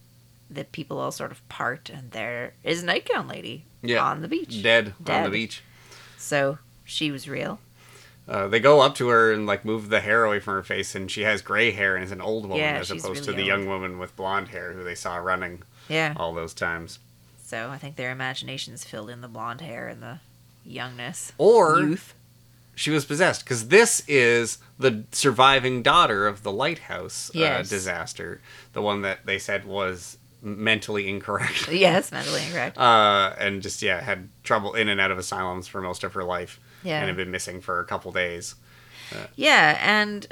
the 0.50 0.64
people 0.64 0.98
all 0.98 1.10
sort 1.12 1.30
of 1.32 1.46
part, 1.48 1.88
and 1.90 2.10
there 2.10 2.52
is 2.62 2.82
a 2.82 2.86
nightgown 2.86 3.26
lady 3.28 3.64
Yeah. 3.82 4.02
on 4.04 4.20
the 4.22 4.28
beach, 4.28 4.62
dead, 4.62 4.94
on 5.08 5.24
the 5.24 5.30
beach. 5.30 5.62
So 6.18 6.58
she 6.84 7.10
was 7.10 7.28
real. 7.28 7.60
Uh, 8.26 8.48
they 8.48 8.60
go 8.60 8.80
up 8.80 8.94
to 8.96 9.08
her 9.08 9.32
and 9.32 9.46
like 9.46 9.64
move 9.66 9.88
the 9.90 10.00
hair 10.00 10.24
away 10.24 10.40
from 10.40 10.54
her 10.54 10.62
face, 10.62 10.94
and 10.94 11.10
she 11.10 11.22
has 11.22 11.42
gray 11.42 11.70
hair 11.72 11.94
and 11.96 12.04
is 12.04 12.10
an 12.12 12.20
old 12.20 12.44
woman 12.44 12.58
Yeah, 12.58 12.78
as 12.78 12.90
opposed 12.90 13.24
to 13.24 13.32
the 13.32 13.38
old. 13.38 13.46
young 13.46 13.66
woman 13.66 13.98
with 13.98 14.16
blonde 14.16 14.48
hair 14.48 14.72
who 14.72 14.82
they 14.84 14.94
saw 14.94 15.16
running 15.16 15.62
Yeah. 15.88 16.14
all 16.16 16.32
those 16.34 16.54
times. 16.54 16.98
So 17.44 17.68
I 17.70 17.76
think 17.78 17.96
their 17.96 18.10
imaginations 18.10 18.84
filled 18.84 19.10
in 19.10 19.20
the 19.20 19.28
blonde 19.28 19.60
hair 19.60 19.88
and 19.88 20.02
the 20.02 20.20
youngness, 20.64 21.32
Or 21.36 21.80
youth. 21.80 22.14
She 22.74 22.90
was 22.90 23.04
possessed 23.04 23.44
because 23.44 23.68
this 23.68 24.02
is 24.08 24.58
the 24.78 25.04
surviving 25.12 25.82
daughter 25.82 26.26
of 26.26 26.42
the 26.42 26.52
lighthouse 26.52 27.30
Yes. 27.34 27.66
uh, 27.70 27.74
disaster, 27.76 28.40
the 28.72 28.82
one 28.82 29.02
that 29.02 29.24
they 29.26 29.38
said 29.38 29.64
was 29.64 30.18
mentally 30.42 31.08
incorrect. 31.08 31.68
Yes, 31.72 32.12
mentally 32.12 32.42
incorrect. 32.44 32.76
uh, 32.78 33.34
and 33.38 33.62
just 33.62 33.80
yeah 33.82 34.00
had 34.00 34.28
trouble 34.42 34.74
in 34.74 34.88
and 34.88 35.00
out 35.00 35.10
of 35.10 35.18
asylums 35.18 35.66
for 35.68 35.80
most 35.80 36.04
of 36.04 36.12
her 36.14 36.24
life. 36.24 36.60
Yeah. 36.82 36.98
and 36.98 37.06
had 37.08 37.16
been 37.16 37.30
missing 37.30 37.60
for 37.62 37.80
a 37.80 37.84
couple 37.84 38.12
days. 38.12 38.54
Yeah, 39.36 39.78
and 39.80 40.26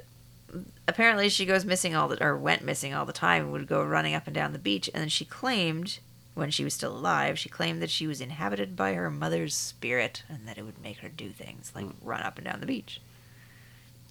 apparently 0.89 1.29
she 1.31 1.47
goes 1.47 1.65
missing 1.65 1.95
all 1.95 2.09
the 2.09 2.23
or 2.23 2.37
went 2.37 2.63
missing 2.63 2.93
all 2.93 3.07
the 3.07 3.13
time 3.13 3.45
and 3.45 3.53
would 3.53 3.67
go 3.67 3.83
running 3.83 4.15
up 4.15 4.27
and 4.27 4.35
down 4.35 4.53
the 4.53 4.59
beach 4.59 4.91
and 4.93 5.01
then 5.01 5.09
she 5.09 5.25
claimed 5.25 5.99
when 6.35 6.51
she 6.51 6.65
was 6.65 6.75
still 6.75 6.93
alive, 6.97 7.39
she 7.39 7.49
claimed 7.49 7.83
that 7.83 7.91
she 7.91 8.07
was 8.07 8.21
inhabited 8.21 8.75
by 8.77 8.95
her 8.95 9.11
mother's 9.11 9.55
spirit 9.55 10.23
and 10.29 10.47
that 10.49 10.57
it 10.59 10.63
would 10.65 10.83
make 10.83 10.99
her 10.99 11.09
do 11.09 11.31
things 11.31 11.73
like 11.75 11.87
run 12.03 12.23
up 12.23 12.39
and 12.39 12.47
down 12.47 12.61
the 12.61 12.67
beach. 12.67 13.01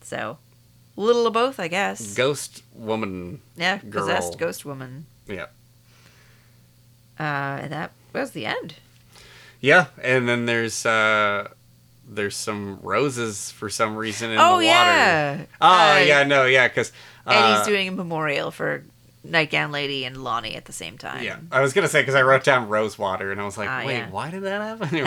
So, 0.04 0.38
little 0.96 1.26
of 1.28 1.34
both, 1.34 1.60
I 1.60 1.68
guess. 1.68 2.14
Ghost 2.14 2.64
woman. 2.74 3.42
yeah, 3.56 3.78
girl. 3.78 4.02
possessed 4.04 4.38
ghost 4.38 4.66
woman. 4.66 5.06
Yeah. 5.28 5.48
Uh, 7.20 7.60
and 7.64 7.72
that 7.72 7.92
was 8.14 8.32
the 8.32 8.46
end. 8.46 8.76
Yeah, 9.60 9.88
and 10.02 10.28
then 10.28 10.48
there's 10.48 10.86
uh 10.88 11.50
there's 12.10 12.36
some 12.36 12.80
roses 12.82 13.52
for 13.52 13.70
some 13.70 13.96
reason 13.96 14.32
in 14.32 14.38
oh 14.40 14.60
the 14.60 14.66
water. 14.66 14.66
yeah. 14.66 15.46
Oh 15.62 15.68
Uh, 15.68 15.98
yeah, 16.06 16.24
no, 16.24 16.46
yeah, 16.46 16.68
because 16.68 16.92
Eddie's 17.28 17.66
doing 17.68 17.88
a 17.88 17.92
memorial 17.92 18.50
for 18.50 18.84
Nightgown 19.24 19.72
Lady 19.72 20.06
and 20.06 20.24
Lonnie 20.24 20.56
at 20.56 20.66
the 20.66 20.74
same 20.74 20.98
time. 20.98 21.24
Yeah, 21.24 21.38
I 21.52 21.62
was 21.62 21.74
gonna 21.74 21.88
say 21.88 22.02
because 22.02 22.16
I 22.16 22.24
wrote 22.24 22.44
down 22.44 22.70
rose 22.70 22.98
water 22.98 23.32
and 23.32 23.40
I 23.40 23.46
was 23.46 23.58
like, 23.58 23.70
Ah, 23.70 23.84
wait, 23.86 23.98
yeah. 23.98 24.10
why 24.10 24.32
did 24.32 24.44
that 24.44 24.80
happen? 24.80 24.98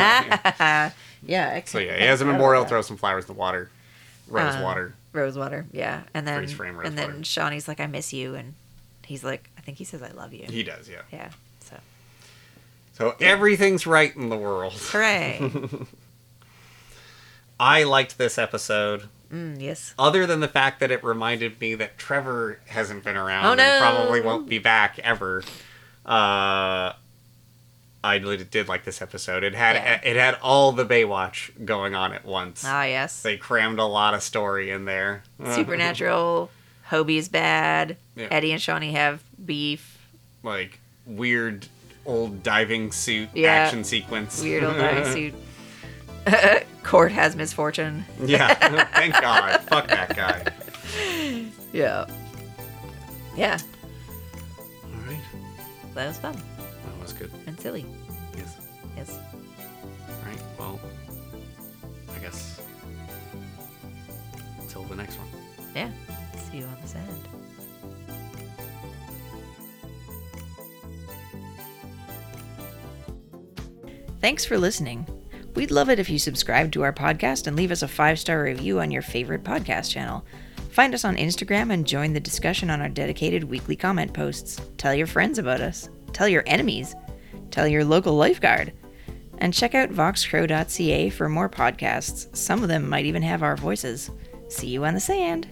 yeah. 0.59 0.91
yeah. 1.27 1.63
So 1.65 1.79
yeah, 1.79 1.97
he 1.99 2.05
has 2.05 2.21
a 2.21 2.25
memorial. 2.25 2.65
Throw 2.65 2.83
some 2.83 2.97
flowers 2.97 3.25
in 3.25 3.35
the 3.35 3.39
water. 3.39 3.71
Uh, 4.33 4.61
water. 4.63 4.95
Rosewater, 5.13 5.67
yeah. 5.73 6.03
And 6.15 6.27
then 6.27 6.47
frame 6.49 6.79
and 6.81 6.99
then 6.99 7.23
Shauni's 7.23 7.69
like, 7.69 7.79
I 7.79 7.87
miss 7.87 8.13
you 8.13 8.35
and 8.35 8.55
he's 9.05 9.23
like 9.23 9.51
I 9.59 9.61
think 9.61 9.79
he 9.79 9.85
says 9.85 10.03
I 10.03 10.11
love 10.11 10.33
you. 10.33 10.47
He 10.49 10.63
does, 10.63 10.89
yeah. 10.89 11.03
Yeah. 11.13 11.31
So 11.61 11.77
So 12.95 13.15
everything's 13.21 13.87
right 13.87 14.15
in 14.17 14.29
the 14.29 14.37
world. 14.37 14.73
hooray. 14.75 15.41
I 17.61 17.85
liked 17.85 18.19
this 18.19 18.39
episode. 18.39 19.09
Mm, 19.35 19.61
yes. 19.61 19.95
Other 19.99 20.27
than 20.27 20.41
the 20.41 20.49
fact 20.49 20.79
that 20.81 20.91
it 20.91 21.03
reminded 21.03 21.61
me 21.61 21.75
that 21.75 21.99
Trevor 21.99 22.61
hasn't 22.67 23.03
been 23.05 23.17
around 23.17 23.47
Oh, 23.47 23.51
and 23.53 23.59
no. 23.59 23.79
probably 23.81 24.21
won't 24.21 24.49
be 24.49 24.59
back 24.59 24.99
ever. 25.01 25.43
Uh, 26.07 26.93
I 28.05 28.19
did 28.19 28.69
like 28.69 28.85
this 28.85 29.01
episode. 29.01 29.43
It 29.43 29.55
had 29.55 29.77
Yeah. 29.77 30.01
it 30.05 30.17
had 30.17 30.35
all 30.43 30.73
the 30.73 30.85
Baywatch 30.85 31.65
going 31.65 31.95
on 31.95 32.13
at 32.13 32.25
once. 32.25 32.63
Ah 32.67 32.85
yes. 32.85 33.23
They 33.23 33.37
crammed 33.39 33.79
a 33.79 33.85
lot 33.87 34.13
of 34.15 34.23
story 34.23 34.71
in 34.71 34.85
there. 34.85 35.23
Supernatural, 35.55 36.51
Hobie's 36.91 37.29
bad, 37.31 37.97
Yeah. 38.15 38.29
Eddie 38.31 38.53
and 38.53 38.61
Shauni 38.61 38.93
have 38.93 39.23
beef, 39.45 39.99
like 40.43 40.79
weird 41.07 41.67
old 42.05 42.43
diving 42.43 42.93
suit 42.93 43.31
Yeah. 43.33 43.51
action 43.53 43.85
sequence. 43.85 44.43
weird 44.43 44.65
old 44.65 44.77
diving 44.77 45.13
suit. 45.13 45.35
Cort 46.83 47.13
has 47.13 47.37
misfortune. 47.37 48.05
yeah, 48.25 48.57
oh, 48.63 48.89
thank 48.95 49.15
God. 49.21 49.61
Fuck 49.63 49.89
that 49.89 50.15
guy. 50.17 50.45
Yeah. 51.73 52.07
Yeah. 53.37 53.59
All 54.85 55.01
right, 55.07 55.21
That 55.95 56.09
was 56.09 56.19
fun 56.19 56.35
that 56.35 57.03
was 57.03 57.13
good. 57.13 57.31
and 57.47 57.59
silly. 57.61 57.85
Yes. 58.37 58.57
Yes. 58.97 59.19
All 60.09 60.29
right. 60.29 60.41
Well, 60.59 60.81
I 62.15 62.19
guess 62.21 62.61
until 64.61 64.85
the 64.85 64.97
next 64.97 65.17
one. 65.17 65.29
Yeah. 65.75 65.91
See 66.51 66.59
you 66.59 66.65
on 66.65 66.77
the 66.81 66.89
sand. 66.89 67.29
Thanks 74.21 74.45
for 74.45 74.59
listening. 74.59 75.07
We'd 75.55 75.71
love 75.71 75.89
it 75.89 75.99
if 75.99 76.11
you 76.11 76.19
subscribe 76.19 76.73
to 76.73 76.83
our 76.83 76.93
podcast 76.93 77.47
and 77.47 77.57
leave 77.57 77.71
us 77.71 77.83
a 77.83 77.89
five 77.89 78.19
star 78.19 78.43
review 78.43 78.81
on 78.81 78.91
your 78.91 79.03
favorite 79.03 79.45
podcast 79.45 79.91
channel. 79.91 80.25
Find 80.71 80.93
us 80.93 81.05
on 81.05 81.17
Instagram 81.17 81.73
and 81.73 81.87
join 81.87 82.13
the 82.13 82.21
discussion 82.21 82.71
on 82.71 82.81
our 82.81 82.89
dedicated 82.89 83.45
weekly 83.45 83.77
comment 83.77 84.13
posts. 84.13 84.61
Tell 84.77 84.95
your 84.95 85.07
friends 85.07 85.39
about 85.39 85.61
us. 85.61 85.89
Tell 86.13 86.27
your 86.27 86.43
enemies. 86.47 86.97
Tell 87.53 87.69
your 87.69 87.85
local 87.85 88.15
lifeguard. 88.15 88.73
And 89.39 89.55
check 89.55 89.77
out 89.77 89.91
voxcrow.ca 89.91 91.11
for 91.11 91.29
more 91.29 91.49
podcasts. 91.49 92.35
Some 92.37 92.63
of 92.63 92.69
them 92.69 92.89
might 92.89 93.05
even 93.05 93.23
have 93.23 93.45
our 93.45 93.57
voices. 93.57 94.11
See 94.49 94.69
you 94.69 94.85
on 94.85 94.95
the 94.95 95.01
sand. 95.01 95.47